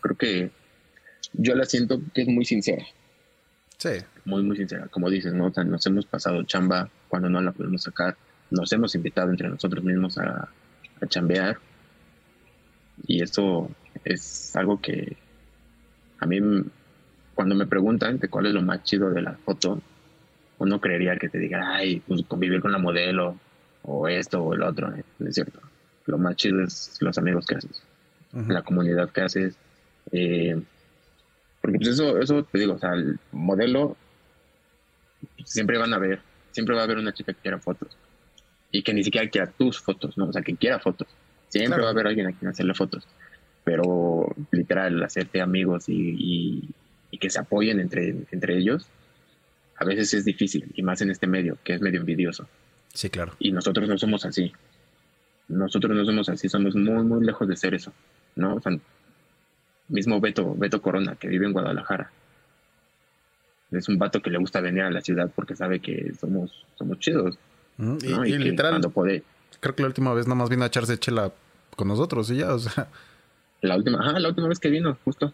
creo 0.00 0.16
que 0.16 0.50
yo 1.32 1.54
la 1.54 1.64
siento 1.64 2.00
que 2.14 2.22
es 2.22 2.28
muy 2.28 2.44
sincera. 2.44 2.84
Sí. 3.78 3.90
Muy, 4.24 4.42
muy 4.42 4.56
sincera. 4.56 4.86
Como 4.88 5.10
dices, 5.10 5.34
¿no? 5.34 5.52
nos 5.64 5.86
hemos 5.86 6.06
pasado 6.06 6.42
chamba 6.44 6.88
cuando 7.08 7.28
no 7.28 7.40
la 7.40 7.52
podemos 7.52 7.82
sacar. 7.82 8.16
Nos 8.50 8.72
hemos 8.72 8.94
invitado 8.94 9.30
entre 9.30 9.48
nosotros 9.48 9.82
mismos 9.82 10.18
a, 10.18 10.48
a 11.00 11.06
chambear. 11.08 11.58
Y 13.06 13.22
eso 13.22 13.68
es 14.04 14.54
algo 14.54 14.80
que 14.80 15.16
a 16.20 16.26
mí, 16.26 16.38
cuando 17.34 17.54
me 17.56 17.66
preguntan 17.66 18.18
de 18.18 18.28
cuál 18.28 18.46
es 18.46 18.54
lo 18.54 18.62
más 18.62 18.84
chido 18.84 19.10
de 19.10 19.22
la 19.22 19.32
foto, 19.32 19.82
uno 20.58 20.80
creería 20.80 21.16
que 21.16 21.28
te 21.28 21.38
diga, 21.38 21.74
ay, 21.74 22.00
pues 22.06 22.22
convivir 22.28 22.60
con 22.60 22.70
la 22.70 22.78
modelo, 22.78 23.36
o 23.82 24.06
esto 24.06 24.42
o 24.42 24.54
el 24.54 24.62
otro. 24.62 24.92
No 25.18 25.28
es 25.28 25.34
cierto. 25.34 25.60
Lo 26.06 26.18
más 26.18 26.36
chido 26.36 26.62
es 26.62 26.96
los 27.00 27.16
amigos 27.18 27.46
que 27.46 27.56
haces, 27.56 27.82
la 28.32 28.62
comunidad 28.62 29.10
que 29.10 29.22
haces, 29.22 29.56
eh, 30.12 30.60
porque 31.60 31.78
pues 31.78 31.88
eso, 31.88 32.18
eso 32.18 32.42
te 32.44 32.58
digo, 32.58 32.74
o 32.74 32.78
sea, 32.78 32.92
el 32.92 33.18
modelo 33.32 33.96
siempre 35.44 35.78
van 35.78 35.94
a 35.94 35.98
ver, 35.98 36.20
siempre 36.50 36.74
va 36.74 36.82
a 36.82 36.84
haber 36.84 36.98
una 36.98 37.14
chica 37.14 37.32
que 37.32 37.40
quiera 37.40 37.58
fotos. 37.58 37.96
Y 38.70 38.82
que 38.82 38.92
ni 38.92 39.02
siquiera 39.02 39.30
quiera 39.30 39.50
tus 39.50 39.80
fotos, 39.80 40.18
¿no? 40.18 40.26
O 40.26 40.32
sea, 40.32 40.42
que 40.42 40.56
quiera 40.56 40.78
fotos. 40.78 41.08
Siempre 41.48 41.80
va 41.80 41.88
a 41.88 41.92
haber 41.92 42.08
alguien 42.08 42.26
a 42.26 42.32
quien 42.32 42.50
hacerle 42.50 42.74
fotos. 42.74 43.06
Pero 43.64 44.34
literal, 44.50 45.02
hacerte 45.02 45.40
amigos 45.40 45.88
y, 45.88 46.68
y, 47.10 47.18
que 47.18 47.30
se 47.30 47.38
apoyen 47.38 47.80
entre, 47.80 48.14
entre 48.32 48.58
ellos, 48.58 48.86
a 49.76 49.84
veces 49.84 50.12
es 50.12 50.24
difícil, 50.24 50.70
y 50.74 50.82
más 50.82 51.00
en 51.00 51.10
este 51.10 51.26
medio, 51.26 51.56
que 51.64 51.72
es 51.72 51.80
medio 51.80 52.00
envidioso. 52.00 52.46
Sí, 52.92 53.08
claro. 53.08 53.34
Y 53.38 53.52
nosotros 53.52 53.88
no 53.88 53.96
somos 53.96 54.26
así. 54.26 54.52
Nosotros 55.48 55.96
no 55.96 56.04
somos 56.04 56.28
así, 56.28 56.48
somos 56.48 56.74
muy, 56.74 57.04
muy 57.04 57.24
lejos 57.24 57.46
de 57.48 57.56
ser 57.56 57.74
eso, 57.74 57.92
¿no? 58.36 58.54
O 58.56 58.60
sea, 58.60 58.78
Mismo 59.88 60.20
Beto, 60.20 60.54
Beto 60.54 60.80
Corona, 60.80 61.16
que 61.16 61.28
vive 61.28 61.46
en 61.46 61.52
Guadalajara. 61.52 62.10
Es 63.70 63.88
un 63.88 63.98
vato 63.98 64.22
que 64.22 64.30
le 64.30 64.38
gusta 64.38 64.60
venir 64.60 64.82
a 64.82 64.90
la 64.90 65.00
ciudad 65.00 65.30
porque 65.34 65.56
sabe 65.56 65.80
que 65.80 66.12
somos, 66.18 66.64
somos 66.76 66.98
chidos. 66.98 67.38
Y, 67.78 68.38
literal, 68.38 68.80
creo 69.60 69.74
que 69.74 69.82
la 69.82 69.88
última 69.88 70.14
vez 70.14 70.26
nomás 70.26 70.48
vino 70.48 70.62
a 70.62 70.68
echarse 70.68 70.98
chela 70.98 71.32
con 71.76 71.88
nosotros 71.88 72.30
y 72.30 72.36
ya, 72.36 72.54
o 72.54 72.58
sea. 72.58 72.88
La 73.60 73.76
última, 73.76 74.18
la 74.18 74.28
última 74.28 74.48
vez 74.48 74.60
que 74.60 74.68
vino, 74.68 74.96
justo. 75.04 75.32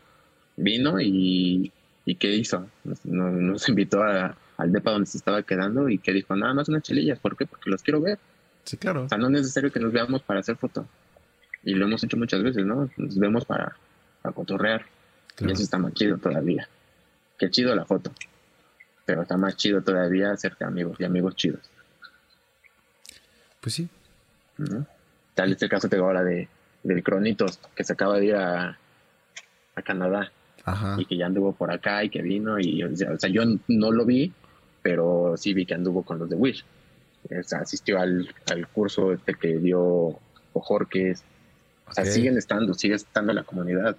Vino 0.56 1.00
y, 1.00 1.72
y 2.04 2.14
¿qué 2.14 2.34
hizo? 2.34 2.66
Nos, 3.04 3.68
invitó 3.68 4.02
a, 4.02 4.36
al 4.56 4.72
depa 4.72 4.92
donde 4.92 5.06
se 5.06 5.18
estaba 5.18 5.42
quedando 5.42 5.88
y 5.88 5.98
que 5.98 6.12
dijo, 6.12 6.34
nada 6.34 6.54
más 6.54 6.68
unas 6.68 6.82
chelillas, 6.82 7.18
¿por 7.18 7.36
qué? 7.36 7.46
Porque 7.46 7.70
los 7.70 7.82
quiero 7.82 8.00
ver. 8.00 8.18
Sí, 8.64 8.76
claro. 8.76 9.04
O 9.04 9.08
sea, 9.08 9.18
no 9.18 9.26
es 9.26 9.32
necesario 9.32 9.72
que 9.72 9.80
nos 9.80 9.92
veamos 9.92 10.22
para 10.22 10.40
hacer 10.40 10.56
foto. 10.56 10.86
Y 11.62 11.74
lo 11.74 11.86
hemos 11.86 12.02
hecho 12.04 12.16
muchas 12.16 12.42
veces, 12.42 12.64
¿no? 12.64 12.88
Nos 12.96 13.18
vemos 13.18 13.44
para, 13.44 13.76
a 14.22 14.32
cotorrear. 14.32 14.86
Y 15.38 15.50
eso 15.50 15.62
está 15.62 15.78
más 15.78 15.94
chido 15.94 16.18
todavía. 16.18 16.68
Qué 17.38 17.50
chido 17.50 17.74
la 17.74 17.84
foto. 17.84 18.12
Pero 19.04 19.22
está 19.22 19.36
más 19.36 19.56
chido 19.56 19.82
todavía 19.82 20.32
hacerte 20.32 20.64
amigos 20.64 20.96
y 21.00 21.04
amigos 21.04 21.36
chidos. 21.36 21.60
Pues 23.60 23.74
sí. 23.74 23.88
Tal 25.34 25.52
es 25.52 25.62
el 25.62 25.68
caso 25.68 25.88
tengo 25.88 26.04
ahora 26.04 26.22
de, 26.22 26.48
del 26.82 27.02
Cronitos, 27.02 27.58
que 27.74 27.84
se 27.84 27.92
acaba 27.92 28.18
de 28.18 28.26
ir 28.26 28.34
a, 28.36 28.78
a 29.74 29.82
Canadá. 29.82 30.30
Y 30.98 31.06
que 31.06 31.16
ya 31.16 31.26
anduvo 31.26 31.52
por 31.52 31.72
acá 31.72 32.04
y 32.04 32.10
que 32.10 32.22
vino. 32.22 32.60
Y, 32.60 32.82
o 32.84 32.94
sea, 32.94 33.30
yo 33.30 33.42
no 33.68 33.90
lo 33.90 34.04
vi, 34.04 34.32
pero 34.82 35.34
sí 35.36 35.52
vi 35.52 35.66
que 35.66 35.74
anduvo 35.74 36.02
con 36.02 36.18
los 36.18 36.28
de 36.28 36.36
Wish. 36.36 36.64
Asistió 37.60 38.00
al, 38.00 38.34
al 38.50 38.66
curso 38.68 39.12
este 39.12 39.34
que 39.34 39.58
dio 39.58 40.18
Ojorques. 40.52 41.22
O 41.86 41.92
sea, 41.92 42.04
siguen 42.04 42.38
estando, 42.38 42.74
sigue 42.74 42.94
estando 42.94 43.32
la 43.32 43.42
comunidad 43.42 43.96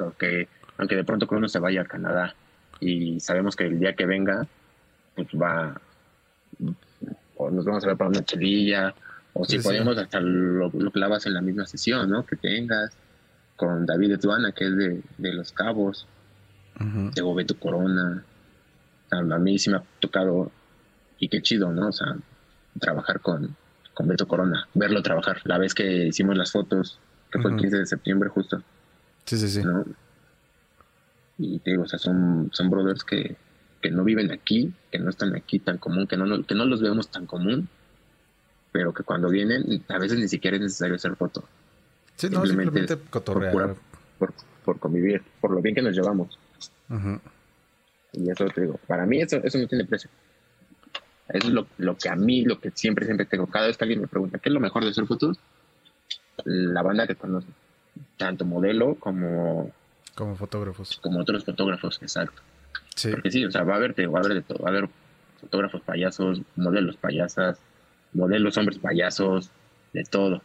aunque, 0.00 0.48
aunque 0.76 0.96
de 0.96 1.04
pronto 1.04 1.26
uno 1.30 1.48
se 1.48 1.58
vaya 1.58 1.82
a 1.82 1.86
Canadá 1.86 2.34
y 2.80 3.20
sabemos 3.20 3.56
que 3.56 3.64
el 3.64 3.78
día 3.78 3.94
que 3.94 4.06
venga, 4.06 4.46
pues 5.14 5.28
va, 5.28 5.80
o 7.36 7.50
nos 7.50 7.64
vamos 7.64 7.84
a 7.84 7.88
ver 7.88 7.96
para 7.96 8.10
una 8.10 8.24
chelilla, 8.24 8.94
o 9.32 9.44
si 9.44 9.58
podemos 9.58 9.96
hasta 9.96 10.20
lo, 10.20 10.70
clavas 10.92 11.26
en 11.26 11.34
la 11.34 11.40
misma 11.40 11.66
sesión, 11.66 12.10
¿no? 12.10 12.26
Que 12.26 12.36
tengas 12.36 12.92
con 13.56 13.86
David 13.86 14.12
Etuana, 14.12 14.52
que 14.52 14.66
es 14.66 14.76
de, 14.76 15.32
Los 15.32 15.52
Cabos, 15.52 16.06
de 16.78 17.22
Bobeto 17.22 17.58
Corona. 17.58 18.24
a 19.10 19.38
mí 19.38 19.58
sí 19.58 19.70
me 19.70 19.76
ha 19.76 19.82
tocado, 20.00 20.50
y 21.18 21.28
qué 21.28 21.42
chido, 21.42 21.72
¿no? 21.72 21.88
O 21.88 21.92
sea, 21.92 22.16
trabajar 22.78 23.20
con, 23.20 23.56
con 23.92 24.08
Beto 24.08 24.26
Corona, 24.26 24.68
verlo 24.74 25.02
trabajar. 25.02 25.40
La 25.44 25.58
vez 25.58 25.74
que 25.74 26.06
hicimos 26.06 26.36
las 26.36 26.52
fotos, 26.52 26.98
que 27.30 27.40
fue 27.40 27.52
el 27.52 27.56
15 27.56 27.78
de 27.78 27.86
septiembre 27.86 28.28
justo, 28.28 28.62
Sí, 29.24 29.38
sí, 29.38 29.48
sí. 29.48 29.62
Y 31.38 31.58
te 31.60 31.70
digo, 31.72 31.84
o 31.84 31.88
sea, 31.88 31.98
son, 31.98 32.50
son 32.52 32.70
brothers 32.70 33.02
que, 33.04 33.36
que 33.80 33.90
no 33.90 34.04
viven 34.04 34.30
aquí, 34.30 34.72
que 34.92 34.98
no 34.98 35.10
están 35.10 35.34
aquí 35.34 35.58
tan 35.58 35.78
común, 35.78 36.06
que 36.06 36.16
no, 36.16 36.44
que 36.44 36.54
no 36.54 36.64
los 36.64 36.80
vemos 36.80 37.08
tan 37.08 37.26
común, 37.26 37.68
pero 38.70 38.92
que 38.92 39.02
cuando 39.02 39.30
vienen, 39.30 39.82
a 39.88 39.98
veces 39.98 40.18
ni 40.18 40.28
siquiera 40.28 40.56
es 40.56 40.62
necesario 40.62 40.94
hacer 40.96 41.16
foto. 41.16 41.44
Sí, 42.16 42.28
simplemente, 42.28 42.64
no, 42.64 42.64
simplemente 42.64 43.10
cotorrear. 43.10 43.76
por, 44.18 44.34
por 44.64 44.78
convivir, 44.78 45.22
por 45.40 45.50
lo 45.50 45.60
bien 45.60 45.74
que 45.74 45.82
nos 45.82 45.96
llevamos. 45.96 46.38
Y 48.12 48.30
eso 48.30 48.46
te 48.46 48.60
digo, 48.60 48.78
para 48.86 49.06
mí 49.06 49.20
eso, 49.20 49.38
eso 49.42 49.58
no 49.58 49.66
tiene 49.66 49.84
precio. 49.84 50.10
Eso 51.28 51.48
es 51.48 51.54
lo, 51.54 51.66
lo, 51.78 51.96
que 51.96 52.08
a 52.08 52.16
mí, 52.16 52.44
lo 52.44 52.60
que 52.60 52.70
siempre, 52.70 53.06
siempre 53.06 53.26
tengo. 53.26 53.46
Cada 53.46 53.66
vez 53.66 53.76
que 53.76 53.84
alguien 53.84 54.00
me 54.00 54.06
pregunta, 54.06 54.38
¿qué 54.38 54.50
es 54.50 54.52
lo 54.52 54.60
mejor 54.60 54.84
de 54.84 54.92
ser 54.92 55.06
fotos? 55.06 55.38
La 56.44 56.82
banda 56.82 57.06
que 57.06 57.14
conoce. 57.14 57.48
Tanto 58.16 58.44
modelo 58.44 58.96
como... 58.96 59.72
Como 60.14 60.36
fotógrafos. 60.36 60.98
Como 60.98 61.20
otros 61.20 61.44
fotógrafos, 61.44 61.98
exacto. 62.02 62.42
Sí. 62.94 63.10
Porque 63.10 63.30
sí, 63.30 63.44
o 63.44 63.50
sea, 63.50 63.64
va 63.64 63.74
a 63.74 63.76
haber, 63.76 63.94
va 63.98 64.18
a 64.18 64.22
haber 64.22 64.34
de 64.34 64.42
todo. 64.42 64.58
Va 64.58 64.68
a 64.68 64.72
haber 64.72 64.88
fotógrafos 65.40 65.80
payasos, 65.80 66.42
modelos 66.56 66.96
payasas, 66.96 67.58
modelos 68.12 68.56
hombres 68.58 68.78
payasos, 68.78 69.50
de 69.92 70.04
todo. 70.04 70.42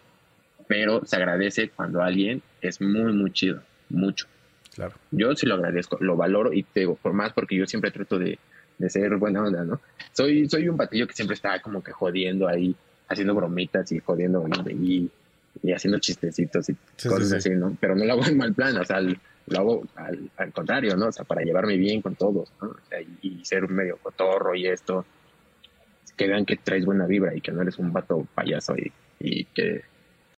Pero 0.68 1.06
se 1.06 1.18
agradece 1.18 1.70
cuando 1.70 2.02
alguien 2.02 2.42
es 2.62 2.80
muy, 2.80 3.12
muy 3.12 3.32
chido. 3.32 3.62
Mucho. 3.90 4.28
Claro. 4.74 4.96
Yo 5.12 5.36
sí 5.36 5.46
lo 5.46 5.56
agradezco, 5.56 5.98
lo 6.00 6.16
valoro 6.16 6.54
y 6.54 6.64
te 6.64 6.82
digo, 6.82 6.96
por 6.96 7.14
más 7.14 7.34
porque 7.34 7.56
yo 7.56 7.66
siempre 7.66 7.92
trato 7.92 8.18
de, 8.20 8.40
de 8.80 8.90
ser 8.90 9.16
buena 9.18 9.44
onda, 9.44 9.64
¿no? 9.64 9.80
Soy, 10.14 10.50
soy 10.50 10.68
un 10.68 10.78
batillo 10.78 11.06
que 11.06 11.14
siempre 11.14 11.36
está 11.36 11.62
como 11.62 11.84
que 11.84 11.92
jodiendo 11.92 12.48
ahí, 12.48 12.76
haciendo 13.08 13.36
bromitas 13.36 13.92
y 13.92 14.00
jodiendo 14.00 14.48
y, 14.70 15.12
y 15.62 15.72
haciendo 15.74 16.00
chistecitos 16.00 16.70
y 16.70 16.76
cosas 17.08 17.34
así, 17.34 17.52
¿no? 17.52 17.78
Pero 17.80 17.96
no 17.96 18.06
lo 18.06 18.14
hago 18.14 18.26
en 18.26 18.38
mal 18.38 18.54
plan, 18.54 18.76
o 18.78 18.86
sea, 18.86 19.02
lo 19.02 19.60
hago 19.60 19.84
al, 19.96 20.54
contrario, 20.54 20.96
¿no? 20.96 21.08
O 21.08 21.12
sea, 21.12 21.26
para 21.26 21.42
llevarme 21.42 21.76
bien 21.76 22.02
con 22.02 22.16
todos, 22.16 22.52
¿no? 22.62 22.70
O 22.70 22.80
sea, 22.88 23.00
y, 23.02 23.44
ser 23.44 23.68
medio 23.70 23.98
cotorro 23.98 24.56
y 24.56 24.68
esto, 24.68 25.06
que 26.16 26.28
vean 26.28 26.46
que 26.46 26.56
traes 26.58 26.86
buena 26.86 27.06
vibra 27.06 27.36
y 27.36 27.42
que 27.42 27.52
no 27.52 27.62
eres 27.62 27.78
un 27.80 27.92
vato 27.92 28.28
payaso 28.34 28.76
y, 28.78 28.92
y 29.20 29.46
que 29.46 29.84